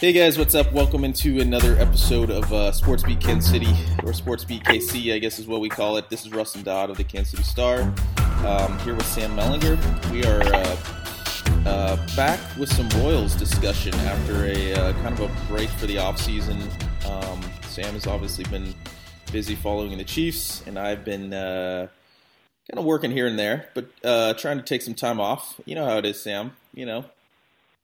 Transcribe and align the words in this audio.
Hey 0.00 0.12
guys, 0.12 0.38
what's 0.38 0.54
up? 0.54 0.72
Welcome 0.72 1.02
into 1.02 1.40
another 1.40 1.76
episode 1.76 2.30
of 2.30 2.52
uh, 2.52 2.70
Sports 2.70 3.02
Beat 3.02 3.18
Kansas 3.18 3.50
City, 3.50 3.74
or 4.04 4.12
Sports 4.12 4.44
Beat 4.44 4.62
KC, 4.62 5.12
I 5.12 5.18
guess 5.18 5.40
is 5.40 5.48
what 5.48 5.60
we 5.60 5.68
call 5.68 5.96
it. 5.96 6.08
This 6.08 6.24
is 6.24 6.30
Rustin 6.30 6.62
Dodd 6.62 6.90
of 6.90 6.96
the 6.96 7.02
Kansas 7.02 7.32
City 7.32 7.42
Star, 7.42 7.80
um, 8.46 8.78
here 8.84 8.94
with 8.94 9.06
Sam 9.06 9.36
Mellinger. 9.36 9.76
We 10.12 10.24
are 10.24 10.40
uh, 10.54 11.68
uh, 11.68 12.14
back 12.14 12.38
with 12.56 12.72
some 12.72 12.88
Royals 13.02 13.34
discussion 13.34 13.92
after 13.92 14.44
a 14.44 14.72
uh, 14.72 14.92
kind 15.02 15.18
of 15.18 15.22
a 15.22 15.48
break 15.48 15.68
for 15.70 15.86
the 15.86 15.96
offseason. 15.96 16.60
Um, 17.04 17.42
Sam 17.62 17.94
has 17.94 18.06
obviously 18.06 18.44
been 18.44 18.72
busy 19.32 19.56
following 19.56 19.98
the 19.98 20.04
Chiefs, 20.04 20.62
and 20.68 20.78
I've 20.78 21.04
been 21.04 21.34
uh, 21.34 21.88
kind 22.70 22.78
of 22.78 22.84
working 22.84 23.10
here 23.10 23.26
and 23.26 23.36
there, 23.36 23.68
but 23.74 23.88
uh, 24.04 24.34
trying 24.34 24.58
to 24.58 24.64
take 24.64 24.82
some 24.82 24.94
time 24.94 25.18
off. 25.20 25.60
You 25.64 25.74
know 25.74 25.86
how 25.86 25.98
it 25.98 26.06
is, 26.06 26.22
Sam. 26.22 26.52
You 26.72 26.86
know, 26.86 27.04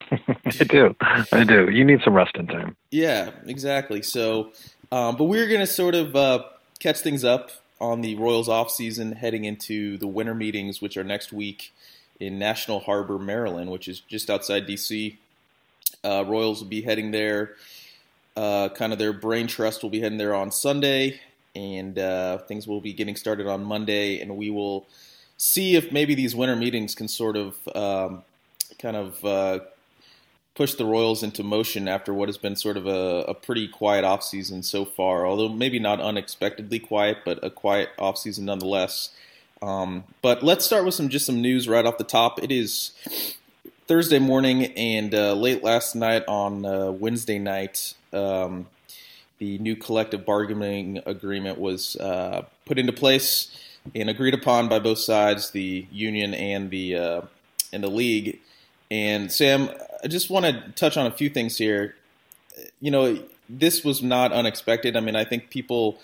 I 0.11 0.63
do. 0.63 0.95
I 1.01 1.43
do. 1.43 1.69
You 1.69 1.83
need 1.83 2.01
some 2.03 2.13
rest 2.13 2.35
in 2.35 2.47
time. 2.47 2.75
Yeah, 2.91 3.31
exactly. 3.45 4.01
So, 4.01 4.51
um, 4.91 5.15
but 5.15 5.25
we're 5.25 5.47
going 5.47 5.61
to 5.61 5.67
sort 5.67 5.95
of 5.95 6.15
uh, 6.15 6.43
catch 6.79 6.99
things 6.99 7.23
up 7.23 7.51
on 7.81 8.01
the 8.01 8.15
Royals 8.15 8.47
off 8.47 8.71
season, 8.71 9.13
heading 9.13 9.45
into 9.45 9.97
the 9.97 10.07
winter 10.07 10.35
meetings, 10.35 10.81
which 10.81 10.97
are 10.97 11.03
next 11.03 11.33
week 11.33 11.73
in 12.19 12.39
National 12.39 12.79
Harbor, 12.79 13.19
Maryland, 13.19 13.71
which 13.71 13.87
is 13.87 13.99
just 14.01 14.29
outside 14.29 14.67
DC. 14.67 15.17
Uh, 16.03 16.23
Royals 16.25 16.61
will 16.61 16.69
be 16.69 16.81
heading 16.81 17.11
there. 17.11 17.55
Uh, 18.35 18.69
kind 18.69 18.93
of 18.93 18.99
their 18.99 19.13
brain 19.13 19.47
trust 19.47 19.81
will 19.81 19.89
be 19.89 20.01
heading 20.01 20.17
there 20.17 20.35
on 20.35 20.51
Sunday, 20.51 21.19
and 21.55 21.97
uh, 21.97 22.37
things 22.39 22.67
will 22.67 22.81
be 22.81 22.93
getting 22.93 23.15
started 23.15 23.47
on 23.47 23.63
Monday, 23.63 24.19
and 24.19 24.37
we 24.37 24.49
will 24.49 24.85
see 25.37 25.75
if 25.75 25.91
maybe 25.91 26.15
these 26.15 26.35
winter 26.35 26.55
meetings 26.55 26.95
can 26.95 27.07
sort 27.07 27.35
of 27.35 27.55
um, 27.75 28.23
kind 28.79 28.95
of 28.95 29.61
push 30.55 30.73
the 30.73 30.85
Royals 30.85 31.21
into 31.21 31.43
motion 31.43 31.87
after 31.87 32.13
what 32.13 32.29
has 32.29 32.37
been 32.37 32.55
sort 32.55 32.77
of 32.77 32.87
a, 32.87 33.25
a 33.27 33.33
pretty 33.33 33.67
quiet 33.67 34.05
offseason 34.05 34.63
so 34.63 34.85
far, 34.85 35.27
although 35.27 35.49
maybe 35.49 35.79
not 35.79 35.99
unexpectedly 35.99 36.79
quiet, 36.79 37.17
but 37.25 37.43
a 37.43 37.49
quiet 37.49 37.89
offseason 37.99 38.39
nonetheless. 38.39 39.11
Um, 39.61 40.05
but 40.21 40.43
let's 40.43 40.65
start 40.65 40.85
with 40.85 40.93
some 40.93 41.09
just 41.09 41.25
some 41.25 41.41
news 41.41 41.67
right 41.67 41.85
off 41.85 41.97
the 41.97 42.03
top. 42.03 42.41
It 42.41 42.51
is 42.51 42.91
Thursday 43.87 44.19
morning 44.19 44.65
and 44.77 45.13
uh, 45.13 45.33
late 45.33 45.63
last 45.63 45.93
night 45.95 46.23
on 46.27 46.65
uh, 46.65 46.91
Wednesday 46.91 47.37
night. 47.37 47.93
Um, 48.13 48.67
the 49.37 49.57
new 49.57 49.75
collective 49.75 50.25
bargaining 50.25 51.01
agreement 51.05 51.59
was 51.59 51.97
uh, 51.97 52.45
put 52.65 52.79
into 52.79 52.93
place 52.93 53.55
and 53.93 54.09
agreed 54.09 54.33
upon 54.33 54.69
by 54.69 54.79
both 54.79 54.99
sides, 54.99 55.51
the 55.51 55.85
union 55.91 56.33
and 56.33 56.69
the 56.69 56.95
uh, 56.95 57.21
and 57.73 57.83
the 57.83 57.89
league. 57.89 58.39
And 58.89 59.31
Sam, 59.31 59.69
I 60.05 60.07
just 60.07 60.29
want 60.29 60.45
to 60.45 60.71
touch 60.73 60.97
on 60.97 61.07
a 61.07 61.11
few 61.11 61.29
things 61.29 61.57
here. 61.57 61.95
You 62.79 62.91
know, 62.91 63.19
this 63.49 63.83
was 63.83 64.03
not 64.03 64.31
unexpected. 64.31 64.95
I 64.95 64.99
mean, 64.99 65.15
I 65.15 65.25
think 65.25 65.49
people 65.49 65.97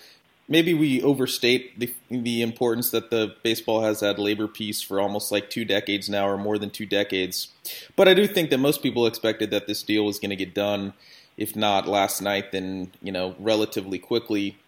maybe 0.48 0.74
we 0.74 1.00
overstate 1.02 1.78
the 1.78 1.94
the 2.10 2.42
importance 2.42 2.90
that 2.90 3.10
the 3.10 3.36
baseball 3.44 3.82
has 3.82 4.00
had 4.00 4.18
labor 4.18 4.48
peace 4.48 4.82
for 4.82 5.00
almost 5.00 5.30
like 5.30 5.50
two 5.50 5.64
decades 5.64 6.08
now, 6.08 6.28
or 6.28 6.36
more 6.36 6.58
than 6.58 6.70
two 6.70 6.84
decades. 6.84 7.48
But 7.94 8.08
I 8.08 8.14
do 8.14 8.26
think 8.26 8.50
that 8.50 8.58
most 8.58 8.82
people 8.82 9.06
expected 9.06 9.50
that 9.52 9.68
this 9.68 9.84
deal 9.84 10.04
was 10.04 10.18
going 10.18 10.30
to 10.30 10.36
get 10.36 10.52
done, 10.52 10.94
if 11.36 11.54
not 11.54 11.86
last 11.86 12.20
night, 12.20 12.50
then 12.50 12.90
you 13.02 13.12
know 13.12 13.36
relatively 13.38 14.00
quickly. 14.00 14.58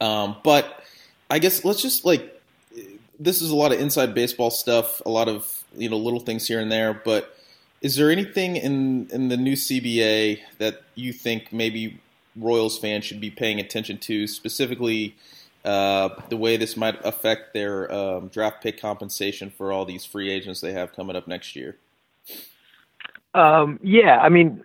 Um, 0.00 0.36
but 0.42 0.82
I 1.30 1.38
guess 1.40 1.62
let's 1.62 1.82
just 1.82 2.06
like 2.06 2.40
this 3.20 3.42
is 3.42 3.50
a 3.50 3.56
lot 3.56 3.72
of 3.72 3.80
inside 3.80 4.14
baseball 4.14 4.50
stuff, 4.50 5.02
a 5.04 5.10
lot 5.10 5.28
of 5.28 5.64
you 5.76 5.90
know 5.90 5.98
little 5.98 6.20
things 6.20 6.48
here 6.48 6.60
and 6.60 6.72
there, 6.72 6.94
but 6.94 7.35
is 7.80 7.96
there 7.96 8.10
anything 8.10 8.56
in 8.56 9.08
in 9.12 9.28
the 9.28 9.36
new 9.36 9.54
CBA 9.54 10.40
that 10.58 10.82
you 10.94 11.12
think 11.12 11.52
maybe 11.52 12.00
Royals 12.36 12.78
fans 12.78 13.04
should 13.04 13.20
be 13.20 13.30
paying 13.30 13.60
attention 13.60 13.98
to, 13.98 14.26
specifically 14.26 15.16
uh, 15.64 16.10
the 16.28 16.36
way 16.36 16.56
this 16.56 16.76
might 16.76 17.02
affect 17.04 17.54
their 17.54 17.90
um, 17.92 18.28
draft 18.28 18.62
pick 18.62 18.80
compensation 18.80 19.50
for 19.50 19.72
all 19.72 19.84
these 19.84 20.04
free 20.04 20.30
agents 20.30 20.60
they 20.60 20.72
have 20.72 20.92
coming 20.92 21.16
up 21.16 21.26
next 21.26 21.56
year? 21.56 21.76
Um, 23.34 23.80
yeah, 23.82 24.18
I 24.18 24.28
mean, 24.28 24.64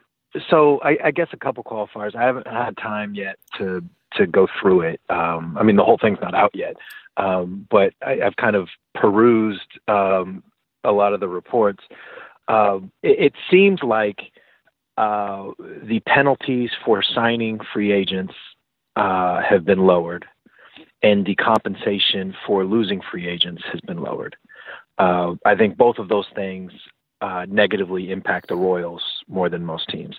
so 0.49 0.79
I, 0.81 0.97
I, 1.05 1.11
guess 1.11 1.27
a 1.33 1.37
couple 1.37 1.63
qualifiers. 1.63 2.15
I 2.15 2.23
haven't 2.23 2.47
had 2.47 2.77
time 2.77 3.15
yet 3.15 3.37
to 3.57 3.83
to 4.13 4.27
go 4.27 4.47
through 4.61 4.81
it. 4.81 5.01
Um, 5.09 5.57
I 5.59 5.63
mean, 5.63 5.75
the 5.75 5.83
whole 5.83 5.97
thing's 5.97 6.19
not 6.21 6.35
out 6.35 6.51
yet, 6.53 6.75
um, 7.17 7.67
but 7.69 7.93
I, 8.05 8.17
have 8.23 8.35
kind 8.35 8.55
of 8.55 8.69
perused 8.93 9.79
um, 9.87 10.43
a 10.83 10.91
lot 10.91 11.13
of 11.13 11.19
the 11.19 11.27
reports. 11.27 11.83
Uh, 12.51 12.79
it, 13.01 13.27
it, 13.27 13.33
seems 13.49 13.79
like 13.81 14.19
uh, 14.97 15.51
the 15.83 16.01
penalties 16.05 16.69
for 16.83 17.01
signing 17.01 17.59
free 17.73 17.93
agents 17.93 18.33
uh, 18.97 19.41
have 19.41 19.63
been 19.63 19.79
lowered, 19.85 20.25
and 21.01 21.25
the 21.25 21.35
compensation 21.35 22.35
for 22.45 22.65
losing 22.65 22.99
free 23.09 23.25
agents 23.25 23.63
has 23.71 23.79
been 23.87 24.01
lowered. 24.01 24.35
Uh, 24.97 25.35
I 25.45 25.55
think 25.55 25.77
both 25.77 25.97
of 25.97 26.09
those 26.09 26.25
things 26.35 26.73
uh, 27.21 27.45
negatively 27.47 28.11
impact 28.11 28.49
the 28.49 28.57
Royals 28.57 29.01
more 29.29 29.47
than 29.47 29.63
most 29.63 29.87
teams, 29.87 30.17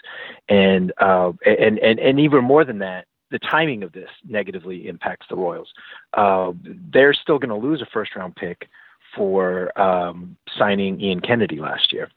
and 0.48 0.91
uh, 1.03 1.32
and 1.44 1.78
and 1.81 1.98
and 1.98 2.19
even 2.19 2.42
more 2.44 2.65
than 2.65 2.78
that, 2.78 3.04
the 3.31 3.41
timing 3.41 3.82
of 3.82 3.92
this 3.92 4.09
negatively 4.26 4.88
impacts 4.88 5.26
the 5.28 5.37
Royals. 5.37 5.69
Uh, 6.15 6.53
they're 6.94 7.12
still 7.12 7.38
going 7.38 7.60
to 7.60 7.66
lose 7.69 7.82
a 7.82 7.87
first 7.92 8.16
round 8.16 8.34
pick 8.37 8.69
for 9.15 9.78
um, 9.78 10.37
signing 10.59 10.98
Ian 10.98 11.21
Kennedy 11.21 11.59
last 11.59 11.92
year. 11.92 12.09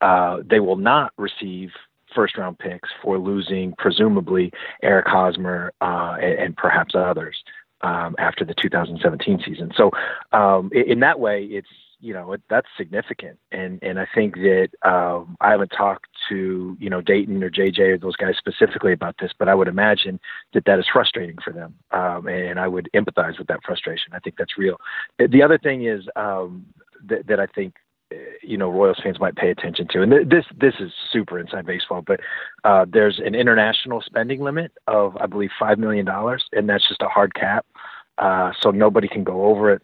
Uh, 0.00 0.38
they 0.48 0.60
will 0.60 0.76
not 0.76 1.12
receive 1.16 1.70
first 2.14 2.36
round 2.36 2.58
picks 2.58 2.88
for 3.02 3.18
losing 3.18 3.74
presumably 3.78 4.52
Eric 4.82 5.06
Hosmer 5.06 5.72
uh, 5.80 6.16
and, 6.20 6.38
and, 6.38 6.56
perhaps 6.56 6.94
others 6.94 7.36
um, 7.82 8.16
after 8.18 8.44
the 8.44 8.54
2017 8.54 9.42
season. 9.44 9.70
So 9.76 9.90
um, 10.32 10.70
in, 10.72 11.00
that 11.00 11.20
way, 11.20 11.44
it's 11.44 11.68
you 12.00 12.14
know 12.14 12.32
it, 12.32 12.42
that's 12.48 12.66
significant, 12.76 13.38
and 13.52 13.78
and 13.82 13.98
I 13.98 14.06
think 14.14 14.34
that 14.36 14.68
um, 14.82 15.36
I 15.40 15.50
haven't 15.50 15.72
talked 15.76 16.08
to 16.28 16.76
you 16.80 16.90
know 16.90 17.00
Dayton 17.00 17.42
or 17.42 17.50
JJ 17.50 17.78
or 17.80 17.98
those 17.98 18.16
guys 18.16 18.34
specifically 18.38 18.92
about 18.92 19.16
this, 19.20 19.32
but 19.38 19.48
I 19.48 19.54
would 19.54 19.68
imagine 19.68 20.20
that 20.54 20.64
that 20.66 20.78
is 20.78 20.86
frustrating 20.92 21.36
for 21.42 21.52
them, 21.52 21.74
um, 21.90 22.26
and 22.28 22.58
I 22.58 22.68
would 22.68 22.88
empathize 22.94 23.38
with 23.38 23.48
that 23.48 23.60
frustration. 23.64 24.12
I 24.12 24.20
think 24.20 24.36
that's 24.38 24.56
real. 24.56 24.76
The 25.18 25.42
other 25.42 25.58
thing 25.58 25.86
is 25.86 26.04
um, 26.16 26.66
that, 27.06 27.26
that 27.26 27.40
I 27.40 27.46
think 27.46 27.74
you 28.42 28.56
know 28.56 28.70
Royals 28.70 29.00
fans 29.02 29.20
might 29.20 29.36
pay 29.36 29.50
attention 29.50 29.86
to. 29.92 30.02
And 30.02 30.12
th- 30.12 30.28
this 30.28 30.44
this 30.58 30.74
is 30.80 30.92
super 31.12 31.38
inside 31.38 31.66
baseball, 31.66 32.02
but 32.02 32.20
uh, 32.64 32.86
there's 32.90 33.20
an 33.24 33.34
international 33.34 34.02
spending 34.04 34.40
limit 34.40 34.72
of 34.86 35.16
I 35.18 35.26
believe 35.26 35.50
five 35.58 35.78
million 35.78 36.06
dollars, 36.06 36.44
and 36.52 36.68
that's 36.68 36.86
just 36.88 37.02
a 37.02 37.08
hard 37.08 37.34
cap, 37.34 37.66
uh, 38.18 38.52
so 38.60 38.70
nobody 38.70 39.08
can 39.08 39.24
go 39.24 39.44
over 39.44 39.72
it. 39.72 39.82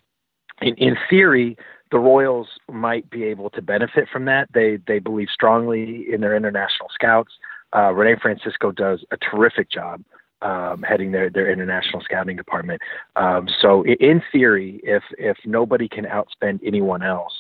In, 0.62 0.74
in 0.76 0.96
theory, 1.10 1.56
the 1.90 1.98
Royals 1.98 2.48
might 2.70 3.08
be 3.10 3.24
able 3.24 3.50
to 3.50 3.62
benefit 3.62 4.08
from 4.12 4.24
that. 4.26 4.48
They 4.54 4.78
they 4.86 4.98
believe 4.98 5.28
strongly 5.32 6.06
in 6.12 6.20
their 6.20 6.36
international 6.36 6.88
scouts. 6.92 7.32
Uh, 7.74 7.92
Rene 7.92 8.20
Francisco 8.20 8.70
does 8.70 9.04
a 9.10 9.16
terrific 9.16 9.68
job 9.70 10.02
um, 10.42 10.82
heading 10.82 11.10
their, 11.10 11.30
their 11.30 11.50
international 11.50 12.02
scouting 12.02 12.36
department. 12.36 12.80
Um, 13.16 13.48
so 13.60 13.84
in 13.84 14.22
theory, 14.30 14.80
if 14.84 15.02
if 15.18 15.36
nobody 15.44 15.88
can 15.88 16.04
outspend 16.04 16.60
anyone 16.64 17.02
else, 17.02 17.32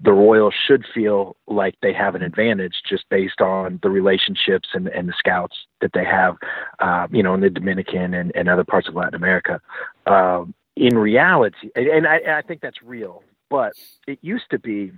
the 0.00 0.12
Royals 0.12 0.54
should 0.66 0.84
feel 0.94 1.36
like 1.46 1.74
they 1.80 1.92
have 1.92 2.14
an 2.14 2.22
advantage 2.22 2.82
just 2.86 3.08
based 3.08 3.40
on 3.40 3.80
the 3.82 3.88
relationships 3.88 4.68
and, 4.74 4.88
and 4.88 5.08
the 5.08 5.14
scouts 5.18 5.56
that 5.80 5.92
they 5.94 6.04
have, 6.04 6.36
uh, 6.80 7.06
you 7.10 7.22
know, 7.22 7.32
in 7.34 7.40
the 7.40 7.48
Dominican 7.48 8.12
and, 8.12 8.30
and 8.34 8.48
other 8.48 8.64
parts 8.64 8.88
of 8.88 8.94
Latin 8.94 9.14
America. 9.14 9.60
Um, 10.06 10.54
in 10.76 10.98
reality, 10.98 11.70
and 11.74 12.06
I, 12.06 12.20
I 12.38 12.42
think 12.42 12.60
that's 12.60 12.82
real, 12.82 13.22
but 13.48 13.72
it 14.06 14.18
used 14.20 14.50
to 14.50 14.58
be 14.58 14.92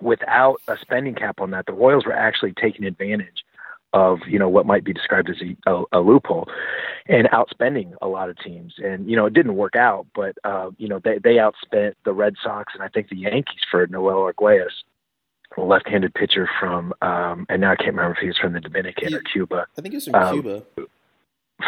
without 0.00 0.56
a 0.68 0.76
spending 0.80 1.14
cap 1.14 1.40
on 1.40 1.50
that, 1.50 1.66
the 1.66 1.72
Royals 1.72 2.06
were 2.06 2.12
actually 2.12 2.52
taking 2.52 2.86
advantage 2.86 3.43
of 3.94 4.18
you 4.28 4.38
know 4.38 4.48
what 4.48 4.66
might 4.66 4.84
be 4.84 4.92
described 4.92 5.30
as 5.30 5.36
a, 5.40 5.70
a, 5.70 5.84
a, 5.92 6.00
loophole 6.00 6.48
and 7.06 7.28
outspending 7.28 7.94
a 8.02 8.08
lot 8.08 8.28
of 8.28 8.36
teams. 8.38 8.74
And 8.78 9.08
you 9.08 9.16
know 9.16 9.26
it 9.26 9.32
didn't 9.32 9.54
work 9.54 9.76
out 9.76 10.06
but 10.14 10.36
uh, 10.44 10.70
you 10.76 10.88
know 10.88 11.00
they 11.02 11.18
they 11.18 11.36
outspent 11.36 11.94
the 12.04 12.12
Red 12.12 12.34
Sox 12.42 12.74
and 12.74 12.82
I 12.82 12.88
think 12.88 13.08
the 13.08 13.16
Yankees 13.16 13.62
for 13.70 13.86
Noel 13.86 14.30
Arguelles 14.32 14.72
a 15.56 15.60
left-handed 15.60 16.12
pitcher 16.14 16.48
from 16.58 16.92
um, 17.00 17.46
and 17.48 17.60
now 17.60 17.70
I 17.70 17.76
can't 17.76 17.94
remember 17.94 18.14
if 18.14 18.18
he 18.18 18.26
was 18.26 18.36
from 18.36 18.52
the 18.52 18.60
Dominican 18.60 19.08
he, 19.08 19.14
or 19.14 19.20
Cuba. 19.20 19.66
I 19.78 19.80
think 19.80 19.92
he 19.92 19.96
was 19.96 20.04
from 20.06 20.14
um, 20.16 20.34
Cuba. 20.34 20.62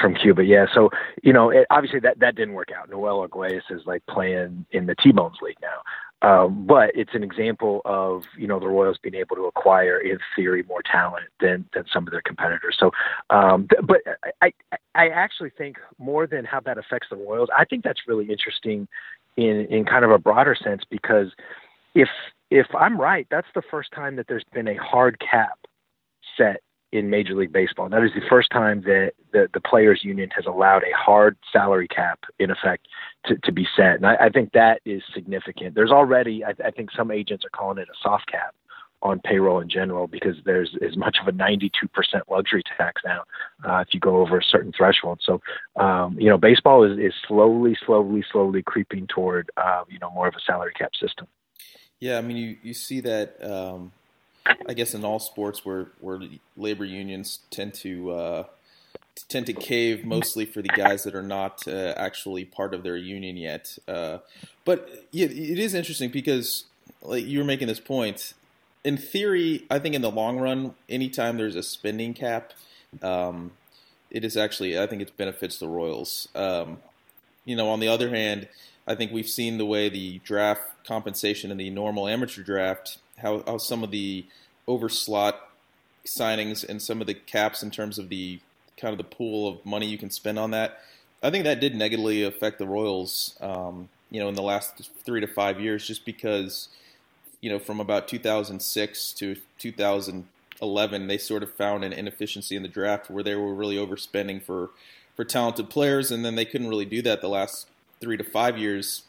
from 0.00 0.14
Cuba 0.16 0.44
yeah. 0.44 0.66
So 0.74 0.90
you 1.22 1.32
know 1.32 1.50
it, 1.50 1.66
obviously 1.70 2.00
that 2.00 2.18
that 2.18 2.34
didn't 2.34 2.54
work 2.54 2.70
out. 2.76 2.90
Noel 2.90 3.26
Arguelles 3.28 3.62
is 3.70 3.82
like 3.86 4.04
playing 4.06 4.66
in 4.72 4.86
the 4.86 4.96
T-Bones 4.96 5.38
League 5.40 5.58
now 5.62 5.78
um, 6.22 6.66
but 6.66 6.90
it's 6.94 7.14
an 7.14 7.22
example 7.22 7.82
of 7.84 8.24
you 8.38 8.46
know 8.46 8.58
the 8.58 8.66
Royals 8.66 8.98
being 9.02 9.14
able 9.14 9.36
to 9.36 9.44
acquire, 9.44 9.98
in 9.98 10.18
theory, 10.34 10.62
more 10.68 10.82
talent 10.82 11.26
than 11.40 11.66
than 11.74 11.84
some 11.92 12.06
of 12.06 12.10
their 12.10 12.22
competitors. 12.22 12.76
So, 12.78 12.90
um, 13.30 13.68
but 13.82 14.00
I 14.40 14.52
I 14.94 15.08
actually 15.08 15.50
think 15.50 15.76
more 15.98 16.26
than 16.26 16.44
how 16.44 16.60
that 16.60 16.78
affects 16.78 17.08
the 17.10 17.16
Royals, 17.16 17.50
I 17.56 17.64
think 17.64 17.84
that's 17.84 18.00
really 18.08 18.30
interesting 18.30 18.88
in 19.36 19.66
in 19.66 19.84
kind 19.84 20.04
of 20.04 20.10
a 20.10 20.18
broader 20.18 20.54
sense 20.54 20.82
because 20.88 21.32
if 21.94 22.08
if 22.50 22.66
I'm 22.74 22.98
right, 22.98 23.26
that's 23.30 23.48
the 23.54 23.62
first 23.70 23.92
time 23.92 24.16
that 24.16 24.26
there's 24.26 24.44
been 24.54 24.68
a 24.68 24.76
hard 24.76 25.20
cap 25.20 25.58
set 26.36 26.62
in 26.92 27.10
Major 27.10 27.34
League 27.34 27.52
Baseball. 27.52 27.88
That 27.88 28.02
is 28.02 28.12
the 28.14 28.26
first 28.28 28.50
time 28.50 28.82
that 28.82 29.12
the, 29.32 29.48
the 29.52 29.60
players 29.60 30.00
union 30.04 30.30
has 30.34 30.46
allowed 30.46 30.82
a 30.82 30.96
hard 30.96 31.36
salary 31.52 31.88
cap 31.88 32.20
in 32.38 32.50
effect 32.50 32.86
to, 33.26 33.36
to 33.44 33.52
be 33.52 33.66
set. 33.76 33.96
And 33.96 34.06
I, 34.06 34.16
I 34.16 34.28
think 34.28 34.52
that 34.52 34.80
is 34.84 35.02
significant. 35.12 35.74
There's 35.74 35.90
already, 35.90 36.44
I, 36.44 36.54
I 36.64 36.70
think 36.70 36.90
some 36.96 37.10
agents 37.10 37.44
are 37.44 37.50
calling 37.50 37.78
it 37.78 37.88
a 37.88 37.96
soft 38.02 38.30
cap 38.30 38.54
on 39.02 39.20
payroll 39.20 39.60
in 39.60 39.68
general 39.68 40.06
because 40.06 40.36
there's 40.44 40.74
as 40.86 40.96
much 40.96 41.18
of 41.20 41.28
a 41.28 41.32
92% 41.32 41.60
luxury 42.30 42.62
tax 42.76 43.02
now 43.04 43.24
uh, 43.64 43.78
if 43.78 43.88
you 43.92 44.00
go 44.00 44.16
over 44.18 44.38
a 44.38 44.44
certain 44.44 44.72
threshold. 44.72 45.20
So, 45.24 45.40
um, 45.76 46.18
you 46.18 46.28
know, 46.28 46.38
baseball 46.38 46.82
is, 46.84 46.98
is 46.98 47.12
slowly, 47.26 47.76
slowly, 47.84 48.24
slowly 48.32 48.62
creeping 48.62 49.06
toward, 49.06 49.50
uh, 49.56 49.84
you 49.88 49.98
know, 49.98 50.10
more 50.10 50.28
of 50.28 50.34
a 50.34 50.40
salary 50.40 50.72
cap 50.76 50.92
system. 51.00 51.26
Yeah, 52.00 52.18
I 52.18 52.20
mean, 52.22 52.36
you, 52.36 52.56
you 52.62 52.74
see 52.74 53.00
that, 53.00 53.42
um, 53.42 53.92
I 54.68 54.74
guess, 54.74 54.94
in 54.94 55.04
all 55.04 55.18
sports 55.18 55.64
where, 55.64 55.88
where 56.00 56.20
labor 56.56 56.84
unions 56.84 57.40
tend 57.50 57.74
to 57.74 58.10
uh, 58.10 58.44
tend 59.28 59.46
to 59.46 59.52
cave 59.52 60.04
mostly 60.04 60.44
for 60.44 60.62
the 60.62 60.68
guys 60.68 61.04
that 61.04 61.14
are 61.14 61.22
not 61.22 61.66
uh, 61.66 61.94
actually 61.96 62.44
part 62.44 62.74
of 62.74 62.82
their 62.82 62.96
union 62.96 63.36
yet. 63.36 63.78
Uh, 63.88 64.18
but 64.64 65.06
yeah, 65.10 65.26
it 65.26 65.58
is 65.58 65.74
interesting 65.74 66.10
because, 66.10 66.64
like 67.02 67.24
you 67.24 67.38
were 67.38 67.44
making 67.44 67.68
this 67.68 67.80
point, 67.80 68.34
in 68.84 68.96
theory, 68.96 69.64
I 69.70 69.78
think 69.78 69.94
in 69.94 70.02
the 70.02 70.10
long 70.10 70.38
run, 70.38 70.74
anytime 70.88 71.36
there's 71.38 71.56
a 71.56 71.62
spending 71.62 72.14
cap, 72.14 72.52
um, 73.02 73.52
it 74.10 74.24
is 74.24 74.36
actually 74.36 74.78
I 74.78 74.86
think 74.86 75.02
it 75.02 75.16
benefits 75.16 75.58
the 75.58 75.68
Royals. 75.68 76.28
Um, 76.34 76.78
you 77.44 77.56
know, 77.56 77.68
on 77.68 77.80
the 77.80 77.88
other 77.88 78.10
hand, 78.10 78.48
I 78.86 78.94
think 78.94 79.12
we've 79.12 79.28
seen 79.28 79.58
the 79.58 79.66
way 79.66 79.88
the 79.88 80.18
draft 80.18 80.62
compensation 80.86 81.50
in 81.50 81.56
the 81.56 81.70
normal 81.70 82.06
amateur 82.06 82.42
draft, 82.42 82.98
how, 83.18 83.42
how 83.46 83.58
some 83.58 83.82
of 83.82 83.90
the 83.90 84.24
overslot 84.68 85.34
signings 86.04 86.66
and 86.68 86.80
some 86.80 87.00
of 87.00 87.06
the 87.06 87.14
caps 87.14 87.62
in 87.62 87.70
terms 87.70 87.98
of 87.98 88.08
the 88.08 88.40
kind 88.76 88.92
of 88.92 88.98
the 88.98 89.04
pool 89.04 89.48
of 89.48 89.64
money 89.64 89.86
you 89.86 89.98
can 89.98 90.10
spend 90.10 90.38
on 90.38 90.50
that. 90.50 90.80
I 91.22 91.30
think 91.30 91.44
that 91.44 91.60
did 91.60 91.74
negatively 91.74 92.22
affect 92.22 92.58
the 92.58 92.66
Royals, 92.66 93.36
um, 93.40 93.88
you 94.10 94.20
know, 94.20 94.28
in 94.28 94.34
the 94.34 94.42
last 94.42 94.90
three 95.04 95.20
to 95.20 95.26
five 95.26 95.60
years, 95.60 95.86
just 95.86 96.04
because 96.04 96.68
you 97.40 97.50
know, 97.50 97.58
from 97.58 97.80
about 97.80 98.08
2006 98.08 99.12
to 99.12 99.36
2011, 99.58 101.06
they 101.06 101.18
sort 101.18 101.42
of 101.42 101.54
found 101.54 101.84
an 101.84 101.92
inefficiency 101.92 102.56
in 102.56 102.62
the 102.62 102.68
draft 102.68 103.10
where 103.10 103.22
they 103.22 103.34
were 103.34 103.54
really 103.54 103.76
overspending 103.76 104.42
for 104.42 104.70
for 105.14 105.24
talented 105.24 105.70
players, 105.70 106.10
and 106.10 106.24
then 106.24 106.34
they 106.34 106.44
couldn't 106.44 106.68
really 106.68 106.84
do 106.84 107.00
that 107.00 107.22
the 107.22 107.28
last 107.28 107.68
three 108.00 108.16
to 108.18 108.24
five 108.24 108.58
years. 108.58 109.04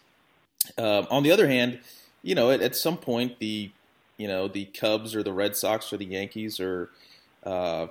Um, 0.78 1.06
on 1.10 1.24
the 1.24 1.32
other 1.32 1.48
hand, 1.48 1.80
you 2.24 2.34
know, 2.34 2.50
at, 2.50 2.62
at, 2.62 2.76
some 2.76 2.98
point, 2.98 3.40
the 3.40 3.72
you 4.18 4.28
know 4.28 4.48
the 4.48 4.66
Cubs 4.66 5.16
or 5.16 5.24
the 5.24 5.34
Red 5.34 5.56
Sox 5.56 5.92
or 5.94 5.98
the 5.98 6.06
Yankees 6.06 6.60
or 6.60 6.90
uh, 7.44 7.88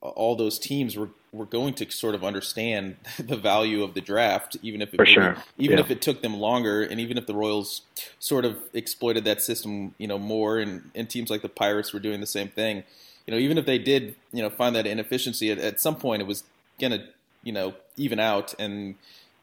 all 0.00 0.36
those 0.36 0.58
teams 0.58 0.96
were 0.96 1.10
were 1.34 1.44
going 1.44 1.74
to 1.74 1.90
sort 1.90 2.14
of 2.14 2.22
understand 2.22 2.96
the 3.18 3.36
value 3.36 3.82
of 3.82 3.94
the 3.94 4.00
draft, 4.00 4.56
even 4.62 4.80
if 4.80 4.94
it 4.94 4.98
maybe, 4.98 5.12
sure. 5.12 5.36
even 5.58 5.78
yeah. 5.78 5.84
if 5.84 5.90
it 5.90 6.00
took 6.00 6.22
them 6.22 6.34
longer, 6.38 6.82
and 6.82 7.00
even 7.00 7.18
if 7.18 7.26
the 7.26 7.34
Royals 7.34 7.82
sort 8.20 8.44
of 8.44 8.56
exploited 8.72 9.24
that 9.24 9.42
system, 9.42 9.94
you 9.98 10.06
know, 10.06 10.18
more, 10.18 10.58
and, 10.58 10.90
and 10.94 11.10
teams 11.10 11.30
like 11.30 11.42
the 11.42 11.48
Pirates 11.48 11.92
were 11.92 12.00
doing 12.00 12.20
the 12.20 12.26
same 12.26 12.48
thing. 12.48 12.84
You 13.26 13.32
know, 13.32 13.38
even 13.38 13.58
if 13.58 13.66
they 13.66 13.78
did, 13.78 14.14
you 14.32 14.42
know, 14.42 14.50
find 14.50 14.76
that 14.76 14.86
inefficiency 14.86 15.50
at, 15.50 15.58
at 15.58 15.80
some 15.80 15.96
point, 15.96 16.22
it 16.22 16.26
was 16.26 16.44
gonna, 16.80 17.06
you 17.42 17.52
know, 17.52 17.74
even 17.96 18.20
out, 18.20 18.54
and 18.58 18.94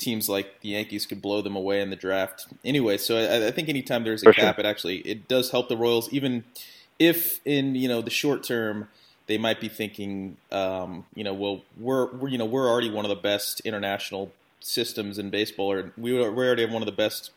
teams 0.01 0.27
like 0.27 0.62
the 0.62 0.69
Yankees 0.69 1.06
could 1.06 1.21
blow 1.21 1.42
them 1.42 1.56
away 1.56 1.81
in 1.81 1.89
the 1.89 1.95
draft 1.95 2.48
anyway. 2.65 2.98
So 2.98 3.18
I, 3.18 3.48
I 3.48 3.51
think 3.51 3.69
anytime 3.69 4.03
there's 4.03 4.24
a 4.24 4.25
For 4.25 4.33
cap, 4.33 4.56
sure. 4.56 4.65
it 4.65 4.68
actually 4.68 4.98
it 5.00 5.27
does 5.27 5.51
help 5.51 5.69
the 5.69 5.77
Royals, 5.77 6.12
even 6.12 6.44
if 7.00 7.39
in 7.45 7.75
you 7.75 7.88
know 7.88 8.01
the 8.01 8.09
short 8.09 8.44
term 8.44 8.88
they 9.27 9.38
might 9.38 9.62
be 9.62 9.69
thinking, 9.69 10.36
um, 10.51 11.06
you 11.15 11.24
know, 11.24 11.33
well, 11.33 11.62
we're, 11.80 12.12
we're, 12.12 12.27
you 12.27 12.38
know 12.38 12.45
we're 12.45 12.69
already 12.69 12.89
one 12.89 13.06
of 13.06 13.09
the 13.09 13.15
best 13.15 13.62
international 13.62 14.31
systems 14.59 15.18
in 15.18 15.30
baseball, 15.30 15.71
or 15.71 15.94
we 15.98 16.19
already 16.19 16.63
have 16.63 16.71
one 16.71 16.81
of 16.81 16.86
the 16.86 16.92
best 16.92 17.31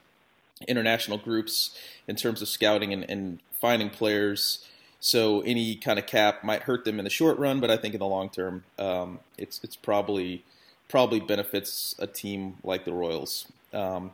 international 0.67 1.19
groups 1.19 1.77
in 2.09 2.17
terms 2.17 2.43
of 2.43 2.49
scouting 2.49 2.93
and, 2.93 3.09
and 3.09 3.39
finding 3.61 3.91
players. 3.91 4.65
So 5.01 5.43
any 5.43 5.77
kind 5.77 5.99
of 5.99 6.07
cap 6.07 6.43
might 6.43 6.63
hurt 6.63 6.85
them 6.85 6.99
in 6.99 7.05
the 7.05 7.11
short 7.11 7.39
run, 7.39 7.61
but 7.61 7.71
I 7.71 7.77
think 7.77 7.95
in 7.95 8.01
the 8.01 8.07
long 8.07 8.31
term, 8.31 8.65
um, 8.79 9.21
it's 9.37 9.61
it's 9.63 9.77
probably 9.77 10.43
probably 10.89 11.21
benefits 11.21 11.95
a 11.99 12.07
team 12.07 12.57
like 12.63 12.85
the 12.85 12.93
Royals. 12.93 13.47
Um, 13.73 14.13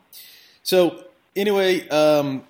so 0.63 1.05
anyway, 1.35 1.87
um, 1.89 2.43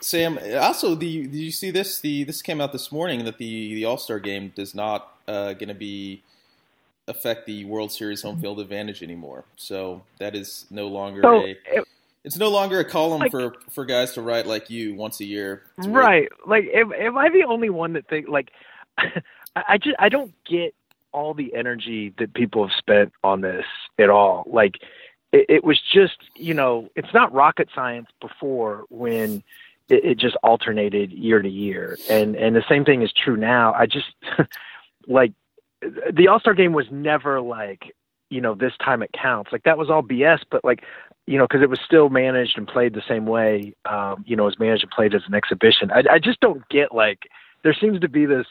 Sam, 0.00 0.38
also, 0.58 0.94
the 0.94 1.22
did 1.22 1.34
you 1.34 1.50
see 1.50 1.70
this? 1.70 2.00
The 2.00 2.24
this 2.24 2.42
came 2.42 2.60
out 2.60 2.72
this 2.72 2.90
morning 2.90 3.24
that 3.24 3.38
the 3.38 3.74
the 3.74 3.84
All 3.84 3.98
Star 3.98 4.18
game 4.18 4.52
does 4.54 4.74
not 4.74 5.16
uh, 5.28 5.52
going 5.54 5.68
to 5.68 5.74
be 5.74 6.22
affect 7.08 7.46
the 7.46 7.64
World 7.64 7.92
Series 7.92 8.22
home 8.22 8.40
field 8.40 8.60
advantage 8.60 9.02
anymore. 9.02 9.44
So 9.56 10.02
that 10.18 10.34
is 10.34 10.66
no 10.70 10.88
longer 10.88 11.22
so 11.22 11.44
a. 11.44 11.50
It, 11.66 11.84
it's 12.24 12.36
no 12.36 12.50
longer 12.50 12.80
a 12.80 12.84
column 12.84 13.20
like, 13.20 13.30
for 13.30 13.54
for 13.70 13.84
guys 13.84 14.12
to 14.12 14.22
write 14.22 14.46
like 14.46 14.70
you 14.70 14.94
once 14.94 15.20
a 15.20 15.24
year. 15.24 15.62
Right. 15.78 16.28
Like, 16.46 16.64
am, 16.74 16.92
am 16.92 17.16
I 17.16 17.30
the 17.30 17.44
only 17.44 17.70
one 17.70 17.94
that 17.94 18.08
think 18.08 18.28
like? 18.28 18.50
I 19.56 19.78
just 19.78 19.96
I 19.98 20.08
don't 20.08 20.32
get 20.44 20.74
all 21.12 21.34
the 21.34 21.54
energy 21.54 22.14
that 22.18 22.34
people 22.34 22.66
have 22.66 22.76
spent 22.76 23.12
on 23.24 23.40
this 23.40 23.64
at 23.98 24.10
all. 24.10 24.44
Like, 24.46 24.78
it, 25.32 25.46
it 25.48 25.64
was 25.64 25.80
just 25.92 26.18
you 26.36 26.54
know, 26.54 26.88
it's 26.96 27.12
not 27.14 27.32
rocket 27.32 27.68
science 27.74 28.08
before 28.20 28.84
when 28.90 29.42
it, 29.88 30.04
it 30.04 30.18
just 30.18 30.36
alternated 30.42 31.12
year 31.12 31.42
to 31.42 31.48
year, 31.48 31.96
and 32.08 32.36
and 32.36 32.56
the 32.56 32.64
same 32.68 32.84
thing 32.84 33.02
is 33.02 33.12
true 33.12 33.36
now. 33.36 33.72
I 33.74 33.86
just 33.86 34.06
like 35.06 35.32
the 36.12 36.28
All 36.28 36.40
Star 36.40 36.54
game 36.54 36.72
was 36.72 36.86
never 36.90 37.40
like 37.40 37.94
you 38.30 38.40
know 38.40 38.54
this 38.54 38.72
time 38.82 39.02
it 39.02 39.10
counts. 39.12 39.52
Like 39.52 39.64
that 39.64 39.78
was 39.78 39.90
all 39.90 40.02
BS, 40.02 40.40
but 40.50 40.64
like 40.64 40.84
you 41.26 41.38
know 41.38 41.46
because 41.46 41.62
it 41.62 41.70
was 41.70 41.80
still 41.84 42.08
managed 42.08 42.56
and 42.56 42.66
played 42.66 42.94
the 42.94 43.02
same 43.06 43.26
way. 43.26 43.74
Um, 43.84 44.24
you 44.26 44.36
know, 44.36 44.46
as 44.46 44.58
managed 44.58 44.84
and 44.84 44.90
played 44.90 45.14
as 45.14 45.22
an 45.26 45.34
exhibition. 45.34 45.90
I, 45.90 46.04
I 46.12 46.18
just 46.18 46.40
don't 46.40 46.66
get 46.68 46.94
like 46.94 47.28
there 47.62 47.74
seems 47.74 48.00
to 48.00 48.08
be 48.08 48.26
this 48.26 48.46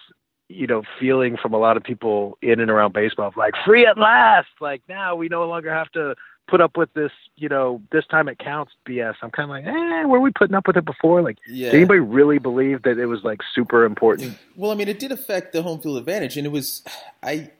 you 0.49 0.67
know 0.67 0.83
feeling 0.99 1.37
from 1.37 1.53
a 1.53 1.57
lot 1.57 1.77
of 1.77 1.83
people 1.83 2.37
in 2.41 2.59
and 2.59 2.69
around 2.69 2.93
baseball 2.93 3.27
of 3.27 3.37
like 3.37 3.53
free 3.65 3.85
at 3.85 3.97
last 3.97 4.49
like 4.59 4.81
now 4.89 5.15
we 5.15 5.29
no 5.29 5.47
longer 5.47 5.73
have 5.73 5.89
to 5.91 6.15
put 6.49 6.61
up 6.61 6.75
with 6.75 6.91
this, 6.93 7.11
you 7.37 7.47
know, 7.47 7.81
this 7.91 8.05
time 8.07 8.27
it 8.27 8.39
counts 8.39 8.73
BS. 8.85 9.15
I'm 9.21 9.31
kind 9.31 9.45
of 9.45 9.49
like, 9.49 9.65
eh, 9.65 10.05
were 10.05 10.19
we 10.19 10.31
putting 10.31 10.55
up 10.55 10.67
with 10.67 10.77
it 10.77 10.85
before? 10.85 11.21
Like, 11.21 11.37
yeah. 11.47 11.71
did 11.71 11.77
anybody 11.77 11.99
really 11.99 12.39
believe 12.39 12.81
that 12.83 12.97
it 12.97 13.05
was 13.05 13.23
like 13.23 13.39
super 13.53 13.85
important? 13.85 14.37
Well, 14.55 14.71
I 14.71 14.75
mean, 14.75 14.87
it 14.87 14.99
did 14.99 15.11
affect 15.11 15.53
the 15.53 15.61
home 15.61 15.79
field 15.79 15.97
advantage, 15.97 16.37
and 16.37 16.45
it 16.45 16.49
was, 16.49 16.83
I, 17.23 17.51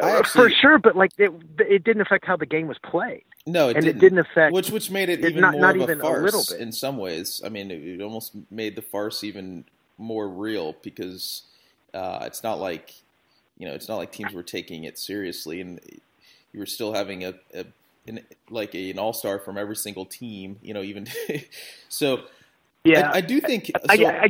I 0.00 0.02
uh, 0.02 0.18
actually, 0.18 0.50
for 0.50 0.50
sure, 0.50 0.78
but 0.78 0.96
like 0.96 1.12
it, 1.18 1.32
it 1.58 1.84
didn't 1.84 2.02
affect 2.02 2.26
how 2.26 2.36
the 2.36 2.46
game 2.46 2.68
was 2.68 2.78
played. 2.78 3.24
No, 3.46 3.68
it 3.68 3.76
and 3.76 3.84
didn't. 3.84 3.96
it 3.96 4.00
didn't 4.00 4.18
affect 4.18 4.52
which 4.52 4.70
which 4.70 4.90
made 4.90 5.08
it, 5.08 5.20
even 5.20 5.40
not, 5.40 5.52
more 5.52 5.62
not 5.62 5.76
of 5.76 5.82
even 5.82 6.00
a 6.00 6.02
farce 6.02 6.20
a 6.20 6.24
little 6.24 6.44
bit. 6.50 6.60
in 6.60 6.72
some 6.72 6.98
ways. 6.98 7.40
I 7.44 7.48
mean, 7.48 7.70
it, 7.70 7.82
it 7.82 8.02
almost 8.02 8.32
made 8.50 8.74
the 8.74 8.82
farce 8.82 9.22
even 9.22 9.64
more 9.98 10.28
real 10.28 10.74
because 10.82 11.42
uh, 11.96 12.24
it's 12.26 12.42
not 12.42 12.60
like 12.60 12.94
you 13.58 13.66
know, 13.66 13.74
it's 13.74 13.88
not 13.88 13.96
like 13.96 14.12
teams 14.12 14.32
were 14.34 14.42
taking 14.42 14.84
it 14.84 14.98
seriously, 14.98 15.60
and 15.60 15.80
you 16.52 16.60
were 16.60 16.66
still 16.66 16.92
having 16.92 17.24
a, 17.24 17.34
a 17.54 17.64
an, 18.06 18.20
like 18.50 18.74
a, 18.74 18.90
an 18.90 18.98
all 18.98 19.12
star 19.12 19.38
from 19.38 19.56
every 19.56 19.76
single 19.76 20.04
team. 20.04 20.58
You 20.62 20.74
know, 20.74 20.82
even 20.82 21.06
so. 21.88 22.22
Yeah, 22.84 23.10
I, 23.10 23.16
I 23.16 23.20
do 23.20 23.40
think. 23.40 23.66
So, 23.66 23.72
I, 23.88 23.94
I, 23.94 24.28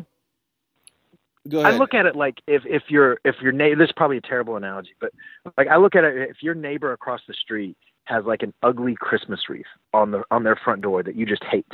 go 1.49 1.61
ahead. 1.61 1.75
I 1.75 1.77
look 1.77 1.93
at 1.93 2.07
it 2.07 2.17
like 2.17 2.41
if 2.47 2.63
if 2.65 2.85
you're 2.89 3.19
if 3.25 3.35
your 3.43 3.53
neighbor. 3.53 3.77
This 3.77 3.89
is 3.89 3.95
probably 3.97 4.17
a 4.17 4.23
terrible 4.23 4.57
analogy, 4.57 4.95
but 4.99 5.13
like 5.59 5.69
I 5.69 5.77
look 5.77 5.95
at 5.95 6.05
it 6.05 6.31
if 6.31 6.43
your 6.43 6.55
neighbor 6.55 6.93
across 6.93 7.21
the 7.29 7.35
street 7.35 7.77
has 8.05 8.25
like 8.25 8.43
an 8.43 8.55
ugly 8.63 8.95
Christmas 8.99 9.41
wreath 9.49 9.67
on 9.93 10.13
the 10.13 10.23
on 10.31 10.45
their 10.45 10.57
front 10.57 10.81
door 10.81 11.03
that 11.03 11.17
you 11.17 11.27
just 11.27 11.45
hate, 11.45 11.67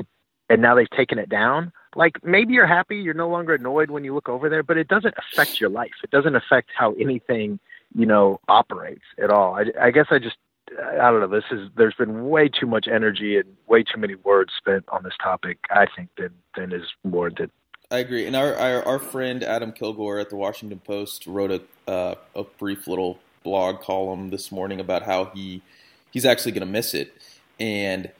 and 0.50 0.60
now 0.60 0.74
they've 0.74 0.90
taken 0.90 1.18
it 1.18 1.28
down. 1.28 1.72
Like 1.94 2.24
maybe 2.24 2.54
you're 2.54 2.66
happy, 2.66 2.96
you're 2.96 3.14
no 3.14 3.28
longer 3.28 3.54
annoyed 3.54 3.90
when 3.90 4.04
you 4.04 4.14
look 4.14 4.28
over 4.28 4.48
there, 4.48 4.62
but 4.62 4.78
it 4.78 4.88
doesn't 4.88 5.14
affect 5.18 5.60
your 5.60 5.70
life. 5.70 5.92
It 6.02 6.10
doesn't 6.10 6.34
affect 6.34 6.70
how 6.76 6.92
anything 6.94 7.58
you 7.94 8.06
know 8.06 8.40
operates 8.48 9.04
at 9.22 9.30
all. 9.30 9.54
I, 9.54 9.64
I 9.80 9.90
guess 9.90 10.06
I 10.10 10.18
just 10.18 10.36
I 10.78 11.10
don't 11.10 11.20
know. 11.20 11.28
This 11.28 11.44
is 11.50 11.68
there's 11.76 11.94
been 11.94 12.28
way 12.28 12.48
too 12.48 12.66
much 12.66 12.88
energy 12.88 13.36
and 13.36 13.48
way 13.66 13.82
too 13.82 13.98
many 13.98 14.14
words 14.14 14.52
spent 14.56 14.84
on 14.88 15.02
this 15.02 15.14
topic. 15.22 15.58
I 15.70 15.86
think 15.94 16.10
than 16.16 16.30
than 16.56 16.72
is 16.72 16.88
warranted. 17.04 17.50
I 17.90 17.98
agree. 17.98 18.26
And 18.26 18.34
our, 18.34 18.54
our, 18.54 18.82
our 18.86 18.98
friend 18.98 19.44
Adam 19.44 19.70
Kilgore 19.70 20.18
at 20.18 20.30
the 20.30 20.36
Washington 20.36 20.78
Post 20.78 21.26
wrote 21.26 21.50
a 21.50 21.90
uh, 21.90 22.14
a 22.34 22.44
brief 22.44 22.86
little 22.86 23.18
blog 23.42 23.80
column 23.80 24.30
this 24.30 24.50
morning 24.50 24.80
about 24.80 25.02
how 25.02 25.26
he 25.26 25.62
he's 26.10 26.24
actually 26.24 26.52
going 26.52 26.66
to 26.66 26.72
miss 26.72 26.94
it 26.94 27.14
and 27.60 28.10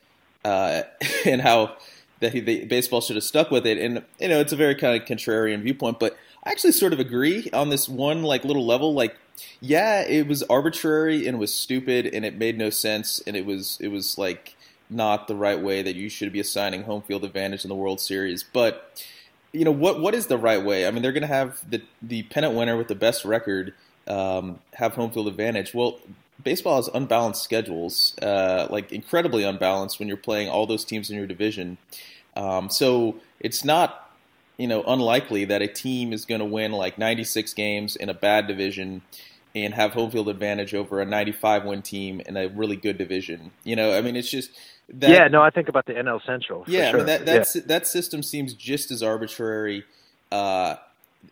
uh, 0.44 0.82
and 1.24 1.40
how 1.40 1.76
that 2.22 2.32
he, 2.32 2.40
the, 2.40 2.64
baseball 2.64 3.00
should 3.00 3.16
have 3.16 3.24
stuck 3.24 3.50
with 3.50 3.66
it. 3.66 3.76
And 3.78 4.02
you 4.18 4.28
know, 4.28 4.40
it's 4.40 4.52
a 4.52 4.56
very 4.56 4.74
kind 4.74 5.00
of 5.00 5.06
contrarian 5.06 5.62
viewpoint, 5.62 6.00
but 6.00 6.16
I 6.44 6.50
actually 6.50 6.72
sort 6.72 6.92
of 6.92 7.00
agree 7.00 7.50
on 7.52 7.68
this 7.68 7.88
one 7.88 8.22
like 8.22 8.44
little 8.44 8.64
level. 8.64 8.94
Like 8.94 9.16
yeah, 9.60 10.02
it 10.02 10.26
was 10.26 10.42
arbitrary 10.44 11.26
and 11.26 11.36
it 11.36 11.38
was 11.38 11.52
stupid 11.52 12.06
and 12.06 12.24
it 12.24 12.36
made 12.36 12.56
no 12.56 12.70
sense 12.70 13.22
and 13.26 13.36
it 13.36 13.44
was 13.44 13.78
it 13.80 13.88
was 13.88 14.16
like 14.16 14.56
not 14.88 15.26
the 15.26 15.34
right 15.34 15.60
way 15.60 15.82
that 15.82 15.94
you 15.94 16.08
should 16.08 16.32
be 16.32 16.40
assigning 16.40 16.82
home 16.84 17.02
field 17.02 17.24
advantage 17.24 17.64
in 17.64 17.68
the 17.68 17.74
World 17.74 18.00
Series. 18.00 18.42
But 18.42 19.04
you 19.52 19.64
know 19.64 19.72
what 19.72 20.00
what 20.00 20.14
is 20.14 20.28
the 20.28 20.38
right 20.38 20.62
way? 20.62 20.86
I 20.86 20.90
mean, 20.90 21.02
they're 21.02 21.12
going 21.12 21.22
to 21.22 21.26
have 21.28 21.68
the 21.68 21.82
the 22.00 22.22
pennant 22.24 22.54
winner 22.54 22.76
with 22.76 22.88
the 22.88 22.94
best 22.94 23.24
record 23.24 23.74
um, 24.06 24.60
have 24.74 24.94
home 24.94 25.10
field 25.10 25.28
advantage. 25.28 25.74
Well, 25.74 25.98
baseball 26.42 26.76
has 26.76 26.88
unbalanced 26.88 27.42
schedules, 27.42 28.16
uh, 28.20 28.66
like 28.70 28.92
incredibly 28.92 29.44
unbalanced 29.44 29.98
when 29.98 30.08
you're 30.08 30.16
playing 30.16 30.48
all 30.48 30.66
those 30.66 30.84
teams 30.84 31.10
in 31.10 31.16
your 31.16 31.26
division. 31.26 31.78
Um, 32.36 32.70
so 32.70 33.16
it's 33.40 33.64
not, 33.64 34.10
you 34.56 34.66
know, 34.66 34.82
unlikely 34.84 35.44
that 35.46 35.62
a 35.62 35.68
team 35.68 36.12
is 36.12 36.24
going 36.24 36.40
to 36.40 36.44
win 36.44 36.72
like 36.72 36.98
96 36.98 37.52
games 37.54 37.96
in 37.96 38.08
a 38.08 38.14
bad 38.14 38.46
division 38.46 39.02
and 39.54 39.74
have 39.74 39.92
home 39.92 40.10
field 40.10 40.28
advantage 40.28 40.74
over 40.74 41.00
a 41.00 41.04
95 41.04 41.64
win 41.64 41.82
team 41.82 42.20
in 42.26 42.36
a 42.36 42.48
really 42.48 42.76
good 42.76 42.96
division. 42.96 43.50
You 43.64 43.76
know, 43.76 43.96
I 43.96 44.00
mean, 44.00 44.16
it's 44.16 44.30
just 44.30 44.50
that, 44.88 45.10
yeah. 45.10 45.28
No, 45.28 45.42
I 45.42 45.50
think 45.50 45.68
about 45.68 45.86
the 45.86 45.92
NL 45.92 46.24
Central. 46.24 46.64
Yeah, 46.66 46.90
sure. 46.90 46.94
I 46.94 46.96
mean, 46.98 47.06
that 47.06 47.26
that's, 47.26 47.56
yeah. 47.56 47.62
that 47.66 47.86
system 47.86 48.22
seems 48.22 48.54
just 48.54 48.90
as 48.90 49.02
arbitrary. 49.02 49.84
Uh, 50.30 50.76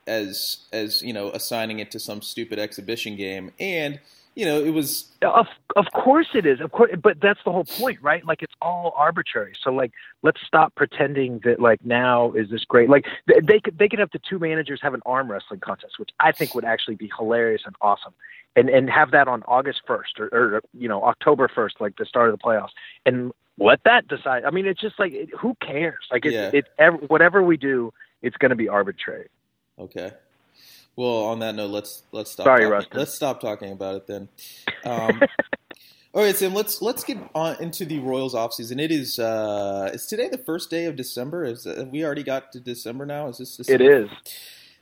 as 0.06 0.58
as 0.72 1.02
you 1.02 1.12
know, 1.12 1.30
assigning 1.30 1.78
it 1.80 1.90
to 1.90 1.98
some 1.98 2.22
stupid 2.22 2.58
exhibition 2.58 3.16
game, 3.16 3.52
and 3.58 3.98
you 4.40 4.46
know, 4.46 4.58
it 4.58 4.70
was 4.70 5.06
of 5.20 5.48
of 5.76 5.84
course 5.92 6.28
it 6.32 6.46
is. 6.46 6.62
Of 6.62 6.72
course, 6.72 6.90
but 7.02 7.20
that's 7.20 7.40
the 7.44 7.52
whole 7.52 7.66
point, 7.66 7.98
right? 8.00 8.24
Like 8.24 8.42
it's 8.42 8.54
all 8.62 8.94
arbitrary. 8.96 9.52
So 9.62 9.70
like, 9.70 9.92
let's 10.22 10.40
stop 10.46 10.74
pretending 10.76 11.40
that 11.44 11.60
like 11.60 11.84
now 11.84 12.32
is 12.32 12.48
this 12.48 12.64
great. 12.64 12.88
Like 12.88 13.04
they 13.26 13.60
could 13.60 13.76
they 13.76 13.86
could 13.86 13.98
have 13.98 14.08
the 14.14 14.18
two 14.18 14.38
managers 14.38 14.80
have 14.82 14.94
an 14.94 15.02
arm 15.04 15.30
wrestling 15.30 15.60
contest, 15.60 15.98
which 15.98 16.08
I 16.20 16.32
think 16.32 16.54
would 16.54 16.64
actually 16.64 16.94
be 16.94 17.12
hilarious 17.18 17.60
and 17.66 17.76
awesome. 17.82 18.14
And 18.56 18.70
and 18.70 18.88
have 18.88 19.10
that 19.10 19.28
on 19.28 19.42
August 19.46 19.82
first 19.86 20.18
or, 20.18 20.28
or 20.32 20.62
you 20.72 20.88
know 20.88 21.04
October 21.04 21.46
first, 21.54 21.78
like 21.78 21.98
the 21.98 22.06
start 22.06 22.30
of 22.30 22.38
the 22.38 22.42
playoffs, 22.42 22.72
and 23.04 23.32
let 23.58 23.84
that 23.84 24.08
decide. 24.08 24.44
I 24.44 24.50
mean, 24.50 24.64
it's 24.64 24.80
just 24.80 24.98
like 24.98 25.12
who 25.38 25.54
cares? 25.60 26.06
Like 26.10 26.24
it's 26.24 26.34
yeah. 26.34 26.50
it's 26.54 27.10
whatever 27.10 27.42
we 27.42 27.58
do, 27.58 27.92
it's 28.22 28.38
going 28.38 28.50
to 28.50 28.56
be 28.56 28.70
arbitrary. 28.70 29.28
Okay. 29.78 30.12
Well, 30.96 31.24
on 31.24 31.38
that 31.38 31.54
note, 31.54 31.70
let's 31.70 32.02
let's 32.12 32.30
stop. 32.30 32.44
Sorry, 32.44 32.62
talking. 32.62 32.72
Rustin. 32.72 32.98
Let's 32.98 33.14
stop 33.14 33.40
talking 33.40 33.72
about 33.72 33.96
it 33.96 34.06
then. 34.06 34.28
Um, 34.84 35.22
all 36.12 36.22
right, 36.22 36.36
Sam. 36.36 36.54
Let's 36.54 36.82
let's 36.82 37.04
get 37.04 37.18
on 37.34 37.56
into 37.62 37.84
the 37.84 38.00
Royals 38.00 38.34
offseason. 38.34 38.80
It 38.80 38.90
is 38.90 39.18
uh, 39.18 39.90
is 39.94 40.06
today 40.06 40.28
the 40.28 40.38
first 40.38 40.70
day 40.70 40.86
of 40.86 40.96
December? 40.96 41.44
Is 41.44 41.66
uh, 41.66 41.86
we 41.90 42.04
already 42.04 42.22
got 42.22 42.52
to 42.52 42.60
December 42.60 43.06
now? 43.06 43.28
Is 43.28 43.38
this? 43.38 43.56
December? 43.56 43.84
It 43.84 43.90
is. 43.90 44.10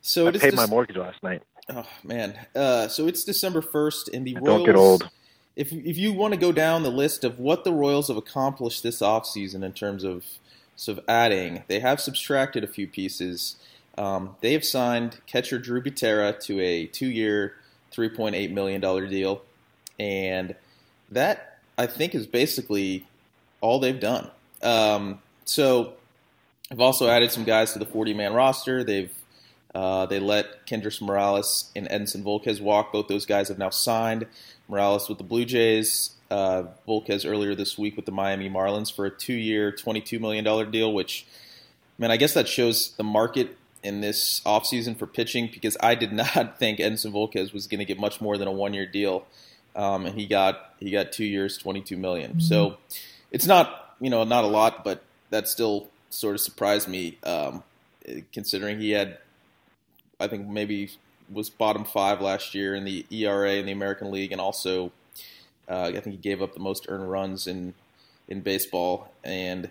So 0.01 0.27
I 0.27 0.29
it 0.31 0.37
is 0.37 0.43
paid 0.43 0.55
my 0.55 0.67
mortgage 0.67 0.97
last 0.97 1.23
night. 1.23 1.43
Oh 1.69 1.87
man! 2.03 2.35
Uh, 2.55 2.89
so 2.89 3.07
it's 3.07 3.25
December 3.25 3.61
first, 3.61 4.09
and 4.09 4.27
the 4.27 4.37
I 4.37 4.41
Royals. 4.41 4.59
Don't 4.59 4.67
get 4.67 4.77
old. 4.77 5.11
If 5.55 5.73
if 5.73 5.99
you 5.99 6.13
want 6.13 6.35
to 6.35 6.41
go 6.41 6.53
down 6.53 6.83
the 6.83 6.91
list 6.91 7.25
of 7.25 7.39
what 7.39 7.65
the 7.65 7.73
Royals 7.73 8.09
have 8.09 8.17
accomplished 8.17 8.83
this 8.83 9.01
offseason 9.01 9.63
in 9.63 9.73
terms 9.73 10.05
of 10.05 10.25
sort 10.77 10.99
of 10.99 11.05
adding, 11.09 11.65
they 11.69 11.81
have 11.81 12.01
subtracted 12.01 12.65
a 12.65 12.69
few 12.69 12.87
pieces. 12.87 13.57
Um, 13.99 14.37
they 14.41 14.53
have 14.53 14.65
signed 14.65 15.19
catcher 15.27 15.59
Drew 15.59 15.83
Butera 15.83 16.39
to 16.45 16.61
a 16.61 16.87
two-year, 16.87 17.55
$3.8 17.93 18.53
million 18.53 18.81
deal, 18.81 19.43
and 19.99 20.55
that 21.11 21.59
I 21.77 21.87
think 21.87 22.15
is 22.15 22.27
basically 22.27 23.07
all 23.61 23.81
they've 23.81 23.99
done. 23.99 24.31
Um, 24.63 25.21
so 25.45 25.95
I've 26.71 26.81
also 26.81 27.09
added 27.09 27.33
some 27.33 27.43
guys 27.43 27.73
to 27.73 27.81
the 27.81 27.87
40-man 27.87 28.35
roster. 28.35 28.85
They've 28.85 29.13
uh, 29.75 30.07
they 30.07 30.19
let 30.19 30.67
Kendrys 30.67 31.01
Morales 31.03 31.71
and 31.77 31.89
Edinson 31.91 32.23
Volquez 32.23 32.61
walk. 32.61 32.93
Both 32.93 33.09
those 33.09 33.27
guys 33.27 33.49
have 33.49 33.59
now 33.59 33.71
signed. 33.71 34.27
Morales 34.67 35.09
with 35.09 35.19
the 35.19 35.25
Blue 35.25 35.45
Jays, 35.45 36.13
uh, 36.31 36.65
Volquez 36.87 37.29
earlier 37.29 37.55
this 37.55 37.77
week 37.77 37.95
with 37.95 38.07
the 38.07 38.13
Miami 38.13 38.49
Marlins 38.49 38.95
for 38.95 39.05
a 39.05 39.11
two-year, 39.11 39.71
$22 39.71 40.21
million 40.21 40.71
deal, 40.71 40.93
which, 40.93 41.27
man, 41.99 42.11
I 42.11 42.17
guess 42.17 42.33
that 42.33 42.49
shows 42.49 42.93
the 42.93 43.05
market 43.05 43.58
in 43.83 44.01
this 44.01 44.41
offseason 44.45 44.99
for 44.99 45.07
pitching 45.07 45.49
because 45.53 45.77
I 45.81 45.95
did 45.95 46.13
not 46.13 46.59
think 46.59 46.79
Edinson 46.79 47.13
Volquez 47.13 47.53
was 47.53 47.67
going 47.67 47.79
to 47.79 47.85
get 47.85 47.99
much 47.99 48.21
more 48.21 48.37
than 48.39 48.49
a 48.49 48.53
one 48.53 48.75
year 48.75 48.87
deal, 48.87 49.27
um, 49.77 50.07
and 50.07 50.19
he 50.19 50.27
got 50.27 50.75
he 50.81 50.91
got 50.91 51.13
two 51.13 51.25
years, 51.25 51.59
twenty 51.59 51.81
two 51.81 51.97
million. 51.97 52.33
Mm-hmm. 52.33 52.41
So 52.41 52.79
it's 53.31 53.47
not 53.47 53.95
you 54.01 54.11
know 54.11 54.25
not 54.25 54.45
a 54.45 54.49
lot, 54.49 54.85
but 54.85 55.03
that 55.31 55.49
still 55.49 55.89
sort 56.11 56.35
of 56.35 56.41
surprised 56.41 56.89
me 56.89 57.19
um, 57.25 57.63
considering 58.33 58.81
he 58.81 58.91
had 58.93 59.19
I 60.21 60.27
think 60.27 60.49
maybe 60.49 60.91
was 61.31 61.51
bottom 61.51 61.85
five 61.85 62.21
last 62.21 62.55
year 62.55 62.75
in 62.75 62.85
the 62.85 63.05
ERA 63.11 63.55
in 63.55 63.67
the 63.67 63.73
American 63.73 64.11
League, 64.11 64.33
and 64.33 64.41
also 64.41 64.93
uh, 65.69 65.93
I 65.95 66.01
think 66.01 66.17
he 66.17 66.17
gave 66.17 66.43
up 66.43 66.55
the 66.55 66.61
most 66.61 66.87
earned 66.89 67.11
runs 67.11 67.47
in 67.47 67.75
in 68.29 68.41
baseball 68.41 69.11
and 69.25 69.71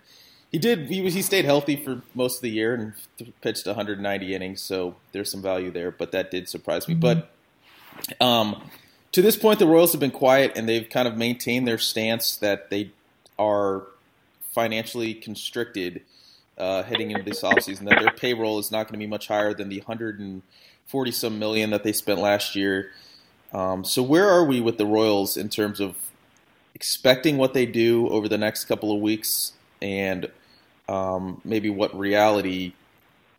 he 0.52 0.58
did. 0.58 0.88
He 0.88 1.02
was. 1.02 1.14
He 1.14 1.22
stayed 1.22 1.46
healthy 1.46 1.76
for 1.76 2.02
most 2.16 2.38
of 2.38 2.42
the 2.42 2.50
year 2.50 2.74
and 2.74 2.94
pitched 3.42 3.66
190 3.66 4.34
innings, 4.34 4.62
so 4.62 4.96
there's 5.12 5.30
some 5.30 5.42
value 5.42 5.72
there. 5.72 5.92
But 5.92 6.12
that 6.14 6.32
did 6.32 6.48
surprise 6.48 6.88
me. 6.88 6.96
Mm-hmm. 6.96 7.22
But 8.20 8.26
um, 8.26 8.70
to 9.12 9.22
this 9.22 9.36
point, 9.36 9.60
the 9.60 9.68
Royals 9.68 9.92
have 9.92 10.00
been 10.00 10.12
quiet 10.12 10.54
and 10.56 10.68
they've 10.68 10.90
kind 10.90 11.08
of 11.08 11.18
maintained 11.18 11.68
their 11.68 11.78
stance 11.78 12.38
that 12.38 12.70
they 12.70 12.92
are 13.38 13.84
financially 14.54 15.14
constricted 15.14 16.04
uh, 16.58 16.84
heading 16.84 17.12
into 17.12 17.24
this 17.24 17.42
offseason. 17.42 17.90
That 17.90 18.00
their 18.00 18.12
payroll 18.12 18.58
is 18.60 18.72
not 18.72 18.84
going 18.84 18.94
to 18.94 19.00
be 19.00 19.08
much 19.08 19.28
higher 19.28 19.54
than 19.54 19.68
the 19.68 19.80
140 19.80 21.12
some 21.12 21.40
million 21.40 21.72
that 21.72 21.84
they 21.84 21.92
spent 21.92 22.20
last 22.20 22.56
year. 22.56 22.92
Um, 23.52 23.84
so 23.84 24.02
where 24.02 24.30
are 24.30 24.46
we 24.46 24.62
with 24.62 24.78
the 24.78 24.86
Royals 24.86 25.36
in 25.36 25.50
terms 25.50 25.82
of 25.82 25.96
expecting 26.74 27.38
what 27.38 27.54
they 27.54 27.66
do 27.66 28.08
over 28.10 28.30
the 28.30 28.38
next 28.38 28.66
couple 28.66 28.94
of 28.94 29.02
weeks 29.02 29.54
and 29.82 30.30
um, 30.90 31.42
maybe 31.44 31.70
what 31.70 31.98
reality 31.98 32.74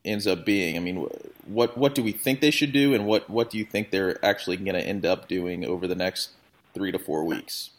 ends 0.05 0.27
up 0.27 0.45
being. 0.45 0.77
I 0.77 0.81
mean, 0.81 1.07
what 1.47 1.77
what 1.77 1.95
do 1.95 2.03
we 2.03 2.13
think 2.13 2.41
they 2.41 2.51
should 2.51 2.73
do, 2.73 2.95
and 2.95 3.07
what 3.07 3.29
what 3.29 3.51
do 3.51 3.59
you 3.59 3.65
think 3.65 3.91
they're 3.91 4.23
actually 4.25 4.57
going 4.57 4.75
to 4.75 4.87
end 4.87 5.05
up 5.05 5.29
doing 5.29 5.65
over 5.65 5.87
the 5.87 5.95
next 5.95 6.31
three 6.75 6.93
to 6.93 6.99
four 6.99 7.25
weeks? 7.25 7.71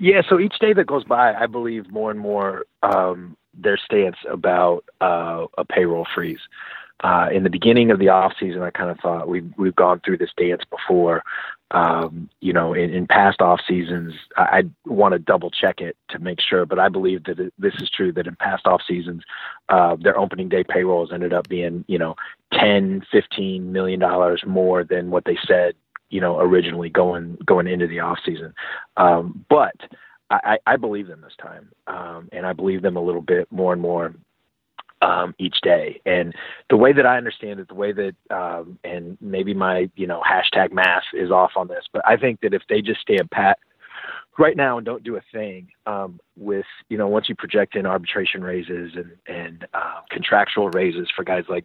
Yeah, 0.00 0.22
so 0.28 0.38
each 0.38 0.58
day 0.60 0.72
that 0.74 0.86
goes 0.86 1.04
by, 1.04 1.34
I 1.34 1.46
believe 1.46 1.90
more 1.90 2.10
and 2.10 2.20
more 2.20 2.66
um, 2.82 3.36
their 3.52 3.76
stance 3.76 4.16
about 4.30 4.84
uh, 5.00 5.46
a 5.56 5.64
payroll 5.64 6.06
freeze. 6.14 6.38
Uh, 7.04 7.28
in 7.32 7.44
the 7.44 7.50
beginning 7.50 7.90
of 7.90 7.98
the 7.98 8.08
off 8.08 8.32
season, 8.40 8.62
I 8.62 8.70
kind 8.70 8.90
of 8.90 8.98
thought 8.98 9.28
we've 9.28 9.52
we've 9.56 9.76
gone 9.76 10.00
through 10.04 10.18
this 10.18 10.32
dance 10.36 10.62
before. 10.68 11.22
Um, 11.70 12.30
you 12.40 12.52
know, 12.52 12.72
in, 12.72 12.90
in 12.90 13.06
past 13.06 13.40
off 13.40 13.60
seasons, 13.68 14.14
I, 14.36 14.42
I 14.42 14.62
want 14.86 15.12
to 15.12 15.18
double 15.18 15.50
check 15.50 15.80
it 15.80 15.96
to 16.08 16.18
make 16.18 16.40
sure, 16.40 16.66
but 16.66 16.78
I 16.78 16.88
believe 16.88 17.24
that 17.24 17.38
it, 17.38 17.52
this 17.58 17.74
is 17.80 17.90
true. 17.90 18.10
That 18.12 18.26
in 18.26 18.36
past 18.36 18.66
off 18.66 18.82
seasons, 18.88 19.22
uh, 19.68 19.96
their 20.00 20.18
opening 20.18 20.48
day 20.48 20.64
payrolls 20.64 21.12
ended 21.12 21.32
up 21.32 21.48
being 21.48 21.84
you 21.86 21.98
know 21.98 22.16
10, 22.54 23.04
15 23.12 23.72
million 23.72 24.00
dollars 24.00 24.42
more 24.46 24.82
than 24.82 25.10
what 25.10 25.24
they 25.24 25.38
said 25.46 25.74
you 26.10 26.20
know 26.20 26.40
originally 26.40 26.88
going 26.88 27.36
going 27.44 27.66
into 27.66 27.86
the 27.86 28.00
off 28.00 28.18
season. 28.24 28.54
Um, 28.96 29.44
but 29.48 29.76
I, 30.30 30.58
I 30.66 30.76
believe 30.76 31.06
them 31.06 31.22
this 31.22 31.36
time, 31.40 31.70
um, 31.86 32.28
and 32.32 32.46
I 32.46 32.52
believe 32.52 32.82
them 32.82 32.96
a 32.96 33.02
little 33.02 33.22
bit 33.22 33.50
more 33.50 33.72
and 33.72 33.80
more 33.80 34.14
um, 35.02 35.34
each 35.38 35.60
day. 35.62 36.00
And 36.06 36.34
the 36.70 36.76
way 36.76 36.92
that 36.92 37.06
I 37.06 37.16
understand 37.16 37.60
it, 37.60 37.68
the 37.68 37.74
way 37.74 37.92
that, 37.92 38.14
um, 38.30 38.78
and 38.84 39.16
maybe 39.20 39.54
my, 39.54 39.90
you 39.96 40.06
know, 40.06 40.22
hashtag 40.28 40.72
math 40.72 41.04
is 41.12 41.30
off 41.30 41.52
on 41.56 41.68
this, 41.68 41.84
but 41.92 42.02
I 42.06 42.16
think 42.16 42.40
that 42.40 42.54
if 42.54 42.62
they 42.68 42.82
just 42.82 43.00
stay 43.00 43.16
a 43.16 43.24
pat 43.24 43.58
right 44.38 44.56
now 44.56 44.78
and 44.78 44.86
don't 44.86 45.02
do 45.02 45.16
a 45.16 45.22
thing 45.32 45.68
um, 45.86 46.20
with, 46.36 46.66
you 46.88 46.96
know, 46.96 47.08
once 47.08 47.28
you 47.28 47.34
project 47.34 47.74
in 47.76 47.86
arbitration 47.86 48.42
raises 48.42 48.92
and, 48.94 49.12
and 49.26 49.66
uh, 49.74 50.00
contractual 50.10 50.70
raises 50.70 51.08
for 51.14 51.24
guys 51.24 51.44
like 51.48 51.64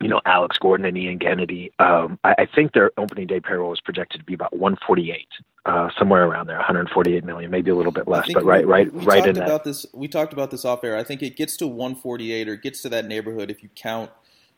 you 0.00 0.08
know, 0.08 0.20
Alex 0.26 0.58
Gordon 0.58 0.84
and 0.86 0.96
Ian 0.96 1.18
Kennedy. 1.18 1.72
Um, 1.78 2.18
I, 2.22 2.34
I, 2.38 2.46
think 2.46 2.72
their 2.72 2.90
opening 2.98 3.26
day 3.26 3.40
payroll 3.40 3.72
is 3.72 3.80
projected 3.80 4.20
to 4.20 4.24
be 4.24 4.34
about 4.34 4.52
148, 4.52 5.26
uh, 5.64 5.88
somewhere 5.98 6.24
around 6.24 6.48
there, 6.48 6.56
148 6.56 7.24
million, 7.24 7.50
maybe 7.50 7.70
a 7.70 7.74
little 7.74 7.92
bit 7.92 8.06
less, 8.06 8.30
but 8.32 8.44
right, 8.44 8.66
right, 8.66 8.92
we, 8.92 9.00
we 9.00 9.06
right 9.06 9.26
in 9.26 9.36
about 9.36 9.64
that. 9.64 9.64
This, 9.64 9.86
we 9.94 10.06
talked 10.06 10.32
about 10.32 10.50
this 10.50 10.64
off 10.64 10.84
air. 10.84 10.96
I 10.96 11.02
think 11.02 11.22
it 11.22 11.36
gets 11.36 11.56
to 11.58 11.66
148 11.66 12.48
or 12.48 12.56
gets 12.56 12.82
to 12.82 12.88
that 12.90 13.06
neighborhood 13.06 13.50
if 13.50 13.62
you 13.62 13.70
count 13.74 14.10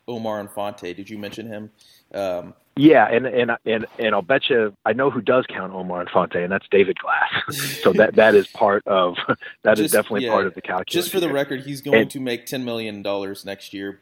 Omar 0.08 0.40
Infante. 0.40 0.92
Did 0.92 1.08
you 1.08 1.18
mention 1.18 1.46
him? 1.46 1.70
Um, 2.12 2.54
yeah, 2.76 3.08
and 3.08 3.26
and 3.26 3.50
and 3.66 3.86
and 3.98 4.14
I'll 4.14 4.22
bet 4.22 4.48
you 4.48 4.72
I 4.86 4.92
know 4.92 5.10
who 5.10 5.20
does 5.20 5.44
count 5.48 5.72
Omar 5.72 6.02
Infante, 6.02 6.42
and 6.42 6.50
that's 6.50 6.66
David 6.70 6.96
Glass. 6.98 7.56
so 7.82 7.92
that 7.92 8.14
that 8.14 8.36
is 8.36 8.46
part 8.46 8.86
of 8.86 9.16
that 9.64 9.76
just, 9.76 9.80
is 9.86 9.92
definitely 9.92 10.26
yeah, 10.26 10.32
part 10.32 10.46
of 10.46 10.54
the 10.54 10.62
calculus. 10.62 10.92
Just 10.92 11.10
for 11.10 11.18
the 11.18 11.32
record, 11.32 11.62
he's 11.62 11.80
going 11.80 12.02
and, 12.02 12.10
to 12.12 12.20
make 12.20 12.46
ten 12.46 12.64
million 12.64 13.02
dollars 13.02 13.44
next 13.44 13.74
year 13.74 14.00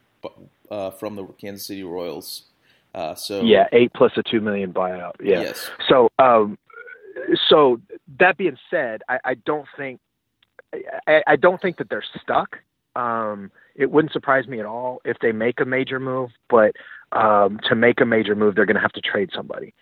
uh, 0.71 0.91
from 0.91 1.17
the 1.17 1.27
Kansas 1.41 1.67
City 1.67 1.85
Royals. 1.85 2.45
Uh, 2.95 3.15
so 3.15 3.43
yeah, 3.43 3.67
eight 3.73 3.93
plus 3.95 4.13
a 4.17 4.23
two 4.23 4.41
million 4.41 4.73
buyout. 4.73 5.13
Yeah. 5.21 5.43
Yes. 5.43 5.71
So 5.89 6.09
um, 6.19 6.59
so 7.49 7.81
that 8.19 8.37
being 8.37 8.57
said, 8.71 9.03
I, 9.09 9.19
I 9.25 9.35
don't 9.35 9.67
think 9.77 10.01
I, 11.07 11.23
I, 11.27 11.37
don't 11.37 11.61
think 11.61 11.79
that 11.79 11.89
they're 11.89 12.05
stuck. 12.23 12.59
Um, 12.95 13.51
it 13.75 13.91
wouldn't 13.91 14.13
surprise 14.13 14.47
me 14.47 14.61
at 14.61 14.67
all 14.67 15.01
if 15.05 15.19
they 15.21 15.33
make 15.33 15.61
a 15.61 15.65
major 15.65 16.01
move, 16.01 16.31
but 16.49 16.75
um, 17.13 17.61
to 17.69 17.75
make 17.75 18.01
a 18.01 18.07
major 18.07 18.35
move, 18.35 18.55
they're 18.55 18.67
going 18.67 18.77
to 18.77 18.81
have 18.81 18.93
to 18.93 19.01
trade 19.01 19.31
somebody. 19.35 19.75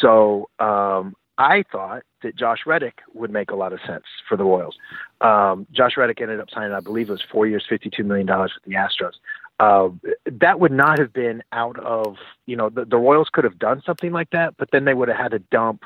So 0.00 0.48
um, 0.58 1.14
I 1.38 1.64
thought 1.70 2.02
that 2.22 2.36
Josh 2.36 2.60
Reddick 2.66 3.00
would 3.14 3.30
make 3.30 3.50
a 3.50 3.54
lot 3.54 3.72
of 3.72 3.80
sense 3.86 4.04
for 4.28 4.36
the 4.36 4.44
Royals. 4.44 4.76
Um, 5.20 5.66
Josh 5.72 5.96
Reddick 5.96 6.20
ended 6.20 6.40
up 6.40 6.48
signing, 6.50 6.72
I 6.72 6.80
believe, 6.80 7.08
it 7.08 7.12
was 7.12 7.22
four 7.30 7.46
years, 7.46 7.64
fifty-two 7.68 8.04
million 8.04 8.26
dollars 8.26 8.52
with 8.54 8.64
the 8.64 8.78
Astros. 8.78 9.14
Uh, 9.62 9.90
that 10.40 10.58
would 10.58 10.72
not 10.72 10.98
have 10.98 11.12
been 11.12 11.40
out 11.52 11.78
of 11.78 12.16
you 12.46 12.56
know 12.56 12.68
the, 12.68 12.84
the 12.84 12.96
Royals 12.96 13.28
could 13.32 13.44
have 13.44 13.60
done 13.60 13.80
something 13.86 14.10
like 14.10 14.30
that, 14.30 14.56
but 14.56 14.68
then 14.72 14.84
they 14.84 14.92
would 14.92 15.06
have 15.06 15.16
had 15.16 15.30
to 15.30 15.38
dump 15.38 15.84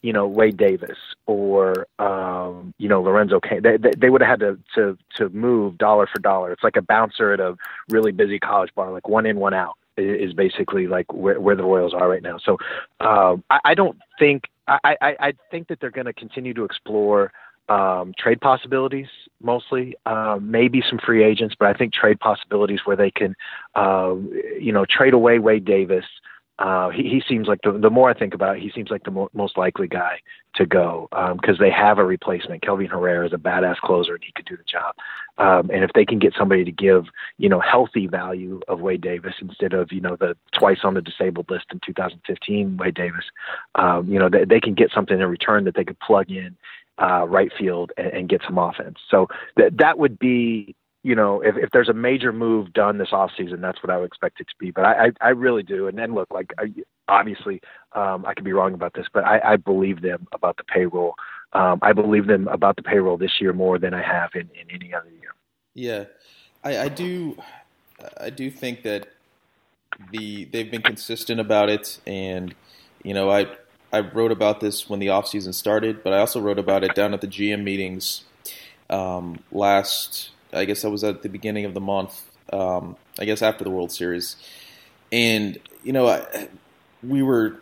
you 0.00 0.14
know 0.14 0.26
Wade 0.26 0.56
Davis 0.56 0.96
or 1.26 1.86
um, 1.98 2.72
you 2.78 2.88
know 2.88 3.02
Lorenzo 3.02 3.38
Cain. 3.38 3.62
They, 3.62 3.76
they, 3.76 3.90
they 3.98 4.08
would 4.08 4.22
have 4.22 4.30
had 4.30 4.40
to, 4.40 4.58
to 4.76 4.98
to 5.16 5.28
move 5.28 5.76
dollar 5.76 6.06
for 6.06 6.20
dollar. 6.20 6.52
It's 6.52 6.64
like 6.64 6.76
a 6.76 6.82
bouncer 6.82 7.34
at 7.34 7.40
a 7.40 7.54
really 7.90 8.12
busy 8.12 8.38
college 8.38 8.74
bar, 8.74 8.90
like 8.90 9.06
one 9.08 9.26
in, 9.26 9.36
one 9.36 9.52
out 9.52 9.76
is 9.98 10.32
basically 10.32 10.86
like 10.86 11.12
where, 11.12 11.38
where 11.38 11.54
the 11.54 11.64
Royals 11.64 11.92
are 11.92 12.08
right 12.08 12.22
now. 12.22 12.38
So 12.38 12.56
um, 13.00 13.44
I, 13.50 13.58
I 13.66 13.74
don't 13.74 13.98
think 14.18 14.44
I, 14.66 14.96
I, 15.02 15.16
I 15.20 15.32
think 15.50 15.68
that 15.68 15.80
they're 15.80 15.90
going 15.90 16.06
to 16.06 16.14
continue 16.14 16.54
to 16.54 16.64
explore 16.64 17.30
um, 17.68 18.14
trade 18.18 18.40
possibilities 18.40 19.08
mostly, 19.42 19.94
um, 20.06 20.50
maybe 20.50 20.82
some 20.88 20.98
free 20.98 21.24
agents, 21.24 21.54
but 21.58 21.68
I 21.68 21.74
think 21.74 21.92
trade 21.92 22.20
possibilities 22.20 22.80
where 22.84 22.96
they 22.96 23.10
can, 23.10 23.34
uh, 23.74 24.14
you 24.60 24.72
know, 24.72 24.84
trade 24.84 25.14
away 25.14 25.38
Wade 25.38 25.64
Davis 25.64 26.04
uh, 26.58 26.90
he, 26.90 27.02
he 27.02 27.22
seems 27.26 27.48
like 27.48 27.60
the, 27.62 27.72
the 27.72 27.90
more 27.90 28.10
I 28.10 28.14
think 28.14 28.34
about 28.34 28.56
it, 28.56 28.62
he 28.62 28.70
seems 28.70 28.90
like 28.90 29.02
the 29.02 29.10
mo- 29.10 29.30
most 29.32 29.56
likely 29.56 29.88
guy 29.88 30.20
to 30.54 30.66
go 30.66 31.08
because 31.10 31.58
um, 31.58 31.58
they 31.58 31.70
have 31.70 31.98
a 31.98 32.04
replacement. 32.04 32.62
Kelvin 32.62 32.86
Herrera 32.86 33.26
is 33.26 33.32
a 33.32 33.36
badass 33.36 33.78
closer 33.78 34.14
and 34.14 34.22
he 34.22 34.32
could 34.32 34.44
do 34.44 34.56
the 34.56 34.62
job. 34.62 34.94
Um, 35.38 35.70
and 35.70 35.82
if 35.82 35.90
they 35.94 36.04
can 36.04 36.18
get 36.18 36.34
somebody 36.38 36.62
to 36.64 36.70
give, 36.70 37.06
you 37.38 37.48
know, 37.48 37.58
healthy 37.58 38.06
value 38.06 38.60
of 38.68 38.80
Wade 38.80 39.00
Davis 39.00 39.34
instead 39.40 39.72
of, 39.72 39.90
you 39.90 40.00
know, 40.00 40.14
the 40.14 40.36
twice 40.56 40.80
on 40.84 40.94
the 40.94 41.00
disabled 41.00 41.50
list 41.50 41.66
in 41.72 41.80
2015 41.84 42.76
Wade 42.76 42.94
Davis, 42.94 43.24
um, 43.74 44.06
you 44.08 44.18
know, 44.18 44.28
they, 44.28 44.44
they 44.44 44.60
can 44.60 44.74
get 44.74 44.92
something 44.94 45.18
in 45.18 45.26
return 45.26 45.64
that 45.64 45.74
they 45.74 45.84
could 45.84 45.98
plug 46.00 46.30
in 46.30 46.54
uh, 47.02 47.26
right 47.26 47.50
field 47.58 47.92
and, 47.96 48.06
and 48.08 48.28
get 48.28 48.40
some 48.46 48.58
offense. 48.58 48.98
So 49.10 49.26
that 49.56 49.78
that 49.78 49.98
would 49.98 50.18
be 50.18 50.76
you 51.04 51.16
know, 51.16 51.40
if, 51.40 51.56
if 51.56 51.70
there's 51.72 51.88
a 51.88 51.94
major 51.94 52.32
move 52.32 52.72
done 52.72 52.98
this 52.98 53.10
offseason, 53.10 53.60
that's 53.60 53.82
what 53.82 53.90
I 53.90 53.96
would 53.96 54.06
expect 54.06 54.40
it 54.40 54.46
to 54.48 54.54
be. 54.58 54.70
But 54.70 54.84
I, 54.84 55.06
I, 55.06 55.10
I 55.20 55.28
really 55.30 55.64
do. 55.64 55.88
And 55.88 55.98
then 55.98 56.14
look, 56.14 56.28
like 56.30 56.52
I, 56.58 56.72
obviously, 57.08 57.60
um, 57.92 58.24
I 58.24 58.34
could 58.34 58.44
be 58.44 58.52
wrong 58.52 58.72
about 58.74 58.94
this, 58.94 59.06
but 59.12 59.24
I, 59.24 59.40
I 59.52 59.56
believe 59.56 60.00
them 60.00 60.28
about 60.32 60.58
the 60.58 60.64
payroll. 60.64 61.14
Um, 61.54 61.80
I 61.82 61.92
believe 61.92 62.28
them 62.28 62.46
about 62.48 62.76
the 62.76 62.82
payroll 62.82 63.16
this 63.16 63.40
year 63.40 63.52
more 63.52 63.78
than 63.78 63.94
I 63.94 64.02
have 64.02 64.30
in, 64.34 64.48
in 64.58 64.70
any 64.72 64.94
other 64.94 65.10
year. 65.10 65.34
Yeah, 65.74 66.04
I, 66.62 66.84
I 66.84 66.88
do. 66.88 67.36
I 68.18 68.30
do 68.30 68.50
think 68.50 68.82
that 68.82 69.08
the 70.12 70.44
they've 70.46 70.70
been 70.70 70.82
consistent 70.82 71.40
about 71.40 71.68
it, 71.68 72.00
and 72.06 72.54
you 73.02 73.14
know, 73.14 73.30
I 73.30 73.46
I 73.92 74.00
wrote 74.00 74.32
about 74.32 74.60
this 74.60 74.88
when 74.88 75.00
the 75.00 75.08
offseason 75.08 75.52
started, 75.54 76.02
but 76.02 76.12
I 76.12 76.18
also 76.18 76.40
wrote 76.40 76.58
about 76.58 76.82
it 76.84 76.94
down 76.94 77.12
at 77.12 77.20
the 77.20 77.26
GM 77.26 77.62
meetings 77.62 78.24
um, 78.88 79.38
last 79.50 80.30
I 80.52 80.64
guess 80.64 80.82
that 80.82 80.90
was 80.90 81.02
at 81.02 81.22
the 81.22 81.28
beginning 81.28 81.64
of 81.64 81.74
the 81.74 81.80
month. 81.80 82.30
Um, 82.52 82.96
I 83.18 83.24
guess 83.24 83.42
after 83.42 83.64
the 83.64 83.70
World 83.70 83.90
Series, 83.90 84.36
and 85.10 85.58
you 85.82 85.92
know, 85.92 86.08
I, 86.08 86.48
we 87.02 87.22
were. 87.22 87.56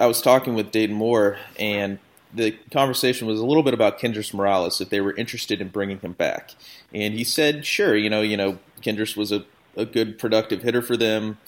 I 0.00 0.06
was 0.06 0.22
talking 0.22 0.54
with 0.54 0.70
Dayton 0.70 0.96
Moore, 0.96 1.36
and 1.58 1.98
the 2.32 2.52
conversation 2.72 3.26
was 3.26 3.38
a 3.38 3.44
little 3.44 3.62
bit 3.62 3.74
about 3.74 3.98
Kendrys 3.98 4.32
Morales 4.32 4.80
if 4.80 4.88
they 4.88 5.00
were 5.00 5.14
interested 5.14 5.60
in 5.60 5.68
bringing 5.68 5.98
him 5.98 6.12
back, 6.12 6.52
and 6.92 7.14
he 7.14 7.24
said, 7.24 7.66
"Sure, 7.66 7.94
you 7.94 8.08
know, 8.08 8.22
you 8.22 8.36
know, 8.36 8.58
Kendrys 8.80 9.16
was 9.16 9.30
a, 9.30 9.44
a 9.76 9.84
good 9.84 10.18
productive 10.18 10.62
hitter 10.62 10.80
for 10.80 10.96
them. 10.96 11.38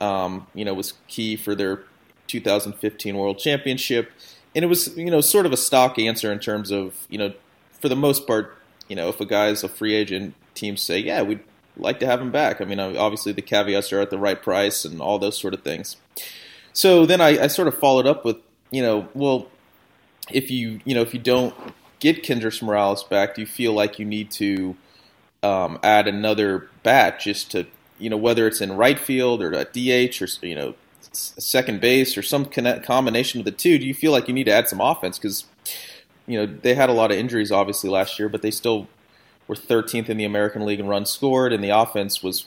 Um, 0.00 0.46
you 0.54 0.64
know, 0.64 0.74
was 0.74 0.94
key 1.08 1.36
for 1.36 1.54
their 1.54 1.84
2015 2.28 3.16
World 3.16 3.38
Championship." 3.38 4.12
And 4.54 4.64
it 4.64 4.68
was, 4.68 4.96
you 4.96 5.10
know, 5.10 5.20
sort 5.20 5.46
of 5.46 5.52
a 5.52 5.56
stock 5.56 5.98
answer 5.98 6.32
in 6.32 6.38
terms 6.38 6.70
of, 6.70 7.06
you 7.08 7.18
know, 7.18 7.32
for 7.80 7.88
the 7.88 7.96
most 7.96 8.26
part, 8.26 8.56
you 8.88 8.96
know, 8.96 9.08
if 9.08 9.20
a 9.20 9.26
guy's 9.26 9.62
a 9.62 9.68
free 9.68 9.94
agent, 9.94 10.34
teams 10.54 10.82
say, 10.82 10.98
yeah, 10.98 11.22
we'd 11.22 11.40
like 11.76 12.00
to 12.00 12.06
have 12.06 12.20
him 12.20 12.30
back. 12.30 12.60
I 12.60 12.64
mean, 12.64 12.80
obviously 12.80 13.32
the 13.32 13.42
caveats 13.42 13.92
are 13.92 14.00
at 14.00 14.10
the 14.10 14.18
right 14.18 14.42
price 14.42 14.84
and 14.84 15.00
all 15.00 15.18
those 15.18 15.38
sort 15.38 15.54
of 15.54 15.62
things. 15.62 15.96
So 16.72 17.06
then 17.06 17.20
I, 17.20 17.44
I 17.44 17.46
sort 17.46 17.68
of 17.68 17.78
followed 17.78 18.06
up 18.06 18.24
with, 18.24 18.36
you 18.70 18.82
know, 18.82 19.08
well, 19.14 19.48
if 20.30 20.50
you, 20.50 20.80
you 20.84 20.94
know, 20.94 21.02
if 21.02 21.14
you 21.14 21.20
don't 21.20 21.54
get 22.00 22.22
Kendrys 22.22 22.62
Morales 22.62 23.04
back, 23.04 23.34
do 23.34 23.40
you 23.40 23.46
feel 23.46 23.72
like 23.72 23.98
you 23.98 24.04
need 24.04 24.30
to 24.32 24.76
um, 25.42 25.78
add 25.82 26.06
another 26.06 26.68
bat 26.82 27.20
just 27.20 27.50
to, 27.52 27.66
you 27.98 28.10
know, 28.10 28.16
whether 28.16 28.46
it's 28.46 28.60
in 28.60 28.72
right 28.72 28.98
field 28.98 29.42
or 29.42 29.52
a 29.52 29.64
DH 29.64 30.20
or, 30.22 30.46
you 30.46 30.54
know, 30.54 30.74
second 31.12 31.80
base 31.80 32.16
or 32.16 32.22
some 32.22 32.44
combination 32.44 33.40
of 33.40 33.44
the 33.44 33.52
two, 33.52 33.78
do 33.78 33.86
you 33.86 33.94
feel 33.94 34.12
like 34.12 34.28
you 34.28 34.34
need 34.34 34.44
to 34.44 34.52
add 34.52 34.68
some 34.68 34.80
offense? 34.80 35.18
Because 35.18 35.44
you 36.26 36.38
know, 36.38 36.46
they 36.46 36.74
had 36.74 36.90
a 36.90 36.92
lot 36.92 37.10
of 37.10 37.16
injuries 37.16 37.50
obviously 37.50 37.90
last 37.90 38.18
year, 38.18 38.28
but 38.28 38.42
they 38.42 38.50
still 38.50 38.86
were 39.48 39.54
13th 39.54 40.08
in 40.08 40.18
the 40.18 40.24
American 40.24 40.64
League 40.64 40.78
in 40.78 40.86
runs 40.86 41.10
scored, 41.10 41.52
and 41.52 41.64
the 41.64 41.70
offense 41.70 42.22
was 42.22 42.46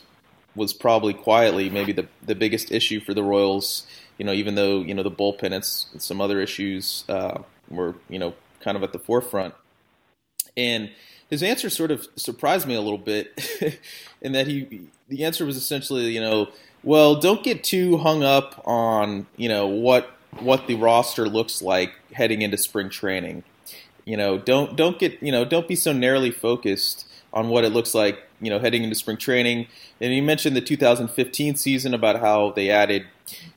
was 0.54 0.74
probably 0.74 1.14
quietly 1.14 1.68
maybe 1.68 1.92
the 1.92 2.06
the 2.22 2.34
biggest 2.34 2.70
issue 2.70 3.00
for 3.00 3.12
the 3.12 3.22
Royals. 3.22 3.86
You 4.18 4.24
know, 4.24 4.32
even 4.32 4.54
though 4.54 4.80
you 4.80 4.94
know 4.94 5.02
the 5.02 5.10
bullpen 5.10 5.52
and 5.52 5.64
some 5.64 6.20
other 6.20 6.40
issues 6.40 7.04
uh, 7.08 7.42
were 7.68 7.96
you 8.08 8.18
know 8.18 8.34
kind 8.60 8.76
of 8.76 8.82
at 8.82 8.92
the 8.92 8.98
forefront, 8.98 9.54
and 10.56 10.90
his 11.28 11.42
answer 11.42 11.68
sort 11.68 11.90
of 11.90 12.06
surprised 12.14 12.68
me 12.68 12.74
a 12.74 12.80
little 12.80 12.98
bit, 12.98 13.80
in 14.22 14.32
that 14.32 14.46
he 14.46 14.88
the 15.08 15.24
answer 15.24 15.44
was 15.44 15.56
essentially 15.56 16.12
you 16.12 16.20
know 16.20 16.48
well 16.82 17.14
don't 17.16 17.42
get 17.42 17.62
too 17.62 17.98
hung 17.98 18.22
up 18.22 18.62
on 18.66 19.26
you 19.36 19.48
know 19.48 19.66
what 19.66 20.10
what 20.40 20.66
the 20.66 20.74
roster 20.74 21.28
looks 21.28 21.60
like 21.62 21.92
heading 22.12 22.42
into 22.42 22.56
spring 22.56 22.88
training 22.88 23.44
you 24.04 24.16
know, 24.16 24.38
don't 24.38 24.76
don't 24.76 24.98
get 24.98 25.22
you 25.22 25.32
know 25.32 25.44
don't 25.44 25.68
be 25.68 25.76
so 25.76 25.92
narrowly 25.92 26.30
focused 26.30 27.06
on 27.32 27.48
what 27.48 27.64
it 27.64 27.70
looks 27.70 27.94
like, 27.94 28.18
you 28.40 28.50
know, 28.50 28.58
heading 28.58 28.82
into 28.82 28.96
spring 28.96 29.16
training. 29.16 29.66
And 30.00 30.12
you 30.12 30.22
mentioned 30.22 30.54
the 30.54 30.60
2015 30.60 31.56
season 31.56 31.94
about 31.94 32.20
how 32.20 32.50
they 32.50 32.68
added, 32.68 33.06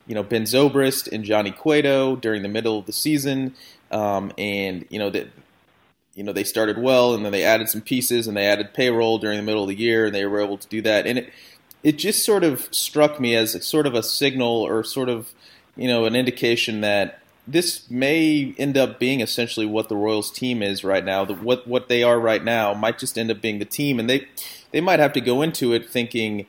you 0.08 0.16
know, 0.16 0.24
Ben 0.24 0.44
Zobrist 0.44 1.12
and 1.12 1.26
Johnny 1.26 1.52
Cueto 1.52 2.16
during 2.16 2.42
the 2.42 2.48
middle 2.48 2.80
of 2.80 2.86
the 2.86 2.94
season, 2.94 3.56
um, 3.92 4.32
and 4.38 4.86
you 4.90 5.00
know 5.00 5.10
that. 5.10 5.28
You 6.18 6.24
know 6.24 6.32
they 6.32 6.46
started 6.46 6.78
well, 6.78 7.14
and 7.14 7.26
then 7.26 7.34
they 7.34 7.44
added 7.44 7.68
some 7.68 7.82
pieces, 7.82 8.26
and 8.26 8.38
they 8.38 8.46
added 8.46 8.74
payroll 8.74 9.18
during 9.18 9.36
the 9.36 9.44
middle 9.44 9.64
of 9.64 9.68
the 9.68 9.76
year, 9.76 10.06
and 10.06 10.16
they 10.16 10.26
were 10.26 10.40
able 10.40 10.58
to 10.58 10.68
do 10.70 10.82
that. 10.84 11.06
And 11.06 11.20
it 11.20 11.34
it 11.86 12.00
just 12.00 12.26
sort 12.26 12.44
of 12.44 12.68
struck 12.72 13.20
me 13.20 13.36
as 13.36 13.64
sort 13.64 13.86
of 13.86 13.94
a 13.94 14.02
signal, 14.02 14.48
or 14.48 14.84
sort 14.84 15.08
of 15.08 15.32
you 15.78 15.88
know 15.88 16.06
an 16.06 16.16
indication 16.16 16.82
that 16.82 17.22
this 17.48 17.90
may 17.92 18.56
end 18.58 18.76
up 18.76 19.00
being 19.00 19.22
essentially 19.22 19.68
what 19.68 19.88
the 19.88 19.96
Royals 19.96 20.32
team 20.32 20.64
is 20.64 20.84
right 20.84 21.06
now. 21.06 21.24
The, 21.24 21.36
what 21.36 21.68
what 21.68 21.88
they 21.88 22.02
are 22.02 22.20
right 22.20 22.44
now 22.44 22.74
might 22.74 22.98
just 22.98 23.20
end 23.20 23.30
up 23.30 23.40
being 23.40 23.60
the 23.60 23.66
team, 23.66 24.00
and 24.00 24.10
they 24.10 24.28
they 24.72 24.82
might 24.82 25.00
have 25.00 25.14
to 25.14 25.22
go 25.22 25.44
into 25.44 25.74
it 25.74 25.88
thinking, 25.88 26.48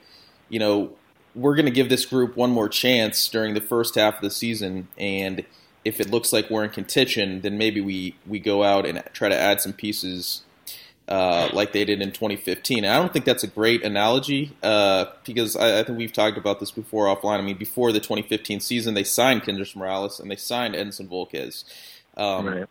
you 0.48 0.58
know, 0.58 0.92
we're 1.34 1.54
going 1.54 1.66
to 1.66 1.70
give 1.70 1.90
this 1.90 2.06
group 2.06 2.34
one 2.34 2.50
more 2.50 2.70
chance 2.70 3.28
during 3.28 3.52
the 3.52 3.60
first 3.60 3.94
half 3.94 4.14
of 4.14 4.22
the 4.22 4.30
season, 4.30 4.88
and 4.96 5.44
if 5.84 6.00
it 6.00 6.10
looks 6.10 6.32
like 6.32 6.48
we're 6.48 6.64
in 6.64 6.70
contention, 6.70 7.42
then 7.42 7.58
maybe 7.58 7.82
we 7.82 8.16
we 8.26 8.38
go 8.38 8.64
out 8.64 8.86
and 8.86 9.02
try 9.12 9.28
to 9.28 9.36
add 9.36 9.60
some 9.60 9.74
pieces 9.74 10.45
uh, 11.08 11.48
like 11.52 11.72
they 11.72 11.84
did 11.84 12.02
in 12.02 12.10
2015. 12.10 12.78
And 12.78 12.86
I 12.86 12.96
don't 12.96 13.12
think 13.12 13.24
that's 13.24 13.44
a 13.44 13.48
great 13.48 13.84
analogy 13.84 14.52
uh, 14.62 15.06
because 15.24 15.56
I, 15.56 15.80
I, 15.80 15.82
think 15.84 15.98
we've 15.98 16.12
talked 16.12 16.36
about 16.36 16.58
this 16.58 16.70
before 16.70 17.06
offline. 17.06 17.38
I 17.38 17.42
mean, 17.42 17.56
before 17.56 17.92
the 17.92 18.00
2015 18.00 18.60
season, 18.60 18.94
they 18.94 19.04
signed 19.04 19.42
Kendrys 19.42 19.76
Morales 19.76 20.18
and 20.18 20.30
they 20.30 20.36
signed 20.36 20.74
Edinson 20.74 21.08
Volquez. 21.08 21.64
Um, 22.16 22.46
right. 22.46 22.66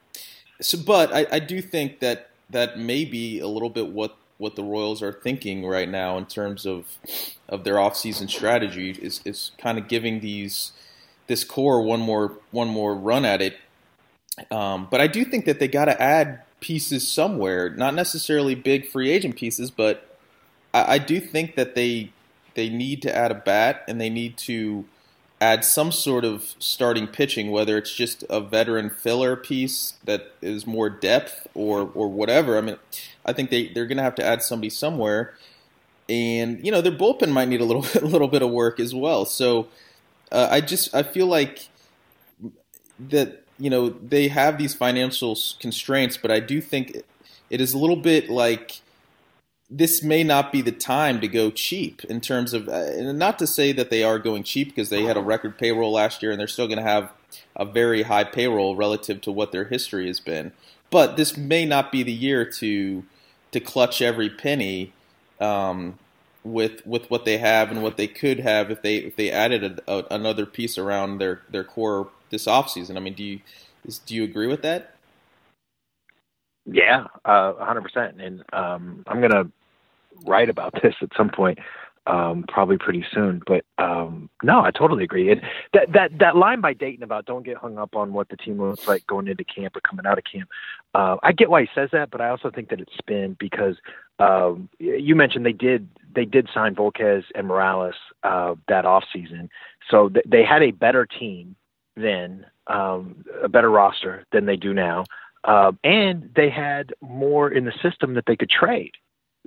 So, 0.62 0.78
but 0.78 1.14
I, 1.14 1.28
I, 1.32 1.40
do 1.40 1.62
think 1.62 2.00
that 2.00 2.30
that 2.50 2.80
may 2.80 3.06
be 3.06 3.40
a 3.40 3.48
little 3.48 3.70
bit 3.70 3.88
what 3.88 4.18
what 4.38 4.56
the 4.56 4.64
Royals 4.64 5.02
are 5.02 5.14
thinking 5.14 5.66
right 5.66 5.88
now 5.88 6.18
in 6.18 6.26
terms 6.26 6.66
of 6.66 6.98
of 7.48 7.64
their 7.64 7.76
offseason 7.76 8.30
strategy 8.30 8.92
is 8.92 9.22
is 9.26 9.52
kind 9.58 9.78
of 9.78 9.88
giving 9.88 10.22
these 10.22 10.72
this 11.28 11.44
core 11.44 11.82
one 11.82 12.00
more 12.00 12.38
one 12.52 12.68
more 12.68 12.96
run 12.96 13.26
at 13.26 13.42
it. 13.42 13.58
Um, 14.52 14.88
but 14.90 15.00
I 15.00 15.08
do 15.08 15.24
think 15.24 15.46
that 15.46 15.60
they 15.60 15.68
got 15.68 15.86
to 15.86 16.02
add 16.02 16.42
pieces 16.60 17.08
somewhere, 17.08 17.70
not 17.70 17.94
necessarily 17.94 18.56
big 18.56 18.88
free 18.88 19.12
agent 19.12 19.36
pieces, 19.36 19.72
but 19.72 20.18
I, 20.74 20.96
I 20.96 20.98
do 20.98 21.20
think 21.20 21.56
that 21.56 21.76
they 21.76 22.12
they 22.54 22.70
need 22.70 23.02
to 23.02 23.16
add 23.16 23.32
a 23.32 23.36
bat 23.36 23.84
and 23.88 24.00
they 24.00 24.10
need 24.10 24.38
to 24.38 24.86
add 25.42 25.66
some 25.66 25.92
sort 25.92 26.24
of 26.24 26.56
starting 26.60 27.08
pitching, 27.08 27.52
whether 27.52 27.78
it's 27.78 27.94
just 27.94 28.24
a 28.30 28.40
veteran 28.40 28.90
filler 28.90 29.36
piece 29.36 29.94
that 30.06 30.32
is 30.42 30.66
more 30.66 30.90
depth 30.90 31.48
or 31.54 31.92
or 31.94 32.10
whatever. 32.10 32.58
I 32.58 32.62
mean, 32.62 32.78
I 33.26 33.34
think 33.34 33.50
they 33.50 33.68
they're 33.68 33.86
going 33.86 33.98
to 33.98 34.04
have 34.04 34.16
to 34.16 34.26
add 34.26 34.42
somebody 34.42 34.70
somewhere, 34.70 35.34
and 36.10 36.64
you 36.66 36.72
know 36.72 36.82
their 36.82 36.92
bullpen 36.92 37.32
might 37.32 37.48
need 37.48 37.62
a 37.62 37.66
little 37.66 37.86
a 38.02 38.06
little 38.06 38.28
bit 38.28 38.42
of 38.42 38.52
work 38.52 38.80
as 38.80 38.94
well. 38.96 39.26
So 39.26 39.68
uh, 40.32 40.48
I 40.50 40.62
just 40.62 40.94
I 40.96 41.04
feel 41.04 41.28
like 41.28 41.70
that 43.00 43.45
you 43.58 43.70
know 43.70 43.90
they 43.90 44.28
have 44.28 44.58
these 44.58 44.74
financial 44.74 45.38
constraints, 45.60 46.18
but 46.18 46.32
I 46.32 46.40
do 46.40 46.62
think 46.62 47.04
it 47.50 47.62
is 47.62 47.74
a 47.74 47.78
little 47.78 47.96
bit 47.96 48.30
like 48.30 48.82
this 49.70 50.04
may 50.04 50.24
not 50.24 50.52
be 50.52 50.62
the 50.62 50.72
time 50.72 51.20
to 51.22 51.28
go 51.28 51.50
cheap 51.50 52.04
in 52.06 52.22
terms 52.22 52.54
of 52.54 52.70
uh, 52.70 53.12
not 53.14 53.40
to 53.40 53.48
say 53.48 53.72
that 53.72 53.90
they 53.90 54.04
are 54.04 54.20
going 54.20 54.44
cheap 54.44 54.70
because 54.70 54.90
they 54.90 55.04
had 55.04 55.18
a 55.18 55.22
record 55.22 55.58
payroll 55.58 55.92
last 55.92 56.22
year 56.22 56.32
and 56.32 56.40
they're 56.40 56.48
still 56.48 56.68
going 56.68 56.78
to 56.78 56.84
have 56.84 57.12
a 57.56 57.66
very 57.66 58.04
high 58.04 58.24
payroll 58.24 58.76
relative 58.76 59.22
to 59.22 59.32
what 59.32 59.52
their 59.52 59.66
history 59.66 60.08
has 60.08 60.20
been. 60.20 60.52
But 60.92 61.18
this 61.18 61.36
may 61.36 61.66
not 61.66 61.92
be 61.92 62.04
the 62.04 62.12
year 62.12 62.46
to 62.46 63.04
to 63.52 63.60
clutch 63.60 64.02
every 64.02 64.30
penny 64.30 64.94
um, 65.40 65.98
with 66.44 66.86
with 66.86 67.10
what 67.10 67.26
they 67.26 67.40
have 67.40 67.72
and 67.72 67.82
what 67.82 67.98
they 67.98 68.08
could 68.08 68.40
have 68.40 68.70
if 68.70 68.82
they 68.82 68.98
if 68.98 69.16
they 69.16 69.32
added 69.32 69.64
a, 69.88 69.92
a, 69.92 70.06
another 70.12 70.46
piece 70.46 70.78
around 70.78 71.18
their 71.18 71.42
their 71.50 71.64
core 71.64 72.10
this 72.36 72.48
offseason. 72.48 72.98
I 72.98 73.00
mean, 73.00 73.14
do 73.14 73.24
you 73.24 73.40
do 74.06 74.14
you 74.14 74.24
agree 74.26 74.48
with 74.48 74.62
that? 74.64 74.96
Yeah, 76.66 77.06
uh, 77.24 77.54
100%. 77.54 78.20
And 78.20 78.44
um, 78.52 79.04
I'm 79.08 79.20
going 79.20 79.32
to 79.32 79.50
write 80.26 80.50
about 80.50 80.74
this 80.84 80.96
at 81.02 81.10
some 81.16 81.30
point, 81.30 81.60
um, 82.08 82.44
probably 82.48 82.78
pretty 82.78 83.06
soon. 83.14 83.42
But 83.46 83.64
um, 83.78 84.30
no, 84.44 84.62
I 84.62 84.72
totally 84.72 85.04
agree. 85.04 85.32
And 85.32 85.42
that 85.74 85.94
that 85.94 86.20
that 86.20 86.36
line 86.36 86.62
by 86.62 86.74
Dayton 86.74 87.04
about 87.04 87.26
don't 87.26 87.46
get 87.46 87.58
hung 87.58 87.78
up 87.78 87.96
on 87.96 88.14
what 88.14 88.30
the 88.30 88.38
team 88.38 88.60
looks 88.60 88.88
like 88.88 89.08
going 89.08 89.28
into 89.28 89.44
camp 89.44 89.78
or 89.78 89.82
coming 89.82 90.06
out 90.06 90.18
of 90.18 90.24
camp. 90.24 90.50
Uh, 90.94 91.18
I 91.24 91.32
get 91.32 91.50
why 91.50 91.62
he 91.62 91.70
says 91.74 91.90
that, 91.94 92.12
but 92.12 92.20
I 92.20 92.30
also 92.30 92.52
think 92.52 92.70
that 92.70 92.82
it's 92.82 92.98
spin 92.98 93.38
because 93.40 93.76
um, 94.20 94.70
you 94.80 95.16
mentioned 95.16 95.46
they 95.46 95.54
did 95.54 95.88
they 96.14 96.26
did 96.26 96.50
sign 96.54 96.76
Volquez 96.76 97.24
and 97.36 97.48
Morales 97.48 97.96
uh, 98.24 98.56
that 98.68 98.86
off 98.86 99.04
season, 99.14 99.50
so 99.90 100.10
th- 100.10 100.26
they 100.28 100.44
had 100.44 100.64
a 100.64 100.72
better 100.72 101.06
team 101.06 101.56
then, 101.96 102.46
um, 102.68 103.24
a 103.44 103.50
better 103.50 103.70
roster 103.70 104.26
than 104.32 104.46
they 104.46 104.56
do 104.56 104.74
now. 104.74 105.06
Uh, 105.44 105.72
and 105.84 106.30
they 106.36 106.50
had 106.50 106.94
more 107.02 107.50
in 107.50 107.66
the 107.66 107.74
system 107.84 108.16
that 108.16 108.26
they 108.26 108.36
could 108.36 108.50
trade 108.50 108.94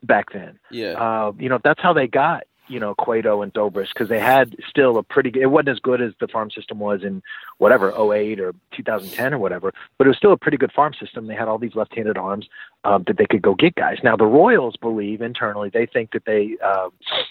back 0.03 0.33
then. 0.33 0.59
Yeah. 0.71 0.93
Uh, 0.93 1.33
you 1.39 1.49
know, 1.49 1.59
that's 1.63 1.81
how 1.83 1.93
they 1.93 2.07
got, 2.07 2.45
you 2.69 2.79
know, 2.79 2.95
Cueto 2.95 3.43
and 3.43 3.53
Zobrist 3.53 3.89
because 3.95 4.09
they 4.09 4.21
had 4.21 4.55
still 4.69 4.99
a 4.99 5.03
pretty 5.03 5.31
good, 5.31 5.43
it 5.43 5.47
wasn't 5.47 5.71
as 5.71 5.81
good 5.81 6.01
as 6.01 6.13
the 6.21 6.29
farm 6.29 6.51
system 6.51 6.79
was 6.79 7.03
in 7.03 7.23
whatever, 7.57 7.91
08 7.91 8.39
or 8.39 8.55
2010 8.77 9.35
or 9.35 9.39
whatever, 9.39 9.73
but 9.97 10.07
it 10.07 10.09
was 10.09 10.17
still 10.17 10.33
a 10.33 10.37
pretty 10.37 10.57
good 10.57 10.71
farm 10.73 10.95
system. 10.95 11.27
They 11.27 11.35
had 11.35 11.49
all 11.49 11.59
these 11.59 11.75
left 11.75 11.95
handed 11.97 12.17
arms 12.17 12.47
um, 12.85 13.05
that 13.09 13.17
they 13.17 13.27
could 13.27 13.43
go 13.43 13.55
get 13.55 13.75
guys. 13.75 13.99
Now, 14.05 14.17
the 14.17 14.27
Royals 14.27 14.77
believe 14.77 15.21
internally, 15.21 15.71
they 15.71 15.87
think 15.87 16.13
that 16.13 16.27
they, 16.27 16.57
uh, 16.65 16.91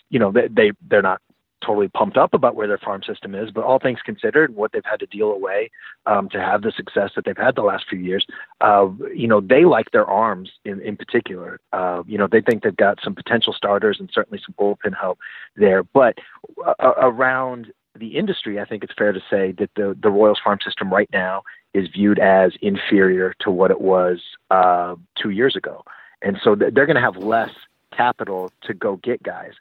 you 0.09 0.19
know, 0.19 0.31
they, 0.31 0.47
they, 0.49 0.71
they're 0.89 1.01
not 1.01 1.21
totally 1.65 1.87
pumped 1.87 2.17
up 2.17 2.33
about 2.33 2.55
where 2.55 2.67
their 2.67 2.77
farm 2.77 3.01
system 3.03 3.33
is, 3.33 3.51
but 3.51 3.63
all 3.63 3.79
things 3.79 3.99
considered, 4.05 4.55
what 4.55 4.71
they've 4.71 4.85
had 4.85 4.99
to 4.99 5.05
deal 5.07 5.31
away 5.31 5.69
um, 6.05 6.29
to 6.29 6.39
have 6.39 6.61
the 6.61 6.71
success 6.71 7.11
that 7.15 7.25
they've 7.25 7.37
had 7.37 7.55
the 7.55 7.61
last 7.61 7.85
few 7.89 7.99
years, 7.99 8.25
uh, 8.61 8.87
you 9.13 9.27
know, 9.27 9.41
they 9.41 9.65
like 9.65 9.91
their 9.91 10.05
arms 10.05 10.51
in, 10.65 10.79
in 10.81 10.95
particular. 10.95 11.59
Uh, 11.73 12.03
you 12.05 12.17
know, 12.17 12.27
they 12.31 12.41
think 12.41 12.63
they've 12.63 12.75
got 12.75 12.99
some 13.03 13.15
potential 13.15 13.53
starters 13.53 13.97
and 13.99 14.09
certainly 14.13 14.41
some 14.45 14.55
bullpen 14.59 14.95
help 14.99 15.19
there. 15.55 15.83
But 15.83 16.19
uh, 16.65 16.93
around 16.97 17.73
the 17.95 18.17
industry, 18.17 18.59
I 18.59 18.65
think 18.65 18.83
it's 18.83 18.93
fair 18.97 19.11
to 19.11 19.21
say 19.29 19.53
that 19.53 19.71
the, 19.75 19.97
the 20.01 20.09
Royals 20.09 20.39
farm 20.43 20.59
system 20.63 20.93
right 20.93 21.09
now 21.11 21.41
is 21.73 21.87
viewed 21.89 22.19
as 22.19 22.53
inferior 22.61 23.33
to 23.39 23.51
what 23.51 23.71
it 23.71 23.81
was 23.81 24.21
uh, 24.51 24.95
two 25.21 25.31
years 25.31 25.55
ago. 25.55 25.83
And 26.21 26.37
so 26.43 26.55
they're 26.55 26.85
going 26.85 26.95
to 26.95 27.01
have 27.01 27.17
less 27.17 27.51
capital 27.95 28.51
to 28.63 28.73
go 28.73 28.97
get 28.97 29.21
guys. 29.23 29.53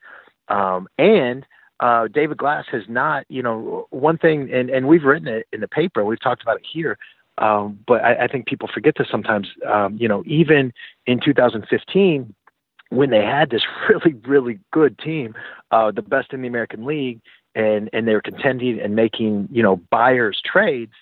Um, 0.48 0.88
and 0.98 1.44
uh, 1.80 2.08
David 2.08 2.38
Glass 2.38 2.64
has 2.72 2.82
not, 2.88 3.24
you 3.28 3.42
know, 3.42 3.86
one 3.90 4.18
thing, 4.18 4.50
and, 4.52 4.70
and 4.70 4.88
we've 4.88 5.04
written 5.04 5.28
it 5.28 5.46
in 5.52 5.60
the 5.60 5.68
paper, 5.68 6.04
we've 6.04 6.20
talked 6.20 6.42
about 6.42 6.56
it 6.56 6.66
here, 6.70 6.98
um, 7.38 7.78
but 7.86 8.02
I, 8.02 8.24
I 8.24 8.28
think 8.28 8.46
people 8.46 8.68
forget 8.72 8.94
this 8.98 9.08
sometimes. 9.10 9.48
Um, 9.66 9.96
you 9.98 10.08
know, 10.08 10.22
even 10.26 10.72
in 11.06 11.20
2015, 11.20 12.34
when 12.88 13.10
they 13.10 13.22
had 13.22 13.50
this 13.50 13.62
really, 13.88 14.14
really 14.26 14.58
good 14.72 14.98
team, 14.98 15.34
uh, 15.70 15.90
the 15.90 16.02
best 16.02 16.32
in 16.32 16.42
the 16.42 16.48
American 16.48 16.84
League, 16.84 17.20
and 17.54 17.88
and 17.92 18.06
they 18.06 18.12
were 18.12 18.22
contending 18.22 18.80
and 18.80 18.94
making, 18.94 19.48
you 19.50 19.62
know, 19.62 19.76
buyers 19.90 20.40
trades, 20.44 20.92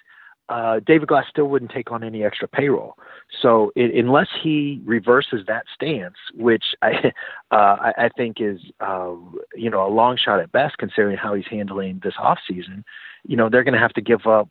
uh, 0.48 0.80
David 0.86 1.08
Glass 1.08 1.24
still 1.30 1.46
wouldn't 1.46 1.70
take 1.70 1.90
on 1.90 2.04
any 2.04 2.22
extra 2.22 2.46
payroll. 2.46 2.96
So 3.40 3.72
it, 3.74 3.94
unless 3.94 4.28
he 4.42 4.80
reverses 4.84 5.46
that 5.46 5.64
stance, 5.74 6.16
which 6.34 6.64
I, 6.82 7.12
uh, 7.50 7.54
I, 7.80 7.92
I 7.96 8.08
think 8.16 8.40
is 8.40 8.60
uh, 8.80 9.14
you 9.54 9.70
know 9.70 9.86
a 9.86 9.88
long 9.88 10.16
shot 10.16 10.40
at 10.40 10.52
best, 10.52 10.78
considering 10.78 11.16
how 11.16 11.34
he's 11.34 11.46
handling 11.50 12.00
this 12.02 12.14
off 12.18 12.38
season, 12.46 12.84
you 13.26 13.36
know 13.36 13.48
they're 13.48 13.64
going 13.64 13.74
to 13.74 13.80
have 13.80 13.94
to 13.94 14.02
give 14.02 14.26
up 14.26 14.48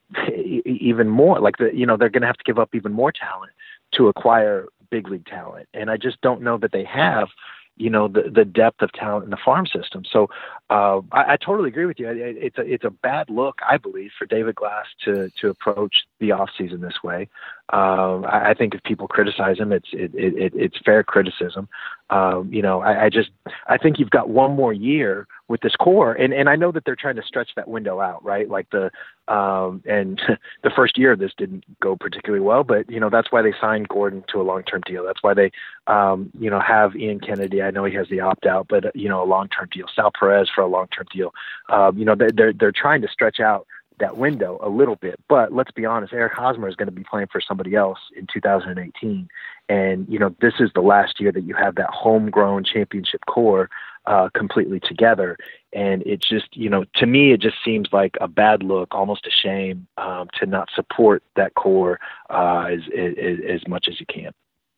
even 0.66 1.10
more. 1.10 1.40
Like 1.40 1.58
the 1.58 1.70
you 1.74 1.86
know 1.86 1.98
they're 1.98 2.10
going 2.10 2.22
to 2.22 2.28
have 2.28 2.38
to 2.38 2.44
give 2.44 2.60
up 2.60 2.74
even 2.74 2.92
more 2.92 3.12
talent 3.12 3.52
to 3.94 4.08
acquire 4.08 4.68
big 4.90 5.10
league 5.10 5.26
talent, 5.26 5.68
and 5.74 5.92
I 5.92 5.98
just 5.98 6.20
don't 6.22 6.42
know 6.42 6.58
that 6.58 6.72
they 6.72 6.84
have 6.86 7.30
you 7.76 7.90
know 7.90 8.08
the 8.08 8.24
the 8.34 8.46
depth 8.46 8.82
of 8.82 8.92
talent 8.94 9.26
in 9.26 9.32
the 9.32 9.38
farm 9.44 9.66
system. 9.66 10.04
So 10.10 10.30
uh, 10.70 11.02
I, 11.12 11.34
I 11.34 11.38
totally 11.38 11.70
agree 11.70 11.86
with 11.86 12.00
you. 12.00 12.08
It, 12.08 12.38
it's 12.38 12.58
a 12.58 12.62
it's 12.62 12.84
a 12.84 12.90
bad 12.90 13.30
look, 13.30 13.60
I 13.68 13.78
believe, 13.78 14.12
for 14.18 14.26
David 14.26 14.56
Glass 14.56 14.86
to 15.06 15.30
to 15.42 15.50
approach 15.50 15.96
the 16.20 16.32
off 16.32 16.50
season 16.58 16.82
this 16.82 17.04
way. 17.04 17.30
Um, 17.72 18.26
I, 18.26 18.52
I 18.52 18.54
think 18.54 18.76
if 18.76 18.84
people 18.84 19.08
criticize 19.08 19.58
him, 19.58 19.72
it's 19.72 19.90
it, 19.92 20.12
it, 20.14 20.54
it's 20.56 20.78
fair 20.86 21.04
criticism. 21.04 21.68
Um, 22.10 22.54
you 22.54 22.62
know, 22.62 22.82
I, 22.82 23.06
I 23.06 23.10
just 23.10 23.32
I 23.68 23.78
think 23.78 23.98
you've 23.98 24.12
got 24.12 24.30
one 24.30 24.56
more 24.56 24.74
year 24.74 25.28
with 25.48 25.62
this 25.62 25.76
core, 25.76 26.14
and 26.14 26.34
and 26.34 26.50
I 26.50 26.56
know 26.56 26.72
that 26.72 26.86
they're 26.86 26.96
trying 26.96 27.16
to 27.18 27.24
stretch 27.24 27.50
that 27.56 27.68
window 27.68 28.00
out, 28.00 28.24
right? 28.24 28.50
Like 28.50 28.70
the 28.72 28.92
um, 29.28 29.84
and 29.86 30.22
the 30.64 30.70
first 30.70 30.98
year 30.98 31.12
of 31.12 31.20
this 31.20 31.32
didn't 31.38 31.64
go 31.82 31.96
particularly 31.96 32.44
well, 32.44 32.64
but 32.64 32.90
you 32.90 33.00
know 33.00 33.10
that's 33.10 33.32
why 33.32 33.42
they 33.42 33.54
signed 33.60 33.90
Gordon 33.90 34.24
to 34.30 34.42
a 34.42 34.44
long 34.44 34.64
term 34.64 34.82
deal. 34.86 35.04
That's 35.06 35.22
why 35.22 35.34
they 35.34 35.52
um, 35.88 36.32
you 36.40 36.50
know 36.50 36.60
have 36.60 36.96
Ian 36.96 37.20
Kennedy. 37.20 37.62
I 37.62 37.72
know 37.72 37.86
he 37.86 37.96
has 37.96 38.08
the 38.10 38.22
opt 38.22 38.46
out, 38.46 38.68
but 38.70 38.96
you 38.96 39.10
know 39.10 39.22
a 39.22 39.26
long 39.26 39.50
term 39.50 39.68
deal. 39.72 39.86
Sal 39.94 40.12
Perez 40.18 40.50
for 40.54 40.62
a 40.62 40.68
long 40.68 40.88
term 40.88 41.08
deal. 41.14 41.34
Um, 41.70 41.98
you 41.98 42.06
know 42.06 42.16
they're 42.16 42.54
they're 42.54 42.72
trying 42.72 43.02
to 43.02 43.08
stretch 43.08 43.40
out 43.40 43.68
that 44.00 44.18
window 44.18 44.60
a 44.62 44.70
little 44.70 44.96
bit. 44.96 45.20
But 45.28 45.54
let's 45.54 45.72
be 45.72 45.86
honest, 45.86 46.14
Eric 46.14 46.34
Hosmer 46.34 46.68
is 46.68 46.76
going 46.76 46.88
to 46.88 46.94
be 46.94 47.04
playing 47.04 47.28
for 47.32 47.42
somebody 47.42 47.76
else 47.76 48.00
in 48.16 48.28
2018. 48.32 49.28
And, 49.70 50.06
you 50.10 50.20
know, 50.20 50.36
this 50.42 50.56
is 50.60 50.72
the 50.76 50.82
last 50.82 51.20
year 51.20 51.32
that 51.32 51.44
you 51.44 51.56
have 51.56 51.76
that 51.76 51.90
homegrown 51.90 52.66
championship 52.66 53.22
core 53.28 53.70
uh, 54.06 54.30
completely 54.36 54.80
together. 54.80 55.38
And 55.74 56.04
it 56.04 56.22
just, 56.22 56.56
you 56.56 56.70
know, 56.70 56.86
to 56.96 57.06
me, 57.06 57.32
it 57.32 57.42
just 57.42 57.56
seems 57.64 57.90
like 57.92 58.16
a 58.22 58.28
bad 58.28 58.64
look, 58.64 58.94
almost 58.94 59.26
a 59.26 59.32
shame 59.32 59.88
um, 59.98 60.28
to 60.40 60.46
not 60.46 60.70
support 60.76 61.24
that 61.36 61.56
core 61.56 62.00
uh, 62.30 62.68
as, 62.72 62.82
as, 62.98 63.38
as 63.50 63.68
much 63.68 63.88
as 63.90 64.00
you 64.00 64.06
can. 64.06 64.32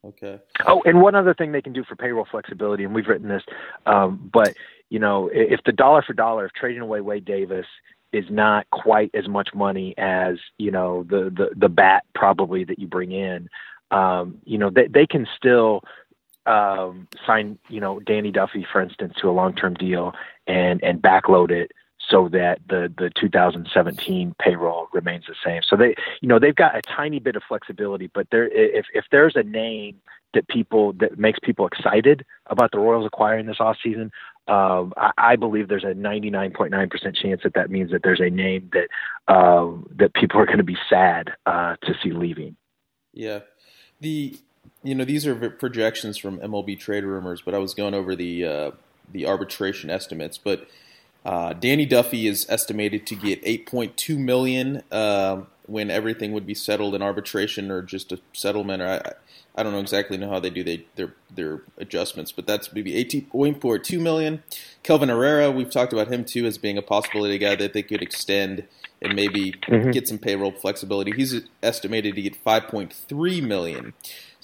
Okay. 0.05 0.39
Oh, 0.67 0.83
and 0.85 1.01
one 1.01 1.15
other 1.15 1.33
thing 1.33 1.51
they 1.51 1.63
can 1.63 1.73
do 1.73 1.83
for 1.83 1.95
payroll 1.95 2.27
flexibility, 2.29 2.83
and 2.83 2.93
we've 2.93 3.07
written 3.07 3.27
this, 3.27 3.43
um, 3.87 4.29
but 4.31 4.55
you 4.91 4.99
know, 4.99 5.31
if 5.33 5.61
the 5.65 5.71
dollar 5.71 6.03
for 6.03 6.13
dollar, 6.13 6.45
if 6.45 6.53
trading 6.53 6.81
away 6.81 7.01
Wade 7.01 7.25
Davis 7.25 7.65
is 8.13 8.25
not 8.29 8.65
quite 8.71 9.09
as 9.13 9.27
much 9.27 9.49
money 9.53 9.93
as 9.97 10.37
you 10.57 10.71
know 10.71 11.03
the 11.09 11.31
the 11.35 11.49
the 11.57 11.69
bat 11.69 12.05
probably 12.13 12.63
that 12.63 12.79
you 12.79 12.87
bring 12.87 13.11
in. 13.11 13.49
Um, 13.91 14.39
you 14.45 14.57
know 14.57 14.69
they 14.69 14.87
they 14.87 15.05
can 15.05 15.27
still 15.35 15.81
um, 16.45 17.07
sign 17.25 17.57
you 17.69 17.79
know 17.79 17.99
Danny 17.99 18.31
Duffy 18.31 18.65
for 18.71 18.81
instance 18.81 19.13
to 19.21 19.29
a 19.29 19.31
long 19.31 19.53
term 19.53 19.73
deal 19.75 20.13
and 20.47 20.83
and 20.83 21.01
backload 21.01 21.51
it 21.51 21.71
so 22.09 22.29
that 22.29 22.59
the 22.69 22.91
the 22.97 23.11
2017 23.19 24.35
payroll 24.39 24.87
remains 24.93 25.25
the 25.27 25.35
same. 25.43 25.61
So 25.67 25.75
they 25.75 25.95
you 26.21 26.27
know 26.27 26.39
they've 26.39 26.55
got 26.55 26.75
a 26.75 26.81
tiny 26.81 27.19
bit 27.19 27.35
of 27.35 27.43
flexibility, 27.47 28.09
but 28.13 28.27
there 28.31 28.47
if 28.47 28.85
if 28.93 29.05
there's 29.11 29.35
a 29.35 29.43
name 29.43 30.01
that 30.33 30.47
people 30.47 30.93
that 30.93 31.17
makes 31.17 31.39
people 31.41 31.65
excited 31.65 32.25
about 32.47 32.71
the 32.71 32.79
Royals 32.79 33.05
acquiring 33.05 33.45
this 33.45 33.57
offseason, 33.57 34.11
uh, 34.47 34.85
I, 34.97 35.11
I 35.17 35.35
believe 35.37 35.69
there's 35.69 35.85
a 35.85 35.93
99.9% 35.93 37.15
chance 37.15 37.41
that 37.43 37.53
that 37.53 37.71
means 37.71 37.91
that 37.91 38.03
there's 38.03 38.19
a 38.19 38.29
name 38.29 38.69
that 38.73 38.89
uh, 39.33 39.71
that 39.95 40.13
people 40.13 40.39
are 40.39 40.45
going 40.45 40.57
to 40.57 40.63
be 40.63 40.77
sad 40.89 41.31
uh, 41.45 41.77
to 41.83 41.93
see 42.03 42.11
leaving. 42.11 42.55
Yeah, 43.13 43.39
the 44.01 44.37
you 44.85 44.93
know 44.93 45.03
these 45.03 45.25
are 45.25 45.49
projections 45.49 46.17
from 46.17 46.39
MLB 46.39 46.79
trade 46.79 47.03
rumors, 47.03 47.41
but 47.41 47.53
I 47.53 47.57
was 47.57 47.73
going 47.73 47.93
over 47.93 48.15
the 48.15 48.45
uh, 48.45 48.71
the 49.11 49.25
arbitration 49.25 49.89
estimates. 49.89 50.37
But 50.37 50.67
uh, 51.25 51.53
Danny 51.53 51.87
Duffy 51.87 52.27
is 52.27 52.45
estimated 52.49 53.07
to 53.07 53.15
get 53.15 53.43
8.2 53.43 54.17
million 54.17 54.83
uh, 54.91 55.41
when 55.65 55.89
everything 55.89 56.33
would 56.33 56.45
be 56.45 56.53
settled 56.53 56.93
in 56.93 57.01
arbitration 57.01 57.71
or 57.71 57.81
just 57.81 58.11
a 58.11 58.19
settlement. 58.31 58.83
Or 58.83 58.87
I, 58.87 59.59
I 59.59 59.63
don't 59.63 59.73
know 59.73 59.79
exactly 59.79 60.17
know 60.17 60.29
how 60.29 60.39
they 60.39 60.51
do 60.51 60.63
they, 60.63 60.85
their 60.95 61.15
their 61.33 61.63
adjustments, 61.77 62.31
but 62.31 62.45
that's 62.45 62.71
maybe 62.71 62.93
18.42 63.03 63.99
million. 63.99 64.43
Kelvin 64.83 65.09
Herrera, 65.09 65.49
we've 65.49 65.71
talked 65.71 65.93
about 65.93 66.11
him 66.11 66.25
too 66.25 66.45
as 66.45 66.59
being 66.59 66.77
a 66.77 66.83
possibility 66.83 67.39
guy 67.39 67.55
that 67.55 67.73
they 67.73 67.81
could 67.81 68.03
extend 68.03 68.67
and 69.01 69.15
maybe 69.15 69.53
mm-hmm. 69.53 69.91
get 69.91 70.07
some 70.07 70.19
payroll 70.19 70.51
flexibility. 70.51 71.11
He's 71.11 71.41
estimated 71.63 72.15
to 72.15 72.21
get 72.21 72.43
5.3 72.43 73.43
million. 73.43 73.93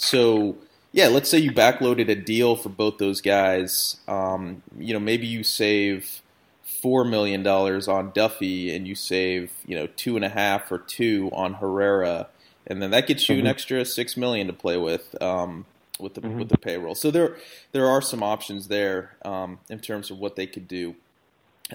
So 0.01 0.57
yeah, 0.91 1.07
let's 1.07 1.29
say 1.29 1.37
you 1.37 1.51
backloaded 1.51 2.09
a 2.09 2.15
deal 2.15 2.55
for 2.55 2.69
both 2.69 2.97
those 2.97 3.21
guys. 3.21 3.97
Um, 4.07 4.63
you 4.77 4.93
know, 4.93 4.99
maybe 4.99 5.27
you 5.27 5.43
save 5.43 6.21
four 6.63 7.05
million 7.05 7.43
dollars 7.43 7.87
on 7.87 8.11
Duffy 8.11 8.75
and 8.75 8.87
you 8.87 8.95
save 8.95 9.51
you 9.65 9.75
know 9.75 9.87
two 9.87 10.15
and 10.15 10.25
a 10.25 10.29
half 10.29 10.71
or 10.71 10.79
two 10.79 11.29
on 11.33 11.55
Herrera 11.55 12.27
and 12.67 12.81
then 12.81 12.91
that 12.91 13.07
gets 13.07 13.27
you 13.27 13.35
mm-hmm. 13.35 13.45
an 13.45 13.51
extra 13.51 13.85
six 13.85 14.15
million 14.15 14.47
to 14.47 14.53
play 14.53 14.77
with 14.77 15.21
um, 15.21 15.65
with 15.99 16.13
the 16.13 16.21
mm-hmm. 16.21 16.39
with 16.39 16.49
the 16.49 16.57
payroll. 16.57 16.95
So 16.95 17.11
there 17.11 17.37
there 17.71 17.87
are 17.87 18.01
some 18.01 18.23
options 18.23 18.67
there 18.67 19.15
um, 19.25 19.59
in 19.69 19.79
terms 19.79 20.11
of 20.11 20.19
what 20.19 20.35
they 20.35 20.47
could 20.47 20.67
do. 20.67 20.95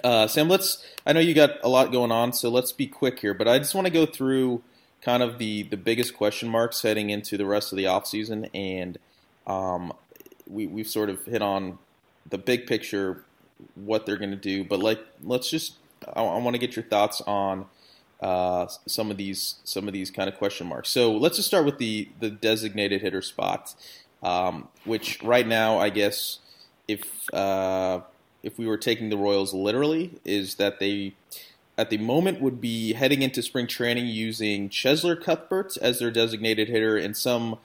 Uh, 0.05 0.27
Sam, 0.27 0.49
let's. 0.49 0.85
I 1.05 1.13
know 1.13 1.21
you 1.21 1.35
got 1.35 1.63
a 1.63 1.69
lot 1.69 1.93
going 1.93 2.13
on, 2.13 2.33
so 2.33 2.49
let's 2.49 2.73
be 2.73 2.87
quick 2.87 3.21
here. 3.21 3.35
But 3.35 3.49
I 3.49 3.59
just 3.59 3.75
want 3.75 3.87
to 3.87 3.93
go 3.93 4.07
through 4.07 4.63
kind 5.03 5.23
of 5.23 5.39
the 5.39 5.63
the 5.65 5.77
biggest 5.77 6.17
question 6.17 6.49
marks 6.49 6.83
heading 6.83 7.11
into 7.11 7.37
the 7.37 7.47
rest 7.47 7.73
of 7.73 7.77
the 7.77 7.85
offseason. 7.85 8.51
and 8.55 8.99
um, 9.47 9.93
we 10.47 10.67
we've 10.67 10.89
sort 10.89 11.11
of 11.11 11.25
hit 11.25 11.43
on 11.43 11.79
the 12.29 12.39
big 12.39 12.67
picture 12.67 13.25
what 13.75 14.07
they're 14.07 14.17
going 14.17 14.31
to 14.31 14.37
do. 14.37 14.65
But 14.65 14.81
like, 14.81 15.01
let's 15.23 15.51
just 15.51 15.75
I, 16.15 16.23
I 16.23 16.39
want 16.39 16.55
to 16.55 16.59
get 16.59 16.77
your 16.77 16.85
thoughts 16.85 17.21
on 17.23 17.67
uh, 18.21 18.67
some 18.87 19.11
of 19.11 19.17
these 19.17 19.57
some 19.65 19.87
of 19.87 19.95
these 19.95 20.11
kind 20.11 20.29
of 20.29 20.37
question 20.37 20.67
marks. 20.67 20.91
So 20.91 21.13
let's 21.13 21.37
just 21.37 21.49
start 21.49 21.65
with 21.65 21.79
the 21.79 22.09
the 22.21 22.31
designated 22.31 23.03
hitter 23.03 23.23
spot, 23.23 23.75
um, 24.23 24.69
which 24.85 25.23
right 25.23 25.47
now 25.47 25.79
I 25.79 25.91
guess 25.91 26.39
if 26.89 27.33
uh, 27.35 28.01
if 28.43 28.59
we 28.59 28.67
were 28.67 28.79
taking 28.79 29.09
the 29.09 29.17
Royals 29.17 29.53
literally 29.53 30.21
is 30.25 30.57
that 30.57 30.79
they 30.79 31.15
at 31.79 31.91
the 31.91 31.99
moment 31.99 32.41
would 32.41 32.61
be 32.61 32.95
heading 32.95 33.23
into 33.23 33.43
spring 33.43 33.67
training 33.67 34.07
using 34.07 34.69
Cheslor 34.69 35.23
Cuthbert 35.23 35.77
as 35.79 35.99
their 35.99 36.11
designated 36.11 36.69
hitter 36.69 36.97
in 36.97 37.15
some 37.15 37.59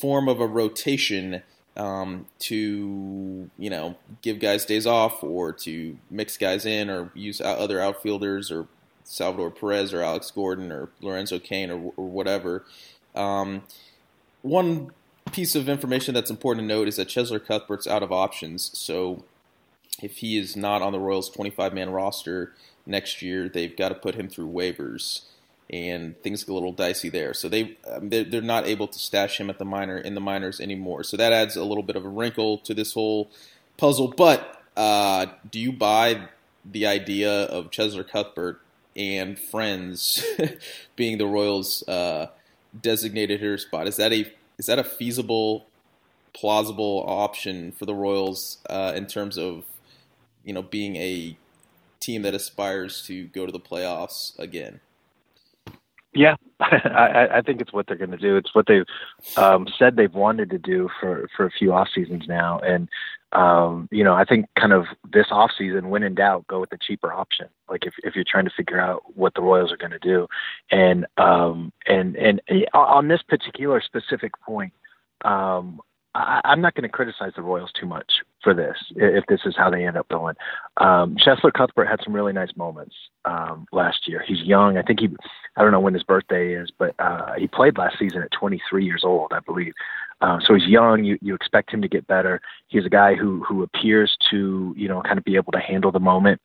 form 0.00 0.28
of 0.28 0.40
a 0.40 0.46
rotation 0.46 1.42
um, 1.76 2.26
to 2.38 3.50
you 3.58 3.70
know 3.70 3.96
give 4.22 4.38
guys 4.38 4.64
days 4.64 4.86
off 4.86 5.22
or 5.22 5.52
to 5.52 5.98
mix 6.10 6.36
guys 6.36 6.66
in 6.66 6.90
or 6.90 7.10
use 7.14 7.40
other 7.40 7.80
outfielders 7.80 8.50
or 8.50 8.66
Salvador 9.04 9.50
Perez 9.50 9.92
or 9.92 10.02
Alex 10.02 10.30
Gordon 10.30 10.72
or 10.72 10.88
Lorenzo 11.00 11.38
Cain 11.38 11.70
or, 11.70 11.92
or 11.96 12.08
whatever. 12.08 12.64
Um, 13.14 13.62
one 14.42 14.90
piece 15.32 15.54
of 15.54 15.68
information 15.68 16.14
that's 16.14 16.30
important 16.30 16.64
to 16.64 16.74
note 16.74 16.88
is 16.88 16.96
that 16.96 17.08
Cheslor 17.08 17.44
Cuthbert's 17.44 17.86
out 17.86 18.02
of 18.02 18.10
options, 18.10 18.70
so 18.76 19.24
if 20.02 20.18
he 20.18 20.38
is 20.38 20.56
not 20.56 20.82
on 20.82 20.92
the 20.92 20.98
Royals 20.98 21.28
25 21.30 21.74
man 21.74 21.90
roster 21.90 22.54
next 22.86 23.22
year, 23.22 23.48
they've 23.48 23.76
got 23.76 23.90
to 23.90 23.94
put 23.94 24.14
him 24.14 24.28
through 24.28 24.48
waivers, 24.48 25.22
and 25.68 26.20
things 26.22 26.44
get 26.44 26.52
a 26.52 26.54
little 26.54 26.72
dicey 26.72 27.08
there. 27.08 27.34
So 27.34 27.48
they 27.48 27.76
um, 27.88 28.08
they're, 28.08 28.24
they're 28.24 28.42
not 28.42 28.66
able 28.66 28.88
to 28.88 28.98
stash 28.98 29.38
him 29.38 29.50
at 29.50 29.58
the 29.58 29.64
minor 29.64 29.96
in 29.96 30.14
the 30.14 30.20
minors 30.20 30.60
anymore. 30.60 31.04
So 31.04 31.16
that 31.16 31.32
adds 31.32 31.56
a 31.56 31.64
little 31.64 31.82
bit 31.82 31.96
of 31.96 32.04
a 32.04 32.08
wrinkle 32.08 32.58
to 32.58 32.74
this 32.74 32.94
whole 32.94 33.30
puzzle. 33.76 34.08
But 34.16 34.62
uh, 34.76 35.26
do 35.50 35.60
you 35.60 35.72
buy 35.72 36.28
the 36.64 36.86
idea 36.86 37.44
of 37.44 37.70
Cheslor 37.70 38.08
Cuthbert 38.08 38.60
and 38.96 39.38
friends 39.38 40.24
being 40.96 41.18
the 41.18 41.26
Royals' 41.26 41.86
uh, 41.88 42.28
designated 42.80 43.40
hitter 43.40 43.58
spot? 43.58 43.86
Is 43.86 43.96
that 43.96 44.12
a 44.12 44.32
is 44.58 44.66
that 44.66 44.78
a 44.78 44.84
feasible, 44.84 45.66
plausible 46.34 47.04
option 47.06 47.72
for 47.72 47.86
the 47.86 47.94
Royals 47.94 48.58
uh, 48.68 48.92
in 48.94 49.06
terms 49.06 49.38
of 49.38 49.64
you 50.44 50.52
know 50.52 50.62
being 50.62 50.96
a 50.96 51.36
team 52.00 52.22
that 52.22 52.34
aspires 52.34 53.02
to 53.06 53.26
go 53.28 53.46
to 53.46 53.52
the 53.52 53.60
playoffs 53.60 54.38
again. 54.38 54.80
Yeah, 56.12 56.34
I, 56.60 57.28
I 57.34 57.42
think 57.42 57.60
it's 57.60 57.72
what 57.72 57.86
they're 57.86 57.96
going 57.96 58.10
to 58.10 58.16
do. 58.16 58.36
It's 58.36 58.54
what 58.54 58.66
they've 58.66 58.84
um, 59.36 59.68
said 59.78 59.94
they've 59.94 60.12
wanted 60.12 60.50
to 60.50 60.58
do 60.58 60.88
for 60.98 61.28
for 61.36 61.46
a 61.46 61.50
few 61.50 61.72
off 61.72 61.88
seasons 61.94 62.24
now, 62.26 62.58
and 62.60 62.88
um, 63.32 63.88
you 63.92 64.02
know, 64.02 64.14
I 64.14 64.24
think 64.24 64.46
kind 64.58 64.72
of 64.72 64.86
this 65.12 65.26
off 65.30 65.52
season, 65.56 65.88
when 65.88 66.02
in 66.02 66.16
doubt, 66.16 66.48
go 66.48 66.58
with 66.58 66.70
the 66.70 66.78
cheaper 66.78 67.12
option. 67.12 67.46
Like 67.68 67.86
if 67.86 67.94
if 68.02 68.16
you're 68.16 68.24
trying 68.28 68.46
to 68.46 68.50
figure 68.56 68.80
out 68.80 69.16
what 69.16 69.34
the 69.34 69.42
Royals 69.42 69.70
are 69.72 69.76
going 69.76 69.92
to 69.92 70.00
do, 70.00 70.26
and 70.72 71.06
um, 71.16 71.72
and 71.86 72.16
and 72.16 72.40
on 72.74 73.06
this 73.06 73.22
particular 73.22 73.80
specific 73.80 74.32
point, 74.40 74.72
um, 75.24 75.80
I, 76.16 76.40
I'm 76.44 76.60
not 76.60 76.74
going 76.74 76.82
to 76.82 76.88
criticize 76.88 77.34
the 77.36 77.42
Royals 77.42 77.70
too 77.72 77.86
much 77.86 78.10
for 78.42 78.54
this 78.54 78.76
if 78.96 79.24
this 79.26 79.40
is 79.44 79.54
how 79.56 79.70
they 79.70 79.86
end 79.86 79.96
up 79.96 80.08
going. 80.08 80.34
Um, 80.78 81.16
Cheslor 81.16 81.52
Cuthbert 81.52 81.88
had 81.88 82.00
some 82.04 82.14
really 82.14 82.32
nice 82.32 82.54
moments 82.56 82.94
um, 83.24 83.66
last 83.72 84.08
year. 84.08 84.22
He's 84.26 84.42
young. 84.42 84.78
I 84.78 84.82
think 84.82 85.00
he, 85.00 85.08
I 85.56 85.62
don't 85.62 85.72
know 85.72 85.80
when 85.80 85.94
his 85.94 86.02
birthday 86.02 86.54
is, 86.54 86.70
but 86.76 86.94
uh, 86.98 87.34
he 87.38 87.46
played 87.46 87.78
last 87.78 87.98
season 87.98 88.22
at 88.22 88.30
23 88.32 88.84
years 88.84 89.02
old, 89.04 89.32
I 89.32 89.40
believe. 89.40 89.72
Uh, 90.20 90.38
so 90.44 90.54
he's 90.54 90.66
young. 90.66 91.04
You 91.04 91.18
you 91.22 91.34
expect 91.34 91.72
him 91.72 91.82
to 91.82 91.88
get 91.88 92.06
better. 92.06 92.40
He's 92.68 92.84
a 92.84 92.90
guy 92.90 93.14
who 93.14 93.42
who 93.44 93.62
appears 93.62 94.16
to 94.30 94.74
you 94.76 94.88
know 94.88 95.02
kind 95.02 95.18
of 95.18 95.24
be 95.24 95.36
able 95.36 95.52
to 95.52 95.60
handle 95.60 95.92
the 95.92 96.00
moment 96.00 96.40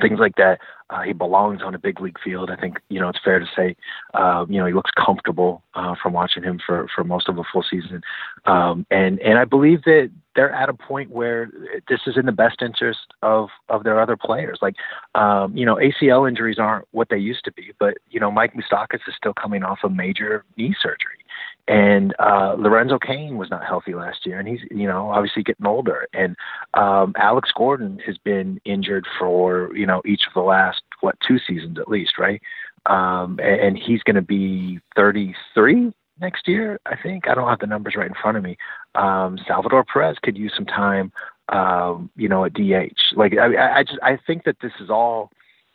things 0.00 0.18
like 0.18 0.36
that. 0.36 0.58
Uh, 0.94 1.02
he 1.02 1.12
belongs 1.12 1.60
on 1.60 1.74
a 1.74 1.78
big 1.78 2.00
league 2.00 2.18
field. 2.22 2.50
I 2.50 2.56
think 2.56 2.78
you 2.88 3.00
know 3.00 3.08
it's 3.08 3.18
fair 3.24 3.40
to 3.40 3.46
say. 3.56 3.74
Uh, 4.14 4.46
you 4.48 4.58
know 4.58 4.66
he 4.66 4.72
looks 4.72 4.92
comfortable 4.92 5.62
uh, 5.74 5.94
from 6.00 6.12
watching 6.12 6.44
him 6.44 6.60
for 6.64 6.86
for 6.94 7.02
most 7.02 7.28
of 7.28 7.36
a 7.36 7.42
full 7.52 7.64
season, 7.68 8.00
um, 8.44 8.86
and 8.90 9.18
and 9.20 9.38
I 9.38 9.44
believe 9.44 9.82
that 9.84 10.10
they're 10.36 10.52
at 10.52 10.68
a 10.68 10.74
point 10.74 11.10
where 11.10 11.50
this 11.88 12.00
is 12.06 12.16
in 12.16 12.26
the 12.26 12.32
best 12.32 12.62
interest 12.62 13.12
of 13.22 13.48
of 13.68 13.82
their 13.82 14.00
other 14.00 14.16
players. 14.16 14.60
Like 14.62 14.76
um, 15.16 15.56
you 15.56 15.66
know 15.66 15.76
ACL 15.76 16.28
injuries 16.28 16.58
aren't 16.60 16.86
what 16.92 17.08
they 17.08 17.18
used 17.18 17.44
to 17.44 17.52
be, 17.52 17.72
but 17.80 17.94
you 18.10 18.20
know 18.20 18.30
Mike 18.30 18.54
Moustakas 18.54 19.00
is 19.08 19.14
still 19.16 19.34
coming 19.34 19.64
off 19.64 19.78
a 19.82 19.90
major 19.90 20.44
knee 20.56 20.76
surgery. 20.80 21.18
And 21.66 22.14
uh, 22.18 22.56
Lorenzo 22.58 22.98
Cain 22.98 23.38
was 23.38 23.50
not 23.50 23.64
healthy 23.64 23.94
last 23.94 24.26
year, 24.26 24.38
and 24.38 24.46
he's 24.46 24.60
you 24.70 24.86
know 24.86 25.10
obviously 25.10 25.42
getting 25.42 25.66
older. 25.66 26.06
And 26.12 26.36
um, 26.74 27.14
Alex 27.16 27.50
Gordon 27.56 28.00
has 28.06 28.18
been 28.18 28.60
injured 28.66 29.06
for 29.18 29.74
you 29.74 29.86
know 29.86 30.02
each 30.04 30.26
of 30.26 30.34
the 30.34 30.42
last 30.42 30.82
what 31.04 31.16
two 31.26 31.38
seasons 31.38 31.78
at 31.78 31.88
least, 31.88 32.18
right? 32.18 32.40
Um, 32.86 33.38
and, 33.42 33.60
and 33.60 33.78
he's 33.78 34.02
going 34.02 34.16
to 34.16 34.22
be 34.22 34.80
33 34.96 35.92
next 36.20 36.48
year, 36.48 36.80
I 36.86 36.96
think. 37.00 37.28
I 37.28 37.34
don't 37.34 37.48
have 37.48 37.60
the 37.60 37.66
numbers 37.66 37.94
right 37.96 38.08
in 38.08 38.14
front 38.20 38.36
of 38.36 38.42
me. 38.42 38.56
Um, 38.94 39.38
Salvador 39.46 39.84
Perez 39.84 40.16
could 40.22 40.36
use 40.36 40.52
some 40.56 40.66
time, 40.66 41.12
um, 41.50 42.10
you 42.16 42.28
know, 42.28 42.44
at 42.44 42.54
DH. 42.54 42.98
Like 43.16 43.34
I, 43.38 43.78
I 43.80 43.82
just 43.84 43.98
I 44.02 44.18
think 44.26 44.44
that 44.44 44.56
this 44.60 44.72
is 44.80 44.90
all 44.90 45.30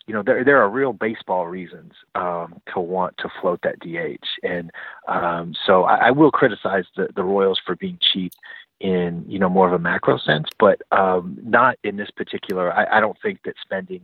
you 0.09 0.15
know, 0.15 0.23
there 0.23 0.43
there 0.43 0.59
are 0.59 0.67
real 0.67 0.91
baseball 0.91 1.45
reasons 1.45 1.93
um, 2.15 2.59
to 2.73 2.79
want 2.79 3.15
to 3.19 3.29
float 3.39 3.59
that 3.61 3.79
DH, 3.79 4.25
and 4.41 4.71
um, 5.07 5.53
so 5.67 5.83
I, 5.83 6.07
I 6.07 6.11
will 6.11 6.31
criticize 6.31 6.85
the, 6.97 7.09
the 7.15 7.23
Royals 7.23 7.61
for 7.63 7.75
being 7.75 7.99
cheap 8.11 8.33
in 8.79 9.23
you 9.27 9.37
know 9.37 9.49
more 9.49 9.67
of 9.67 9.73
a 9.73 9.77
macro 9.77 10.17
sense, 10.17 10.47
but 10.57 10.81
um, 10.91 11.37
not 11.43 11.77
in 11.83 11.95
this 11.95 12.09
particular. 12.09 12.73
I, 12.73 12.97
I 12.97 12.99
don't 12.99 13.17
think 13.21 13.41
that 13.45 13.53
spending, 13.61 14.01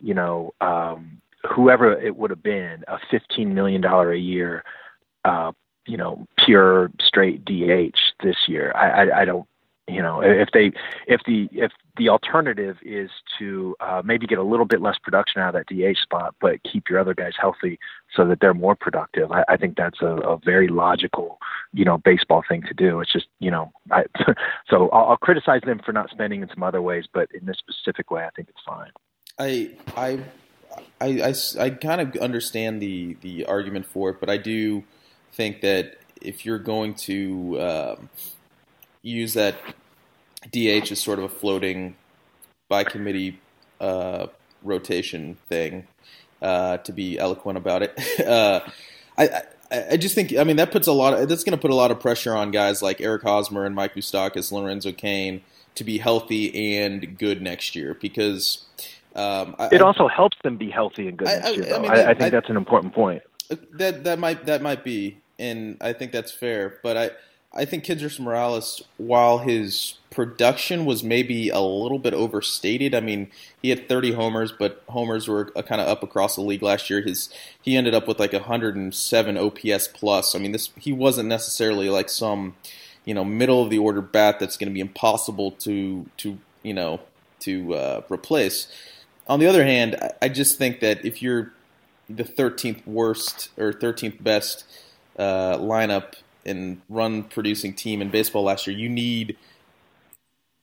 you 0.00 0.14
know, 0.14 0.54
um, 0.60 1.20
whoever 1.54 1.92
it 1.92 2.16
would 2.16 2.30
have 2.30 2.42
been, 2.42 2.84
a 2.88 2.98
fifteen 3.10 3.54
million 3.54 3.80
dollar 3.80 4.12
a 4.12 4.18
year, 4.18 4.64
uh, 5.24 5.52
you 5.86 5.96
know, 5.96 6.26
pure 6.44 6.90
straight 7.00 7.44
DH 7.44 7.98
this 8.22 8.36
year. 8.46 8.72
I, 8.74 9.04
I, 9.04 9.20
I 9.22 9.24
don't 9.24 9.46
you 9.88 10.02
know 10.02 10.20
if 10.20 10.48
they 10.52 10.72
if 11.06 11.20
the 11.26 11.48
if 11.52 11.70
the 11.96 12.08
alternative 12.08 12.76
is 12.82 13.10
to 13.38 13.74
uh, 13.80 14.02
maybe 14.04 14.26
get 14.26 14.38
a 14.38 14.42
little 14.42 14.66
bit 14.66 14.82
less 14.82 14.96
production 15.02 15.40
out 15.40 15.54
of 15.54 15.64
that 15.66 15.74
DH 15.74 15.98
spot, 15.98 16.34
but 16.40 16.62
keep 16.70 16.88
your 16.88 16.98
other 16.98 17.14
guys 17.14 17.32
healthy 17.38 17.78
so 18.14 18.26
that 18.26 18.40
they're 18.40 18.54
more 18.54 18.74
productive. 18.74 19.30
I, 19.32 19.44
I 19.48 19.56
think 19.56 19.76
that's 19.76 20.00
a, 20.02 20.06
a 20.06 20.38
very 20.44 20.68
logical, 20.68 21.38
you 21.72 21.84
know, 21.84 21.98
baseball 21.98 22.42
thing 22.46 22.62
to 22.62 22.74
do. 22.74 23.00
It's 23.00 23.12
just, 23.12 23.26
you 23.38 23.50
know, 23.50 23.72
I, 23.90 24.04
so 24.68 24.88
I'll, 24.90 25.10
I'll 25.10 25.16
criticize 25.16 25.62
them 25.64 25.80
for 25.84 25.92
not 25.92 26.10
spending 26.10 26.42
in 26.42 26.48
some 26.52 26.62
other 26.62 26.82
ways, 26.82 27.04
but 27.12 27.28
in 27.32 27.46
this 27.46 27.56
specific 27.58 28.10
way, 28.10 28.24
I 28.24 28.30
think 28.36 28.48
it's 28.48 28.62
fine. 28.66 28.90
I 29.38 29.70
I 29.96 30.20
I, 31.00 31.06
I, 31.06 31.34
I 31.58 31.70
kind 31.70 32.00
of 32.00 32.16
understand 32.16 32.80
the 32.80 33.16
the 33.20 33.44
argument 33.46 33.86
for 33.86 34.10
it, 34.10 34.20
but 34.20 34.30
I 34.30 34.36
do 34.36 34.84
think 35.32 35.60
that 35.60 35.98
if 36.20 36.46
you're 36.46 36.58
going 36.58 36.94
to 36.94 37.60
um, 37.60 38.08
use 39.02 39.34
that 39.34 39.56
DH 40.50 40.90
as 40.90 41.00
sort 41.00 41.18
of 41.18 41.26
a 41.26 41.28
floating 41.28 41.96
by 42.68 42.84
committee 42.84 43.38
uh, 43.80 44.26
rotation 44.62 45.36
thing 45.48 45.86
uh, 46.42 46.78
to 46.78 46.92
be 46.92 47.18
eloquent 47.18 47.58
about 47.58 47.82
it. 47.82 48.20
uh, 48.26 48.60
I, 49.18 49.28
I, 49.70 49.84
I 49.92 49.96
just 49.96 50.14
think 50.14 50.36
I 50.36 50.44
mean 50.44 50.56
that 50.56 50.70
puts 50.70 50.86
a 50.86 50.92
lot 50.92 51.14
of 51.14 51.28
that's 51.28 51.44
going 51.44 51.56
to 51.56 51.60
put 51.60 51.70
a 51.70 51.74
lot 51.74 51.90
of 51.90 52.00
pressure 52.00 52.34
on 52.34 52.50
guys 52.50 52.82
like 52.82 53.00
Eric 53.00 53.22
Hosmer 53.22 53.64
and 53.64 53.74
Mike 53.74 53.94
Moustakas, 53.94 54.52
Lorenzo 54.52 54.92
Cain 54.92 55.42
to 55.74 55.84
be 55.84 55.98
healthy 55.98 56.78
and 56.78 57.18
good 57.18 57.42
next 57.42 57.76
year 57.76 57.94
because 57.94 58.64
um, 59.16 59.56
it 59.72 59.80
I, 59.80 59.84
also 59.84 60.08
helps 60.08 60.36
them 60.44 60.56
be 60.58 60.70
healthy 60.70 61.08
and 61.08 61.16
good 61.16 61.26
next 61.26 61.56
year. 61.56 61.74
I, 61.74 61.78
mean, 61.78 61.90
I, 61.90 62.14
think 62.14 62.32
that's 62.32 62.50
an 62.50 62.56
important 62.56 62.94
point. 62.94 63.22
That 63.72 64.04
that 64.04 64.18
might 64.18 64.44
that 64.46 64.60
might 64.60 64.84
be, 64.84 65.18
and 65.38 65.78
I 65.80 65.94
think 65.94 66.12
that's 66.12 66.30
fair. 66.30 66.78
But 66.82 66.96
I 66.96 67.10
I 67.56 67.64
think 67.64 67.84
Kendrys 67.84 68.20
Morales, 68.20 68.82
while 68.98 69.38
his 69.38 69.94
production 70.10 70.84
was 70.84 71.02
maybe 71.02 71.48
a 71.48 71.60
little 71.60 71.98
bit 71.98 72.12
overstated, 72.12 72.94
I 72.94 73.00
mean, 73.00 73.30
he 73.62 73.70
had 73.70 73.88
30 73.88 74.12
homers, 74.12 74.52
but 74.52 74.82
homers 74.88 75.28
were 75.28 75.46
kind 75.46 75.80
of 75.80 75.88
up 75.88 76.02
across 76.02 76.36
the 76.36 76.42
league 76.42 76.62
last 76.62 76.90
year. 76.90 77.00
His 77.00 77.30
he 77.62 77.76
ended 77.76 77.94
up 77.94 78.06
with 78.06 78.18
like 78.18 78.34
107 78.34 79.38
OPS 79.38 79.88
plus. 79.88 80.34
I 80.34 80.38
mean, 80.38 80.52
this 80.52 80.70
he 80.76 80.92
wasn't 80.92 81.30
necessarily 81.30 81.88
like 81.88 82.10
some, 82.10 82.54
you 83.06 83.14
know, 83.14 83.24
middle 83.24 83.62
of 83.62 83.70
the 83.70 83.78
order 83.78 84.02
bat 84.02 84.38
that's 84.38 84.58
going 84.58 84.68
to 84.68 84.74
be 84.74 84.80
impossible 84.80 85.52
to 85.52 86.06
to 86.18 86.38
you 86.62 86.74
know 86.74 87.00
to 87.40 87.74
uh, 87.74 88.02
replace. 88.10 88.68
On 89.28 89.40
the 89.40 89.46
other 89.46 89.64
hand, 89.64 89.96
I, 90.22 90.28
just 90.28 90.56
think 90.56 90.80
that 90.80 91.04
if 91.04 91.20
you're 91.20 91.52
the 92.08 92.22
13th 92.22 92.86
worst 92.86 93.50
or 93.58 93.72
13th 93.72 94.22
best 94.22 94.64
uh, 95.18 95.56
lineup 95.58 96.14
and 96.44 96.80
run 96.88 97.24
producing 97.24 97.74
team 97.74 98.00
in 98.00 98.10
baseball 98.10 98.44
last 98.44 98.66
year, 98.66 98.76
you 98.76 98.88
need 98.88 99.36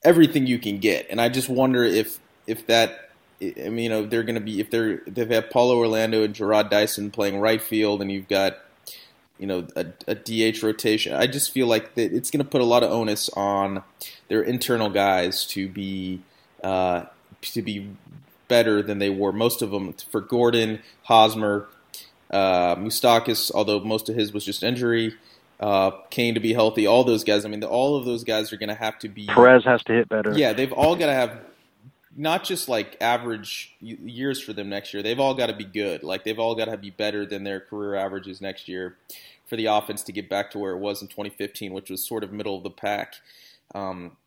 everything 0.03 0.47
you 0.47 0.59
can 0.59 0.77
get. 0.77 1.07
And 1.09 1.19
I 1.19 1.29
just 1.29 1.49
wonder 1.49 1.83
if 1.83 2.19
if 2.47 2.65
that 2.67 3.09
I 3.41 3.69
mean, 3.69 3.77
you 3.79 3.89
know, 3.89 4.05
they're 4.05 4.23
going 4.23 4.35
to 4.35 4.41
be 4.41 4.59
if 4.59 4.69
they're 4.69 4.99
if 4.99 5.13
they 5.13 5.21
have 5.21 5.29
had 5.29 5.51
Paulo 5.51 5.77
Orlando 5.77 6.23
and 6.23 6.33
Jarrod 6.33 6.69
Dyson 6.69 7.11
playing 7.11 7.39
right 7.39 7.61
field, 7.61 8.01
and 8.01 8.11
you've 8.11 8.27
got 8.27 8.59
you 9.37 9.47
know 9.47 9.67
a, 9.75 9.87
a 10.07 10.15
DH 10.15 10.63
rotation. 10.63 11.13
I 11.13 11.27
just 11.27 11.51
feel 11.51 11.67
like 11.67 11.95
that 11.95 12.13
it's 12.13 12.31
going 12.31 12.43
to 12.43 12.49
put 12.49 12.61
a 12.61 12.65
lot 12.65 12.83
of 12.83 12.91
onus 12.91 13.29
on 13.29 13.83
their 14.29 14.41
internal 14.41 14.89
guys 14.89 15.45
to 15.47 15.67
be 15.67 16.21
uh, 16.63 17.05
to 17.41 17.61
be 17.61 17.89
better 18.47 18.81
than 18.81 18.99
they 18.99 19.09
were. 19.09 19.31
Most 19.31 19.61
of 19.61 19.71
them 19.71 19.93
for 19.93 20.21
Gordon, 20.21 20.79
Hosmer, 21.03 21.67
uh, 22.31 22.75
Moustakas, 22.75 23.51
although 23.53 23.79
most 23.79 24.09
of 24.09 24.15
his 24.15 24.33
was 24.33 24.45
just 24.45 24.63
injury. 24.63 25.15
Uh, 25.59 25.91
Cain 26.09 26.33
to 26.33 26.39
be 26.39 26.53
healthy, 26.53 26.85
all 26.87 27.03
those 27.03 27.23
guys. 27.23 27.45
I 27.45 27.49
mean, 27.49 27.61
the, 27.61 27.69
all 27.69 27.95
of 27.95 28.05
those 28.05 28.23
guys 28.23 28.51
are 28.51 28.57
going 28.57 28.69
to 28.69 28.75
have 28.75 28.99
to 28.99 29.07
be. 29.07 29.27
Perez 29.27 29.63
has 29.63 29.83
to 29.83 29.93
hit 29.93 30.09
better. 30.09 30.33
Yeah, 30.33 30.51
they've 30.53 30.73
all 30.73 30.95
got 30.95 31.05
to 31.05 31.13
have 31.13 31.39
not 32.15 32.43
just 32.43 32.69
like 32.69 32.97
average 33.01 33.75
years 33.79 34.41
for 34.41 34.53
them 34.53 34.69
next 34.69 34.93
year. 34.93 35.01
They've 35.01 35.19
all 35.19 35.33
got 35.33 35.47
to 35.47 35.55
be 35.55 35.63
good. 35.63 36.03
Like 36.03 36.23
they've 36.23 36.39
all 36.39 36.55
got 36.55 36.65
to 36.65 36.77
be 36.77 36.89
better 36.89 37.25
than 37.25 37.43
their 37.43 37.59
career 37.59 37.95
averages 37.95 38.41
next 38.41 38.67
year 38.67 38.97
for 39.45 39.55
the 39.55 39.65
offense 39.67 40.03
to 40.03 40.11
get 40.11 40.29
back 40.29 40.51
to 40.51 40.59
where 40.59 40.73
it 40.73 40.79
was 40.79 41.01
in 41.01 41.07
2015, 41.07 41.73
which 41.73 41.89
was 41.89 42.05
sort 42.05 42.23
of 42.23 42.31
middle 42.31 42.57
of 42.57 42.63
the 42.63 42.69
pack. 42.69 43.15
Um, 43.73 44.17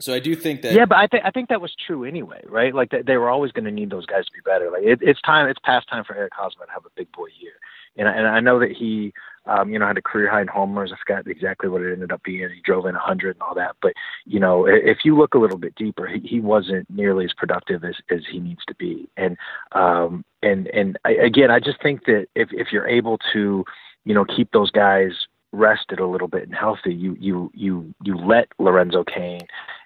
so 0.00 0.14
I 0.14 0.20
do 0.20 0.36
think 0.36 0.62
that. 0.62 0.74
Yeah, 0.74 0.84
but 0.84 0.98
I 0.98 1.08
think 1.08 1.24
I 1.24 1.30
think 1.30 1.48
that 1.48 1.60
was 1.60 1.74
true 1.86 2.04
anyway, 2.04 2.40
right? 2.46 2.72
Like 2.72 2.90
they, 2.90 3.02
they 3.02 3.16
were 3.16 3.28
always 3.28 3.50
going 3.50 3.64
to 3.64 3.72
need 3.72 3.90
those 3.90 4.06
guys 4.06 4.26
to 4.26 4.32
be 4.32 4.40
better. 4.44 4.70
Like 4.70 4.84
it, 4.84 5.00
it's 5.02 5.20
time, 5.22 5.48
it's 5.48 5.58
past 5.64 5.88
time 5.88 6.04
for 6.04 6.14
Eric 6.14 6.32
Hosmer 6.36 6.66
to 6.66 6.72
have 6.72 6.86
a 6.86 6.90
big 6.96 7.10
boy 7.10 7.26
year, 7.40 7.54
and 7.96 8.06
and 8.06 8.28
I 8.28 8.38
know 8.38 8.60
that 8.60 8.70
he, 8.70 9.12
um, 9.46 9.72
you 9.72 9.78
know, 9.78 9.88
had 9.88 9.98
a 9.98 10.02
career 10.02 10.30
high 10.30 10.40
in 10.40 10.46
homers. 10.46 10.92
I 10.92 10.98
forgot 11.04 11.26
exactly 11.26 11.68
what 11.68 11.82
it 11.82 11.92
ended 11.92 12.12
up 12.12 12.22
being. 12.22 12.48
He 12.48 12.60
drove 12.60 12.86
in 12.86 12.94
a 12.94 13.00
hundred 13.00 13.34
and 13.36 13.42
all 13.42 13.56
that, 13.56 13.74
but 13.82 13.92
you 14.24 14.38
know, 14.38 14.66
if 14.66 14.98
you 15.04 15.18
look 15.18 15.34
a 15.34 15.38
little 15.38 15.58
bit 15.58 15.74
deeper, 15.74 16.06
he, 16.06 16.20
he 16.20 16.38
wasn't 16.38 16.88
nearly 16.88 17.24
as 17.24 17.32
productive 17.36 17.82
as 17.82 17.96
as 18.08 18.20
he 18.30 18.38
needs 18.38 18.64
to 18.68 18.76
be, 18.76 19.08
and 19.16 19.36
um, 19.72 20.24
and 20.44 20.68
and 20.68 20.96
I, 21.04 21.14
again, 21.14 21.50
I 21.50 21.58
just 21.58 21.82
think 21.82 22.04
that 22.04 22.26
if 22.36 22.50
if 22.52 22.68
you're 22.70 22.86
able 22.86 23.18
to, 23.32 23.64
you 24.04 24.14
know, 24.14 24.24
keep 24.24 24.52
those 24.52 24.70
guys 24.70 25.10
rested 25.50 25.98
a 25.98 26.06
little 26.06 26.28
bit 26.28 26.44
and 26.44 26.54
healthy, 26.54 26.94
you 26.94 27.16
you 27.18 27.50
you 27.52 27.92
you 28.04 28.16
let 28.16 28.46
Lorenzo 28.60 29.02
Cain 29.02 29.40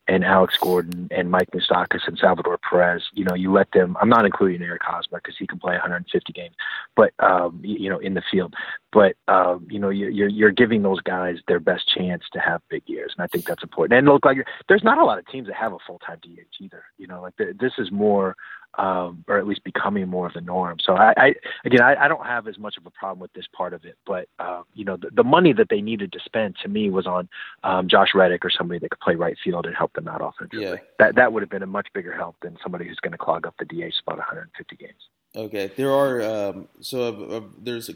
and 0.08 0.24
Alex 0.24 0.56
Gordon 0.60 1.08
and 1.10 1.30
Mike 1.30 1.50
Moustakas 1.52 2.06
and 2.06 2.18
Salvador 2.18 2.58
Perez, 2.58 3.02
you 3.12 3.24
know, 3.24 3.34
you 3.34 3.52
let 3.52 3.70
them. 3.72 3.96
I'm 4.00 4.08
not 4.08 4.24
including 4.24 4.62
Eric 4.62 4.82
Hosmer 4.82 5.20
because 5.22 5.36
he 5.38 5.46
can 5.46 5.58
play 5.58 5.72
150 5.74 6.32
games, 6.32 6.54
but 6.96 7.12
um, 7.20 7.60
you 7.62 7.88
know, 7.88 7.98
in 7.98 8.14
the 8.14 8.22
field. 8.30 8.54
But 8.92 9.14
um, 9.28 9.66
you 9.70 9.78
know, 9.78 9.90
you're 9.90 10.28
you're 10.28 10.50
giving 10.50 10.82
those 10.82 11.00
guys 11.00 11.36
their 11.46 11.60
best 11.60 11.88
chance 11.88 12.24
to 12.32 12.40
have 12.40 12.60
big 12.68 12.82
years, 12.86 13.12
and 13.16 13.22
I 13.22 13.28
think 13.28 13.44
that's 13.44 13.62
important. 13.62 13.96
And 13.98 14.08
look, 14.08 14.24
like 14.24 14.38
there's 14.68 14.84
not 14.84 14.98
a 14.98 15.04
lot 15.04 15.18
of 15.18 15.26
teams 15.26 15.46
that 15.46 15.56
have 15.56 15.72
a 15.72 15.78
full 15.86 16.00
time 16.00 16.18
DH 16.22 16.60
either. 16.60 16.84
You 16.98 17.06
know, 17.06 17.22
like 17.22 17.36
the, 17.36 17.54
this 17.58 17.72
is 17.78 17.92
more 17.92 18.36
um, 18.78 19.24
or 19.28 19.38
at 19.38 19.46
least 19.46 19.64
becoming 19.64 20.08
more 20.08 20.26
of 20.26 20.32
the 20.32 20.40
norm. 20.40 20.78
So 20.82 20.94
I, 20.94 21.12
I 21.16 21.34
again, 21.64 21.82
I, 21.82 22.04
I, 22.04 22.08
don't 22.08 22.24
have 22.24 22.48
as 22.48 22.58
much 22.58 22.78
of 22.78 22.86
a 22.86 22.90
problem 22.90 23.20
with 23.20 23.32
this 23.34 23.44
part 23.52 23.74
of 23.74 23.84
it, 23.84 23.96
but 24.06 24.28
uh, 24.38 24.62
you 24.74 24.84
know, 24.84 24.96
the, 24.96 25.10
the, 25.12 25.24
money 25.24 25.52
that 25.52 25.68
they 25.68 25.82
needed 25.82 26.12
to 26.12 26.20
spend 26.24 26.56
to 26.62 26.68
me 26.68 26.88
was 26.88 27.06
on 27.06 27.28
um, 27.64 27.88
Josh 27.88 28.08
Reddick 28.14 28.44
or 28.44 28.50
somebody 28.50 28.78
that 28.80 28.90
could 28.90 29.00
play 29.00 29.14
right 29.14 29.36
field 29.44 29.66
and 29.66 29.76
help 29.76 29.92
them 29.92 30.08
out 30.08 30.22
offensively. 30.22 30.64
Yeah. 30.64 30.76
That 30.98 31.16
that 31.16 31.32
would 31.32 31.42
have 31.42 31.50
been 31.50 31.62
a 31.62 31.66
much 31.66 31.88
bigger 31.92 32.14
help 32.14 32.36
than 32.40 32.56
somebody 32.62 32.88
who's 32.88 32.98
going 33.00 33.12
to 33.12 33.18
clog 33.18 33.46
up 33.46 33.54
the 33.58 33.66
DH 33.66 33.94
spot 33.94 34.16
150 34.16 34.76
games. 34.76 34.92
Okay, 35.36 35.70
there 35.76 35.92
are 35.92 36.22
um, 36.22 36.68
so 36.80 37.24
uh, 37.24 37.40
there's 37.62 37.90
a, 37.90 37.94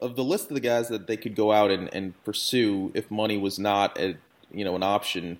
of 0.00 0.16
the 0.16 0.24
list 0.24 0.48
of 0.48 0.54
the 0.54 0.60
guys 0.60 0.88
that 0.88 1.06
they 1.06 1.16
could 1.16 1.36
go 1.36 1.52
out 1.52 1.70
and, 1.70 1.92
and 1.94 2.24
pursue 2.24 2.90
if 2.94 3.10
money 3.10 3.36
was 3.36 3.58
not 3.58 3.98
a 3.98 4.16
you 4.50 4.64
know 4.64 4.74
an 4.74 4.82
option. 4.82 5.38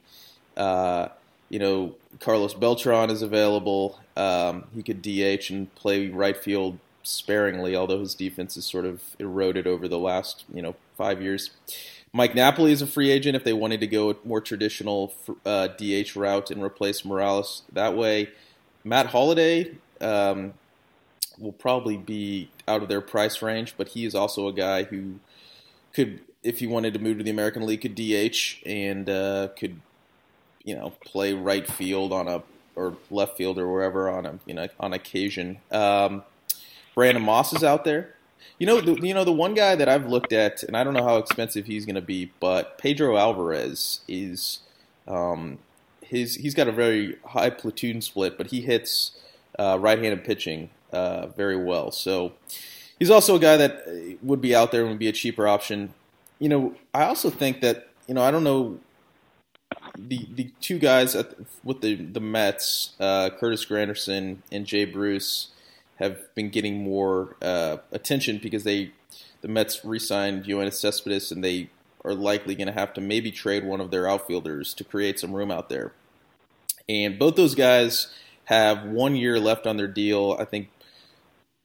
Uh, 0.57 1.09
you 1.49 1.59
know, 1.59 1.95
Carlos 2.21 2.55
Beltran 2.55 3.11
is 3.11 3.23
available. 3.23 4.01
Um, 4.17 4.65
he 4.75 4.83
could 4.83 5.03
DH 5.03 5.51
and 5.51 5.73
play 5.75 6.09
right 6.09 6.37
field 6.37 6.79
sparingly, 7.03 7.77
although 7.77 8.01
his 8.01 8.15
defense 8.15 8.57
has 8.57 8.65
sort 8.65 8.85
of 8.85 9.03
eroded 9.19 9.67
over 9.67 9.87
the 9.87 9.99
last 9.99 10.45
you 10.53 10.63
know 10.63 10.75
five 10.97 11.23
years. 11.23 11.51
Mike 12.13 12.35
Napoli 12.35 12.73
is 12.73 12.81
a 12.81 12.87
free 12.87 13.11
agent 13.11 13.37
if 13.37 13.45
they 13.45 13.53
wanted 13.53 13.81
to 13.81 13.87
go 13.87 14.11
a 14.11 14.17
more 14.25 14.41
traditional 14.41 15.13
uh, 15.45 15.69
DH 15.69 16.17
route 16.17 16.51
and 16.51 16.63
replace 16.63 17.05
Morales 17.05 17.63
that 17.73 17.97
way. 17.97 18.31
Matt 18.85 19.07
Holliday 19.07 19.73
um, 20.01 20.55
will 21.39 21.53
probably 21.53 21.97
be 21.97 22.51
out 22.67 22.83
of 22.83 22.89
their 22.89 23.01
price 23.01 23.43
range, 23.43 23.75
but 23.77 23.89
he 23.89 24.05
is 24.05 24.15
also 24.15 24.49
a 24.49 24.53
guy 24.53 24.85
who 24.85 25.19
could, 25.93 26.21
if 26.43 26.61
he 26.61 26.67
wanted 26.67 26.95
to 26.95 27.01
move 27.01 27.19
to 27.19 27.25
the 27.25 27.31
American 27.31 27.67
League, 27.67 27.83
could 27.83 27.95
DH 27.95 28.65
and 28.65 29.11
uh, 29.11 29.49
could 29.59 29.81
you 30.67 30.75
know 30.75 30.93
play 31.03 31.33
right 31.33 31.67
field 31.67 32.13
on 32.13 32.29
a 32.29 32.43
or 32.75 32.95
left 33.11 33.39
field 33.39 33.59
or 33.59 33.73
wherever 33.73 34.11
on 34.11 34.27
a 34.27 34.39
you 34.45 34.53
know 34.53 34.69
on 34.79 34.93
occasion. 34.93 35.59
Um, 35.73 36.23
Brandon 36.95 37.23
Moss 37.23 37.55
is 37.55 37.65
out 37.65 37.85
there. 37.85 38.15
You 38.59 38.67
know, 38.67 38.81
the, 38.81 38.95
you 39.07 39.15
know 39.15 39.25
the 39.25 39.33
one 39.33 39.55
guy 39.55 39.75
that 39.75 39.89
I've 39.89 40.07
looked 40.07 40.33
at, 40.33 40.63
and 40.63 40.77
I 40.77 40.85
don't 40.85 40.95
know 40.95 41.05
how 41.05 41.17
expensive 41.17 41.67
he's 41.67 41.85
going 41.85 41.97
to 41.97 42.03
be, 42.03 42.33
but 42.41 42.79
Pedro 42.79 43.17
Alvarez 43.17 44.01
is 44.09 44.61
um, 45.07 45.59
his. 46.03 46.37
He's 46.37 46.55
got 46.55 46.69
a 46.69 46.73
very 46.73 47.17
high 47.25 47.51
platoon 47.51 48.01
split, 48.01 48.39
but 48.39 48.49
he 48.49 48.63
hits 48.63 49.13
uh, 49.59 49.79
right-handed 49.79 50.25
pitching 50.25 50.71
uh, 50.93 51.27
very 51.29 51.57
well. 51.57 51.91
So 51.91 52.33
he's 52.99 53.11
also 53.11 53.37
a 53.37 53.39
guy 53.39 53.57
that 53.59 54.19
would 54.23 54.41
be 54.41 54.55
out 54.55 54.73
there 54.73 54.83
and 54.83 54.91
would 54.91 54.99
be 54.99 55.09
a 55.09 55.13
cheaper 55.13 55.47
option. 55.47 55.93
You 56.39 56.49
know, 56.49 56.75
I 56.95 57.05
also 57.05 57.29
think 57.29 57.61
that 57.61 57.89
you 58.09 58.15
know 58.15 58.23
I 58.23 58.31
don't 58.31 58.45
know 58.45 58.79
the 59.99 60.27
the 60.35 60.51
two 60.61 60.79
guys 60.79 61.15
at, 61.15 61.35
with 61.65 61.81
the 61.81 61.95
the 61.95 62.21
Mets, 62.21 62.95
uh, 63.01 63.31
Curtis 63.31 63.65
Granderson 63.65 64.39
and 64.53 64.67
Jay 64.67 64.85
Bruce, 64.85 65.49
have 65.97 66.35
been 66.35 66.51
getting 66.51 66.83
more 66.83 67.37
uh, 67.43 67.79
attention 67.93 68.39
because 68.43 68.65
they 68.65 68.93
the 69.43 69.49
Mets 69.49 69.85
re-signed 69.85 70.45
Yoenis 70.45 70.75
Cespedes 70.75 71.31
and 71.31 71.43
they 71.43 71.71
are 72.05 72.15
likely 72.15 72.55
going 72.55 72.69
to 72.69 72.73
have 72.73 72.95
to 72.95 73.01
maybe 73.01 73.31
trade 73.31 73.65
one 73.65 73.81
of 73.81 73.91
their 73.91 74.09
outfielders 74.09 74.73
to 74.75 74.85
create 74.85 75.19
some 75.19 75.33
room 75.33 75.51
out 75.51 75.69
there. 75.69 75.93
And 76.89 77.19
both 77.19 77.35
those 77.37 77.55
guys 77.55 78.09
have 78.45 78.85
one 78.85 79.17
year 79.17 79.41
left 79.41 79.67
on 79.67 79.77
their 79.77 79.89
deal. 79.89 80.37
I 80.39 80.45
think 80.45 80.69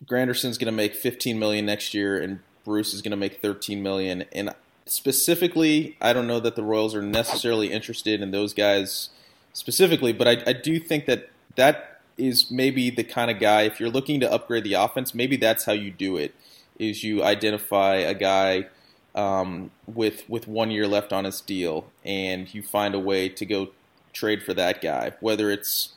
Granderson's 0.06 0.58
going 0.58 0.72
to 0.72 0.72
make 0.72 0.96
15 0.96 1.38
million 1.38 1.66
next 1.66 1.94
year, 1.94 2.20
and 2.20 2.40
Bruce 2.66 2.94
is 2.94 3.04
going 3.04 3.12
to 3.12 3.18
make 3.18 3.40
13 3.40 3.84
million. 3.84 4.26
And 4.34 4.54
specifically, 4.86 5.98
I 6.02 6.14
don't 6.14 6.28
know 6.28 6.40
that 6.40 6.56
the 6.56 6.64
Royals 6.64 6.96
are 6.96 7.02
necessarily 7.02 7.72
interested 7.72 8.22
in 8.22 8.32
those 8.32 8.54
guys 8.54 9.10
specifically, 9.54 10.14
but 10.14 10.28
I, 10.28 10.44
I 10.48 10.54
do 10.54 10.80
think 10.80 11.06
that 11.06 11.30
that 11.56 12.02
is 12.18 12.52
maybe 12.52 12.90
the 12.90 13.04
kind 13.04 13.32
of 13.32 13.40
guy. 13.40 13.64
If 13.64 13.80
you're 13.80 13.90
looking 13.90 14.20
to 14.22 14.32
upgrade 14.32 14.64
the 14.64 14.74
offense, 14.74 15.14
maybe 15.14 15.38
that's 15.38 15.66
how 15.66 15.74
you 15.74 15.92
do 15.92 16.18
it. 16.18 16.34
Is 16.80 17.04
you 17.04 17.24
identify 17.24 17.96
a 17.96 18.14
guy 18.14 18.68
um, 19.14 19.72
with 19.88 20.28
with 20.30 20.48
one 20.48 20.72
year 20.72 20.88
left 20.88 21.14
on 21.14 21.26
his 21.26 21.42
deal, 21.42 21.86
and 22.04 22.52
you 22.54 22.64
find 22.64 22.96
a 22.96 23.00
way 23.00 23.30
to 23.30 23.46
go 23.46 23.70
trade 24.14 24.44
for 24.44 24.54
that 24.54 24.82
guy. 24.82 25.14
Whether 25.20 25.52
it's 25.52 25.94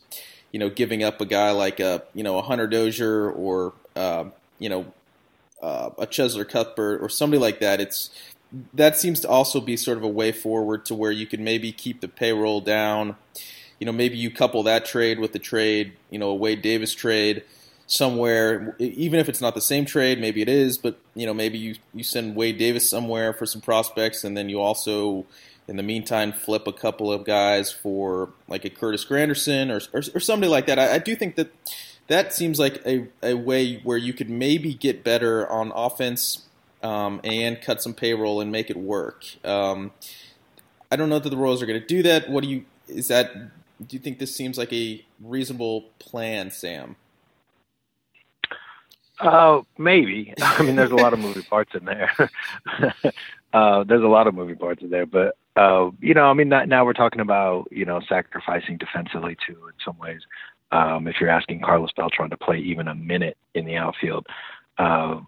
you 0.53 0.59
know 0.59 0.69
giving 0.69 1.03
up 1.03 1.21
a 1.21 1.27
guy 1.27 1.51
like 1.51 1.81
a 1.81 2.03
you 2.13 2.23
know 2.23 2.39
a 2.39 2.43
Hunter 2.43 2.67
Dozier 2.67 3.31
or 3.31 3.73
uh, 3.97 4.27
you 4.59 4.69
know 4.69 4.93
uh, 5.63 5.91
a 5.99 6.07
Cheslor 6.07 6.49
Cuthbert 6.49 7.03
or 7.03 7.09
somebody 7.09 7.41
like 7.41 7.61
that. 7.61 7.81
It's 7.81 8.11
that 8.73 8.97
seems 8.97 9.21
to 9.21 9.29
also 9.29 9.61
be 9.61 9.77
sort 9.77 9.99
of 9.99 10.05
a 10.05 10.09
way 10.09 10.33
forward 10.33 10.85
to 10.87 10.95
where 10.95 11.11
you 11.11 11.27
can 11.27 11.43
maybe 11.43 11.73
keep 11.73 12.01
the 12.01 12.09
payroll 12.09 12.61
down. 12.61 13.17
You 13.79 13.87
know, 13.87 13.93
maybe 13.93 14.17
you 14.17 14.31
couple 14.31 14.63
that 14.65 14.85
trade 14.85 15.19
with 15.19 15.33
the 15.33 15.39
trade, 15.39 15.93
you 16.11 16.19
know, 16.19 16.31
a 16.31 16.35
Wade 16.35 16.63
Davis 16.63 16.95
trade 16.95 17.43
somewhere, 17.87 18.75
even 18.79 19.21
if 19.21 19.29
it's 19.29 19.41
not 19.41 19.55
the 19.55 19.61
same 19.61 19.85
trade, 19.85 20.21
maybe 20.21 20.41
it 20.41 20.49
is, 20.49 20.79
but 20.79 20.99
you 21.15 21.27
know, 21.27 21.35
maybe 21.35 21.59
you, 21.59 21.75
you 21.93 22.03
send 22.03 22.35
Wade 22.35 22.59
Davis 22.59 22.89
somewhere 22.89 23.33
for 23.33 23.45
some 23.47 23.61
prospects, 23.61 24.25
and 24.25 24.37
then 24.37 24.49
you 24.49 24.61
also, 24.61 25.27
in 25.69 25.77
the 25.77 25.83
meantime, 25.83 26.33
flip 26.33 26.67
a 26.67 26.73
couple 26.73 27.13
of 27.13 27.25
guys 27.25 27.71
for 27.71 28.31
like 28.49 28.65
a 28.65 28.71
Curtis 28.71 29.05
Granderson 29.05 29.71
or 29.71 29.81
or, 29.97 30.03
or 30.15 30.21
somebody 30.21 30.51
like 30.51 30.67
that. 30.67 30.79
I, 30.79 30.95
I 30.95 30.99
do 30.99 31.15
think 31.15 31.37
that 31.37 31.53
that 32.07 32.33
seems 32.33 32.59
like 32.59 32.81
a, 32.87 33.09
a 33.23 33.35
way 33.35 33.81
where 33.83 33.99
you 33.99 34.13
could 34.13 34.31
maybe 34.31 34.75
get 34.75 35.05
better 35.05 35.51
on 35.51 35.73
offense 35.75 36.45
um, 36.85 37.21
and 37.25 37.61
cut 37.61 37.83
some 37.83 37.95
payroll 37.95 38.41
and 38.41 38.53
make 38.53 38.71
it 38.71 38.77
work. 38.77 39.25
Um, 39.43 39.91
I 40.93 40.97
don't 40.97 41.09
know 41.09 41.19
that 41.19 41.31
the 41.31 41.37
Royals 41.37 41.63
are 41.63 41.67
going 41.67 41.81
to 41.81 41.87
do 41.87 42.03
that. 42.05 42.29
What 42.29 42.45
do 42.45 42.51
you 42.51 42.65
is 42.87 43.09
that? 43.09 43.35
Do 43.35 43.97
you 43.97 43.99
think 43.99 44.19
this 44.19 44.37
seems 44.37 44.57
like 44.57 44.73
a 44.73 45.05
reasonable 45.21 45.87
plan, 45.99 46.51
Sam? 46.51 46.97
Uh, 49.19 49.63
maybe. 49.79 50.35
I 50.41 50.63
mean, 50.63 50.77
there's 50.77 50.91
a 50.91 50.97
lot 50.97 51.13
of 51.13 51.19
moving 51.19 51.43
parts 51.45 51.75
in 51.75 51.85
there. 51.85 52.13
uh, 53.53 53.85
there's 53.85 54.03
a 54.03 54.09
lot 54.09 54.27
of 54.27 54.35
moving 54.35 54.57
parts 54.57 54.83
in 54.83 54.91
there, 54.91 55.07
but 55.07 55.37
uh, 55.57 55.91
you 56.01 56.15
know, 56.15 56.25
I 56.25 56.35
mean, 56.35 56.51
not, 56.51 56.69
now 56.69 56.85
we're 56.85 56.93
talking 56.93 57.21
about 57.21 57.69
you 57.71 57.87
know 57.87 58.01
sacrificing 58.09 58.77
defensively 58.77 59.37
too 59.47 59.67
in 59.67 59.73
some 59.85 59.99
ways. 59.99 60.21
Um, 60.71 61.07
if 61.07 61.17
you're 61.21 61.31
asking 61.31 61.61
Carlos 61.61 61.93
Beltran 61.97 62.31
to 62.31 62.37
play 62.37 62.59
even 62.59 62.89
a 62.89 62.95
minute 62.95 63.39
in 63.55 63.65
the 63.65 63.77
outfield, 63.77 64.27
uh, 64.79 65.21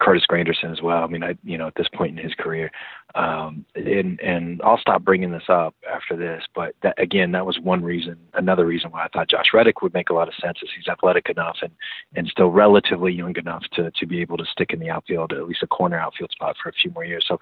Curtis 0.00 0.24
Granderson 0.30 0.70
as 0.70 0.82
well. 0.82 1.02
I 1.02 1.06
mean, 1.08 1.24
I 1.24 1.36
you 1.42 1.58
know 1.58 1.66
at 1.66 1.74
this 1.74 1.88
point 1.92 2.16
in 2.16 2.24
his 2.24 2.34
career, 2.34 2.70
um, 3.14 3.64
and 3.74 4.20
and 4.20 4.60
I'll 4.62 4.78
stop 4.78 5.02
bringing 5.02 5.32
this 5.32 5.48
up 5.48 5.74
after 5.92 6.16
this. 6.16 6.44
But 6.54 6.74
that, 6.82 7.00
again, 7.00 7.32
that 7.32 7.44
was 7.44 7.58
one 7.58 7.82
reason. 7.82 8.16
Another 8.34 8.64
reason 8.64 8.90
why 8.90 9.04
I 9.04 9.08
thought 9.08 9.28
Josh 9.28 9.46
Reddick 9.52 9.82
would 9.82 9.94
make 9.94 10.10
a 10.10 10.14
lot 10.14 10.28
of 10.28 10.34
sense 10.34 10.58
is 10.62 10.68
he's 10.76 10.86
athletic 10.86 11.28
enough 11.28 11.56
and 11.62 11.72
and 12.14 12.28
still 12.28 12.50
relatively 12.50 13.12
young 13.12 13.36
enough 13.36 13.64
to 13.72 13.90
to 13.90 14.06
be 14.06 14.20
able 14.20 14.36
to 14.36 14.46
stick 14.46 14.72
in 14.72 14.78
the 14.78 14.90
outfield, 14.90 15.32
at 15.32 15.48
least 15.48 15.62
a 15.62 15.66
corner 15.66 15.98
outfield 15.98 16.30
spot 16.30 16.56
for 16.62 16.68
a 16.68 16.72
few 16.72 16.90
more 16.92 17.04
years. 17.04 17.24
So, 17.26 17.40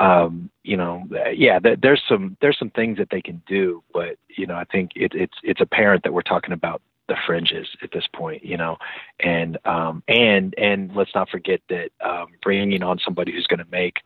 um, 0.00 0.50
you 0.64 0.76
know, 0.76 1.04
yeah, 1.32 1.60
there's 1.60 2.02
some 2.08 2.36
there's 2.40 2.58
some 2.58 2.70
things 2.70 2.98
that 2.98 3.08
they 3.10 3.22
can 3.22 3.40
do, 3.46 3.82
but 3.92 4.16
you 4.36 4.46
know, 4.46 4.56
I 4.56 4.64
think 4.64 4.90
it, 4.96 5.12
it's 5.14 5.36
it's 5.44 5.60
apparent 5.60 6.02
that 6.02 6.12
we're 6.12 6.22
talking 6.22 6.52
about 6.52 6.82
the 7.08 7.16
fringes 7.26 7.68
at 7.82 7.90
this 7.92 8.06
point, 8.14 8.44
you 8.44 8.56
know, 8.56 8.76
and 9.20 9.58
um, 9.64 10.02
and 10.08 10.54
and 10.56 10.94
let's 10.94 11.14
not 11.14 11.28
forget 11.28 11.60
that 11.68 11.90
um, 12.00 12.28
bringing 12.42 12.82
on 12.82 12.98
somebody 13.04 13.32
who's 13.32 13.46
going 13.46 13.58
to 13.58 13.70
make 13.70 13.96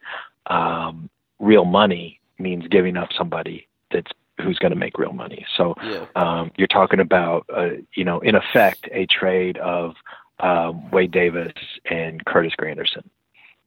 um, 0.47 1.11
real 1.39 1.65
money 1.65 2.21
means 2.39 2.67
giving 2.69 2.97
up 2.97 3.11
somebody 3.17 3.67
that's 3.91 4.11
who's 4.41 4.59
going 4.59 4.73
to 4.73 4.79
make 4.79 4.99
real 4.99 5.13
money. 5.13 5.47
So 5.57 5.75
yeah. 5.83 6.07
um, 6.15 6.51
you're 6.57 6.67
talking 6.67 7.01
about, 7.01 7.47
uh, 7.55 7.71
you 7.95 8.05
know, 8.05 8.21
in 8.21 8.35
effect, 8.35 8.89
a 8.93 9.07
trade 9.07 9.57
of 9.59 9.95
um, 10.41 10.91
Wade 10.91 11.11
Davis 11.11 11.53
and 11.91 12.25
Curtis 12.25 12.53
Granderson. 12.59 13.05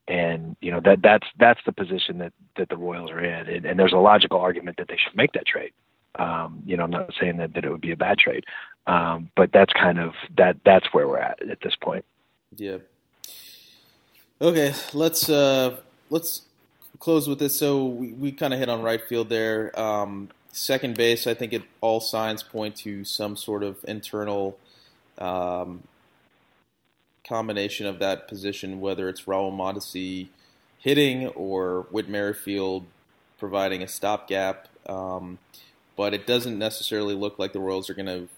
And 0.07 0.55
you 0.59 0.71
know 0.71 0.81
that 0.85 1.03
that's 1.03 1.27
that's 1.37 1.59
the 1.67 1.71
position 1.71 2.17
that 2.17 2.33
that 2.57 2.69
the 2.69 2.77
Royals 2.77 3.11
are 3.11 3.23
in, 3.23 3.47
and, 3.47 3.65
and 3.65 3.79
there's 3.79 3.93
a 3.93 3.97
logical 3.97 4.39
argument 4.39 4.77
that 4.77 4.87
they 4.87 4.97
should 4.97 5.15
make 5.15 5.33
that 5.33 5.45
trade. 5.45 5.71
Um, 6.15 6.63
you 6.65 6.75
know, 6.75 6.83
I'm 6.83 6.91
not 6.91 7.13
saying 7.19 7.37
that, 7.37 7.53
that 7.53 7.63
it 7.63 7.69
would 7.69 7.81
be 7.81 7.91
a 7.91 7.97
bad 7.97 8.17
trade, 8.17 8.45
um, 8.87 9.29
but 9.35 9.51
that's 9.51 9.71
kind 9.73 9.99
of 9.99 10.13
that 10.37 10.57
that's 10.65 10.87
where 10.91 11.07
we're 11.07 11.19
at 11.19 11.41
at 11.49 11.59
this 11.61 11.75
point. 11.75 12.05
Yeah. 12.55 12.77
Okay, 14.41 14.73
let's 14.93 15.29
uh, 15.29 15.77
let's 16.09 16.43
close 16.99 17.27
with 17.27 17.39
this. 17.39 17.57
So 17.57 17.85
we, 17.85 18.11
we 18.13 18.31
kind 18.31 18.53
of 18.53 18.59
hit 18.59 18.69
on 18.69 18.81
right 18.81 19.01
field 19.07 19.29
there. 19.29 19.77
Um, 19.79 20.29
second 20.51 20.97
base, 20.97 21.27
I 21.27 21.33
think 21.33 21.53
it 21.53 21.63
all 21.81 21.99
signs 21.99 22.43
point 22.43 22.75
to 22.77 23.03
some 23.03 23.35
sort 23.35 23.63
of 23.63 23.77
internal 23.87 24.57
um, 25.17 25.83
combination 27.27 27.85
of 27.85 27.99
that 27.99 28.27
position, 28.27 28.81
whether 28.81 29.09
it's 29.09 29.23
Raul 29.23 29.51
Mondesi 29.55 30.29
hitting 30.79 31.27
or 31.27 31.87
Whit 31.91 32.09
Merrifield 32.09 32.85
providing 33.37 33.83
a 33.83 33.87
stopgap. 33.87 34.67
Um, 34.87 35.37
but 35.99 36.13
it 36.13 36.25
doesn't 36.25 36.57
necessarily 36.57 37.13
look 37.13 37.37
like 37.37 37.51
the 37.51 37.59
Royals 37.59 37.89
are 37.89 37.93
going 37.93 38.05
to 38.05 38.29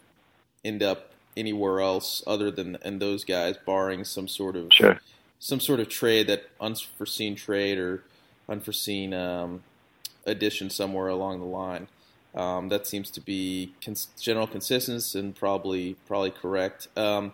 end 0.65 0.81
up 0.81 1.11
anywhere 1.37 1.79
else 1.79 2.23
other 2.25 2.49
than 2.49 2.75
in 2.83 2.97
those 2.97 3.23
guys, 3.23 3.55
barring 3.55 4.03
some 4.03 4.27
sort 4.27 4.55
of 4.55 4.73
sure. 4.73 4.99
some 5.37 5.59
sort 5.59 5.79
of 5.79 5.87
trade 5.87 6.25
that 6.25 6.49
unforeseen 6.59 7.35
trade 7.35 7.77
or 7.77 8.03
unforeseen 8.49 9.13
um, 9.13 9.61
addition 10.25 10.71
somewhere 10.71 11.07
along 11.07 11.39
the 11.39 11.45
line. 11.45 11.87
Um, 12.33 12.69
that 12.69 12.87
seems 12.87 13.11
to 13.11 13.21
be 13.21 13.75
cons- 13.85 14.07
general 14.19 14.47
consensus 14.47 15.13
and 15.13 15.35
probably 15.35 15.97
probably 16.07 16.31
correct. 16.31 16.87
Um, 16.97 17.33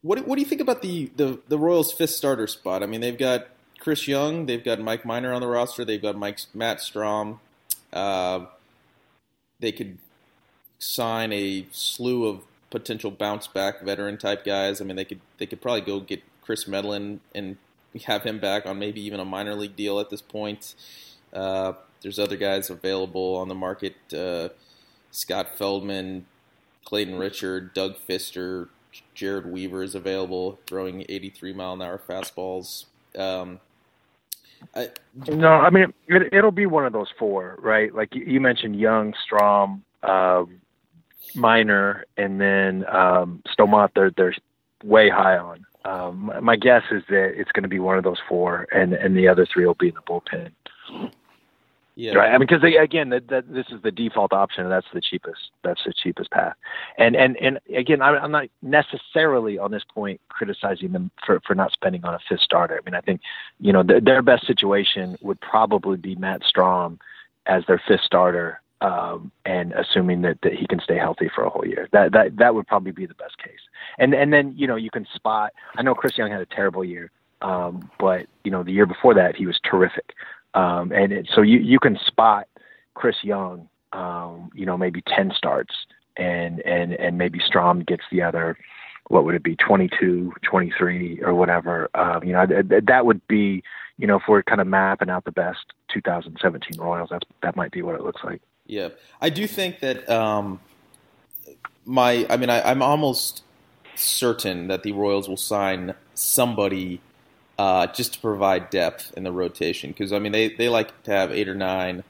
what 0.00 0.26
what 0.26 0.36
do 0.36 0.40
you 0.40 0.48
think 0.48 0.62
about 0.62 0.80
the, 0.80 1.10
the 1.14 1.40
the 1.48 1.58
Royals' 1.58 1.92
fifth 1.92 2.12
starter 2.12 2.46
spot? 2.46 2.82
I 2.82 2.86
mean, 2.86 3.02
they've 3.02 3.18
got 3.18 3.48
Chris 3.78 4.08
Young, 4.08 4.46
they've 4.46 4.64
got 4.64 4.80
Mike 4.80 5.04
Minor 5.04 5.34
on 5.34 5.42
the 5.42 5.48
roster, 5.48 5.84
they've 5.84 6.00
got 6.00 6.16
Mike 6.16 6.40
Matt 6.54 6.78
Strahm. 6.78 7.40
Uh, 7.92 8.46
they 9.60 9.72
could 9.72 9.98
sign 10.78 11.32
a 11.32 11.66
slew 11.70 12.26
of 12.26 12.42
potential 12.70 13.10
bounce 13.10 13.46
back 13.46 13.82
veteran 13.82 14.18
type 14.18 14.44
guys. 14.44 14.80
I 14.80 14.84
mean, 14.84 14.96
they 14.96 15.04
could 15.04 15.20
they 15.38 15.46
could 15.46 15.60
probably 15.60 15.82
go 15.82 16.00
get 16.00 16.22
Chris 16.42 16.66
Medlen 16.66 17.20
and 17.34 17.56
have 18.04 18.24
him 18.24 18.38
back 18.38 18.66
on 18.66 18.78
maybe 18.78 19.00
even 19.00 19.20
a 19.20 19.24
minor 19.24 19.54
league 19.54 19.76
deal 19.76 20.00
at 20.00 20.10
this 20.10 20.22
point. 20.22 20.74
Uh, 21.32 21.74
there's 22.02 22.18
other 22.18 22.36
guys 22.36 22.70
available 22.70 23.36
on 23.36 23.48
the 23.48 23.54
market: 23.54 23.96
uh, 24.12 24.48
Scott 25.10 25.56
Feldman, 25.56 26.26
Clayton 26.84 27.18
Richard, 27.18 27.72
Doug 27.74 27.96
Fister, 27.96 28.68
Jered 29.16 29.46
Weaver 29.46 29.82
is 29.82 29.94
available, 29.94 30.58
throwing 30.66 31.04
83 31.08 31.52
mile 31.52 31.74
an 31.74 31.82
hour 31.82 32.00
fastballs. 32.06 32.86
Um, 33.16 33.60
I, 34.74 34.88
no, 35.28 35.48
I 35.48 35.70
mean 35.70 35.92
it, 36.08 36.42
will 36.42 36.50
be 36.50 36.66
one 36.66 36.86
of 36.86 36.92
those 36.92 37.08
four, 37.18 37.56
right? 37.60 37.94
Like 37.94 38.14
you, 38.14 38.40
mentioned, 38.40 38.78
Young, 38.78 39.14
Strahm, 39.14 39.80
uh, 40.02 40.44
Minor, 41.34 42.04
and 42.16 42.40
then 42.40 42.84
um. 42.88 43.42
They're 43.94 44.10
they're 44.10 44.34
way 44.82 45.08
high 45.08 45.36
on. 45.38 45.66
Um, 45.84 46.32
my 46.42 46.56
guess 46.56 46.82
is 46.90 47.02
that 47.08 47.32
it's 47.36 47.52
going 47.52 47.62
to 47.62 47.68
be 47.68 47.78
one 47.78 47.98
of 47.98 48.04
those 48.04 48.20
four, 48.28 48.66
and 48.72 48.92
and 48.94 49.16
the 49.16 49.28
other 49.28 49.46
three 49.46 49.66
will 49.66 49.74
be 49.74 49.88
in 49.88 49.94
the 49.94 50.00
bullpen. 50.02 50.50
Yeah. 51.96 52.14
Right. 52.14 52.30
I 52.30 52.38
mean, 52.38 52.48
because 52.48 52.64
again, 52.64 53.10
that, 53.10 53.28
that 53.28 53.52
this 53.52 53.66
is 53.70 53.80
the 53.82 53.92
default 53.92 54.32
option, 54.32 54.64
and 54.64 54.72
that's 54.72 54.86
the 54.92 55.00
cheapest. 55.00 55.50
That's 55.62 55.80
the 55.84 55.92
cheapest 55.92 56.30
path. 56.32 56.54
And 56.98 57.14
and 57.14 57.36
and 57.36 57.60
again, 57.74 58.02
I'm, 58.02 58.16
I'm 58.16 58.32
not 58.32 58.48
necessarily 58.62 59.58
on 59.58 59.70
this 59.70 59.84
point 59.94 60.20
criticizing 60.28 60.90
them 60.90 61.12
for 61.24 61.40
for 61.46 61.54
not 61.54 61.70
spending 61.72 62.04
on 62.04 62.14
a 62.14 62.18
fifth 62.28 62.40
starter. 62.40 62.80
I 62.80 62.84
mean, 62.84 62.96
I 62.96 63.00
think 63.00 63.20
you 63.60 63.72
know 63.72 63.84
the, 63.84 64.00
their 64.00 64.22
best 64.22 64.44
situation 64.44 65.16
would 65.20 65.40
probably 65.40 65.96
be 65.96 66.16
Matt 66.16 66.42
Strahm 66.42 66.98
as 67.46 67.62
their 67.66 67.80
fifth 67.86 68.02
starter, 68.04 68.60
um, 68.80 69.30
and 69.46 69.72
assuming 69.74 70.22
that, 70.22 70.38
that 70.42 70.54
he 70.54 70.66
can 70.66 70.80
stay 70.80 70.96
healthy 70.96 71.30
for 71.32 71.44
a 71.44 71.50
whole 71.50 71.64
year. 71.64 71.88
That 71.92 72.10
that 72.10 72.38
that 72.38 72.56
would 72.56 72.66
probably 72.66 72.92
be 72.92 73.06
the 73.06 73.14
best 73.14 73.38
case. 73.38 73.60
And 73.98 74.14
and 74.14 74.32
then 74.32 74.52
you 74.56 74.66
know 74.66 74.76
you 74.76 74.90
can 74.90 75.06
spot. 75.14 75.52
I 75.76 75.82
know 75.82 75.94
Chris 75.94 76.18
Young 76.18 76.32
had 76.32 76.40
a 76.40 76.46
terrible 76.46 76.84
year, 76.84 77.12
um, 77.40 77.88
but 78.00 78.26
you 78.42 78.50
know 78.50 78.64
the 78.64 78.72
year 78.72 78.86
before 78.86 79.14
that 79.14 79.36
he 79.36 79.46
was 79.46 79.60
terrific. 79.64 80.12
Um, 80.54 80.92
and 80.92 81.12
it, 81.12 81.28
so 81.34 81.42
you, 81.42 81.58
you 81.58 81.78
can 81.78 81.98
spot 82.06 82.48
Chris 82.94 83.16
Young, 83.22 83.68
um, 83.92 84.50
you 84.54 84.66
know, 84.66 84.76
maybe 84.76 85.02
10 85.02 85.32
starts 85.36 85.74
and, 86.16 86.60
and, 86.60 86.92
and 86.94 87.18
maybe 87.18 87.40
Strahm 87.40 87.86
gets 87.86 88.04
the 88.10 88.22
other, 88.22 88.56
what 89.08 89.24
would 89.24 89.34
it 89.34 89.42
be? 89.42 89.56
22, 89.56 90.32
23 90.42 91.22
or 91.22 91.34
whatever. 91.34 91.90
Um, 91.94 92.24
you 92.24 92.32
know, 92.32 92.46
th- 92.46 92.84
that 92.86 93.04
would 93.04 93.26
be, 93.26 93.62
you 93.98 94.06
know, 94.06 94.16
if 94.16 94.22
we're 94.28 94.42
kind 94.42 94.60
of 94.60 94.66
mapping 94.66 95.10
out 95.10 95.24
the 95.24 95.32
best 95.32 95.72
2017 95.92 96.80
Royals, 96.80 97.10
that, 97.10 97.24
that 97.42 97.56
might 97.56 97.72
be 97.72 97.82
what 97.82 97.94
it 97.94 98.02
looks 98.02 98.22
like. 98.24 98.40
Yeah. 98.66 98.90
I 99.20 99.30
do 99.30 99.46
think 99.46 99.80
that, 99.80 100.08
um, 100.08 100.60
my, 101.84 102.26
I 102.30 102.36
mean, 102.36 102.48
I, 102.48 102.70
I'm 102.70 102.80
almost 102.80 103.42
certain 103.94 104.68
that 104.68 104.82
the 104.82 104.92
Royals 104.92 105.28
will 105.28 105.36
sign 105.36 105.94
somebody 106.14 107.00
uh, 107.58 107.86
just 107.88 108.14
to 108.14 108.20
provide 108.20 108.70
depth 108.70 109.12
in 109.16 109.24
the 109.24 109.32
rotation. 109.32 109.90
Because 109.90 110.12
I 110.12 110.18
mean, 110.18 110.32
they 110.32 110.48
they 110.48 110.68
like 110.68 111.02
to 111.04 111.10
have 111.10 111.32
eight 111.32 111.48
or 111.48 111.54
nine 111.54 112.04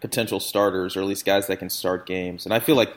potential 0.00 0.40
starters, 0.40 0.96
or 0.96 1.00
at 1.00 1.06
least 1.06 1.24
guys 1.24 1.46
that 1.46 1.58
can 1.58 1.70
start 1.70 2.06
games. 2.06 2.44
And 2.44 2.54
I 2.54 2.60
feel 2.60 2.76
like 2.76 2.94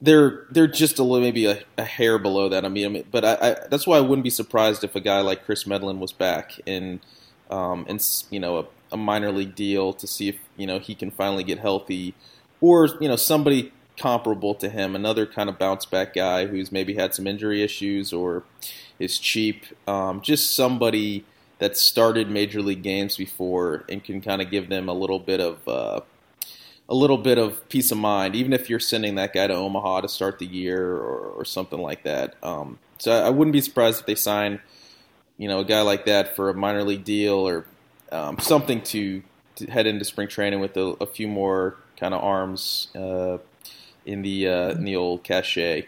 they're 0.00 0.46
they're 0.50 0.66
just 0.66 0.98
a 0.98 1.02
little 1.02 1.24
maybe 1.24 1.46
a, 1.46 1.62
a 1.78 1.84
hair 1.84 2.18
below 2.18 2.48
that. 2.48 2.64
I 2.64 2.68
mean, 2.68 2.86
I 2.86 2.88
mean 2.88 3.04
but 3.10 3.24
I, 3.24 3.34
I, 3.34 3.56
that's 3.70 3.86
why 3.86 3.96
I 3.96 4.00
wouldn't 4.00 4.24
be 4.24 4.30
surprised 4.30 4.84
if 4.84 4.94
a 4.94 5.00
guy 5.00 5.20
like 5.20 5.44
Chris 5.44 5.66
Medlen 5.66 5.98
was 5.98 6.12
back 6.12 6.58
in 6.66 7.00
um, 7.50 7.86
in 7.88 7.98
you 8.30 8.40
know 8.40 8.58
a, 8.58 8.66
a 8.92 8.96
minor 8.96 9.32
league 9.32 9.54
deal 9.54 9.92
to 9.94 10.06
see 10.06 10.28
if 10.28 10.36
you 10.56 10.66
know 10.66 10.78
he 10.78 10.94
can 10.94 11.10
finally 11.10 11.44
get 11.44 11.58
healthy, 11.58 12.14
or 12.60 12.88
you 13.00 13.08
know 13.08 13.16
somebody 13.16 13.72
comparable 13.96 14.54
to 14.56 14.68
him, 14.68 14.94
another 14.94 15.26
kind 15.26 15.48
of 15.48 15.58
bounce 15.58 15.86
back 15.86 16.14
guy 16.14 16.46
who's 16.46 16.70
maybe 16.70 16.94
had 16.94 17.14
some 17.14 17.26
injury 17.26 17.62
issues 17.62 18.12
or 18.12 18.44
is 18.98 19.18
cheap. 19.18 19.64
Um, 19.86 20.20
just 20.20 20.54
somebody 20.54 21.24
that 21.58 21.76
started 21.76 22.30
major 22.30 22.60
league 22.62 22.82
games 22.82 23.16
before 23.16 23.84
and 23.88 24.04
can 24.04 24.20
kind 24.20 24.42
of 24.42 24.50
give 24.50 24.68
them 24.68 24.88
a 24.88 24.92
little 24.92 25.18
bit 25.18 25.40
of 25.40 25.66
uh, 25.66 26.00
a 26.88 26.94
little 26.94 27.18
bit 27.18 27.38
of 27.38 27.68
peace 27.68 27.90
of 27.90 27.98
mind, 27.98 28.36
even 28.36 28.52
if 28.52 28.70
you're 28.70 28.78
sending 28.78 29.16
that 29.16 29.32
guy 29.32 29.46
to 29.46 29.54
Omaha 29.54 30.02
to 30.02 30.08
start 30.08 30.38
the 30.38 30.46
year 30.46 30.92
or, 30.92 31.30
or 31.30 31.44
something 31.44 31.80
like 31.80 32.04
that. 32.04 32.36
Um, 32.42 32.78
so 32.98 33.12
I, 33.12 33.26
I, 33.26 33.30
wouldn't 33.30 33.52
be 33.52 33.60
surprised 33.60 34.00
if 34.00 34.06
they 34.06 34.14
sign, 34.14 34.60
you 35.36 35.48
know, 35.48 35.60
a 35.60 35.64
guy 35.64 35.80
like 35.80 36.06
that 36.06 36.36
for 36.36 36.48
a 36.48 36.54
minor 36.54 36.84
league 36.84 37.04
deal 37.04 37.34
or 37.34 37.64
um, 38.12 38.38
something 38.38 38.82
to, 38.82 39.22
to, 39.56 39.66
head 39.66 39.86
into 39.86 40.04
spring 40.04 40.28
training 40.28 40.60
with 40.60 40.76
a, 40.76 40.96
a 41.00 41.06
few 41.06 41.26
more 41.26 41.76
kind 41.96 42.14
of 42.14 42.22
arms 42.22 42.88
uh, 42.94 43.38
in 44.06 44.22
the 44.22 44.48
uh, 44.48 44.70
in 44.70 44.84
the 44.84 44.96
old 44.96 45.22
cachet. 45.22 45.86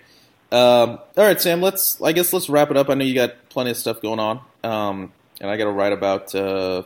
Um, 0.51 0.99
all 1.16 1.25
right, 1.25 1.41
Sam. 1.41 1.61
Let's. 1.61 2.01
I 2.03 2.12
guess 2.12 2.33
let's 2.33 2.49
wrap 2.49 2.71
it 2.71 2.77
up. 2.77 2.91
I 2.91 2.95
know 2.95 3.05
you 3.05 3.14
got 3.14 3.49
plenty 3.49 3.71
of 3.71 3.77
stuff 3.77 4.03
going 4.03 4.19
on, 4.19 4.41
um, 4.64 5.12
and 5.41 5.51
I 5.51 5.57
got 5.57 5.64
to 5.64 5.71
write 5.71 5.93
about 5.93 6.35
uh, 6.35 6.83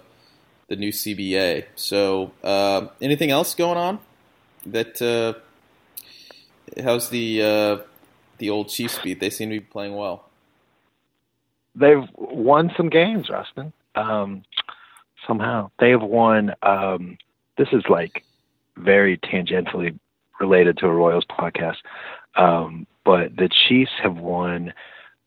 the 0.69 0.77
new 0.77 0.91
CBA. 0.91 1.65
So, 1.77 2.33
uh, 2.43 2.89
anything 3.01 3.31
else 3.31 3.55
going 3.55 3.79
on? 3.79 3.99
That 4.67 5.01
uh, 5.03 5.35
how's 6.83 7.09
the 7.09 7.43
uh, 7.43 7.77
the 8.39 8.51
old 8.51 8.69
Chiefs 8.69 8.99
beat? 8.99 9.21
They 9.21 9.31
seem 9.31 9.51
to 9.51 9.57
be 9.57 9.61
playing 9.61 9.97
well. 9.97 10.29
They've 11.75 12.07
won 12.17 12.71
some 12.77 12.91
games, 12.91 13.31
Rustin. 13.31 13.73
Um, 13.95 14.43
somehow 15.27 15.71
they 15.79 15.91
have 15.91 16.03
won. 16.03 16.55
Um, 16.63 17.17
this 17.57 17.69
is 17.73 17.85
like 17.89 18.25
very 18.77 19.19
tangentially 19.19 19.99
related 20.43 20.77
to 20.79 20.87
a 20.87 20.93
Royals 20.93 21.25
podcast. 21.31 21.77
Um, 22.37 22.87
but 23.05 23.37
the 23.37 23.49
Chiefs 23.69 23.93
have 24.03 24.17
won 24.17 24.73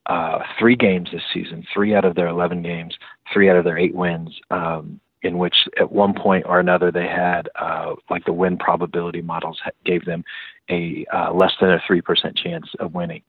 uh, 0.08 0.40
three 0.60 0.76
games 0.76 1.10
this 1.12 1.24
season, 1.34 1.66
three 1.74 1.96
out 1.96 2.06
of 2.06 2.16
their 2.16 2.28
11 2.28 2.62
games, 2.62 2.96
three 3.34 3.50
out 3.50 3.58
of 3.58 3.64
their 3.64 3.78
eight 3.78 3.96
wins, 3.96 4.30
um, 4.52 5.00
in 5.24 5.38
which 5.38 5.56
at 5.80 5.92
one 5.92 6.14
point 6.14 6.46
or 6.46 6.60
another 6.60 6.92
they 6.92 7.08
had, 7.08 7.50
uh, 7.60 7.96
like 8.10 8.24
the 8.26 8.34
win 8.34 8.58
probability 8.58 9.22
models 9.22 9.60
gave 9.84 10.06
them 10.06 10.24
a 10.70 11.06
uh, 11.12 11.34
less 11.34 11.54
than 11.60 11.72
a 11.72 11.80
3% 11.90 12.38
chance 12.38 12.68
of 12.80 12.94
winning. 12.94 13.24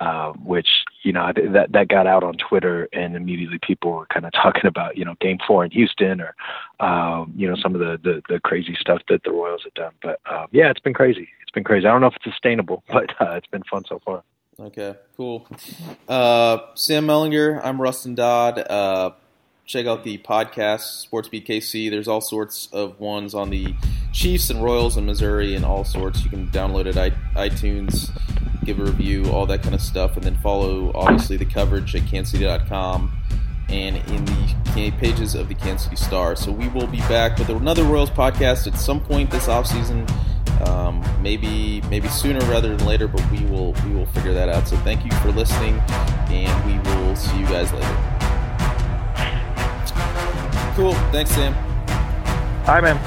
Uh, 0.00 0.32
which 0.32 0.68
you 1.02 1.12
know 1.12 1.32
that 1.34 1.72
that 1.72 1.88
got 1.88 2.06
out 2.06 2.24
on 2.24 2.34
Twitter, 2.36 2.88
and 2.92 3.14
immediately 3.16 3.58
people 3.62 3.92
were 3.92 4.06
kind 4.06 4.26
of 4.26 4.32
talking 4.32 4.66
about 4.66 4.96
you 4.96 5.04
know 5.04 5.14
Game 5.20 5.38
Four 5.46 5.64
in 5.64 5.70
Houston, 5.70 6.20
or 6.20 6.34
um, 6.80 7.32
you 7.36 7.48
know 7.48 7.56
some 7.56 7.74
of 7.74 7.80
the, 7.80 7.98
the, 8.02 8.22
the 8.28 8.40
crazy 8.40 8.76
stuff 8.78 9.02
that 9.08 9.22
the 9.24 9.30
Royals 9.30 9.62
have 9.64 9.74
done. 9.74 9.92
But 10.02 10.20
um, 10.30 10.46
yeah, 10.52 10.70
it's 10.70 10.80
been 10.80 10.94
crazy. 10.94 11.28
It's 11.42 11.52
been 11.52 11.64
crazy. 11.64 11.86
I 11.86 11.92
don't 11.92 12.00
know 12.00 12.08
if 12.08 12.16
it's 12.16 12.24
sustainable, 12.24 12.82
but 12.92 13.10
uh, 13.20 13.32
it's 13.32 13.46
been 13.46 13.62
fun 13.70 13.84
so 13.88 14.00
far. 14.04 14.22
Okay, 14.58 14.94
cool. 15.16 15.48
Uh, 16.08 16.58
Sam 16.74 17.06
Mellinger, 17.06 17.60
I'm 17.64 17.80
Rustin 17.80 18.14
Dodd. 18.14 18.58
Uh, 18.58 19.10
check 19.66 19.86
out 19.86 20.04
the 20.04 20.18
podcast, 20.18 21.08
Sportsbeat 21.08 21.46
KC. 21.46 21.90
There's 21.90 22.08
all 22.08 22.20
sorts 22.20 22.68
of 22.72 23.00
ones 23.00 23.34
on 23.34 23.50
the 23.50 23.74
Chiefs 24.12 24.50
and 24.50 24.62
Royals 24.62 24.96
in 24.96 25.06
Missouri 25.06 25.54
and 25.54 25.64
all 25.64 25.84
sorts. 25.84 26.22
You 26.22 26.30
can 26.30 26.48
download 26.48 26.86
it 26.86 26.96
at 26.96 27.14
iTunes, 27.34 28.10
give 28.64 28.80
a 28.80 28.84
review, 28.84 29.30
all 29.30 29.46
that 29.46 29.62
kind 29.62 29.74
of 29.74 29.80
stuff, 29.80 30.16
and 30.16 30.24
then 30.24 30.36
follow 30.36 30.92
obviously 30.94 31.36
the 31.36 31.44
coverage 31.44 31.94
at 31.94 32.02
kansascity.com 32.02 33.12
and 33.68 33.96
in 34.10 34.24
the 34.74 34.90
pages 34.98 35.34
of 35.34 35.48
the 35.48 35.54
Kansas 35.54 35.84
City 35.84 35.96
Star. 35.96 36.36
So 36.36 36.52
we 36.52 36.68
will 36.68 36.86
be 36.86 36.98
back 37.00 37.38
with 37.38 37.48
another 37.48 37.84
Royals 37.84 38.10
podcast 38.10 38.66
at 38.66 38.78
some 38.78 39.00
point 39.00 39.30
this 39.30 39.46
offseason. 39.46 40.08
Um, 40.68 41.04
maybe 41.20 41.82
maybe 41.90 42.08
sooner 42.08 42.38
rather 42.46 42.76
than 42.76 42.86
later, 42.86 43.08
but 43.08 43.28
we 43.30 43.44
will 43.46 43.72
we 43.84 43.92
will 43.92 44.06
figure 44.06 44.32
that 44.32 44.48
out. 44.48 44.68
So 44.68 44.76
thank 44.78 45.04
you 45.04 45.10
for 45.18 45.32
listening, 45.32 45.78
and 46.28 46.64
we 46.64 46.78
will 46.90 47.16
see 47.16 47.38
you 47.38 47.46
guys 47.46 47.72
later. 47.72 48.14
Cool. 50.76 50.94
Thanks, 51.12 51.30
Sam. 51.30 51.52
Hi, 52.66 52.80
man. 52.80 52.98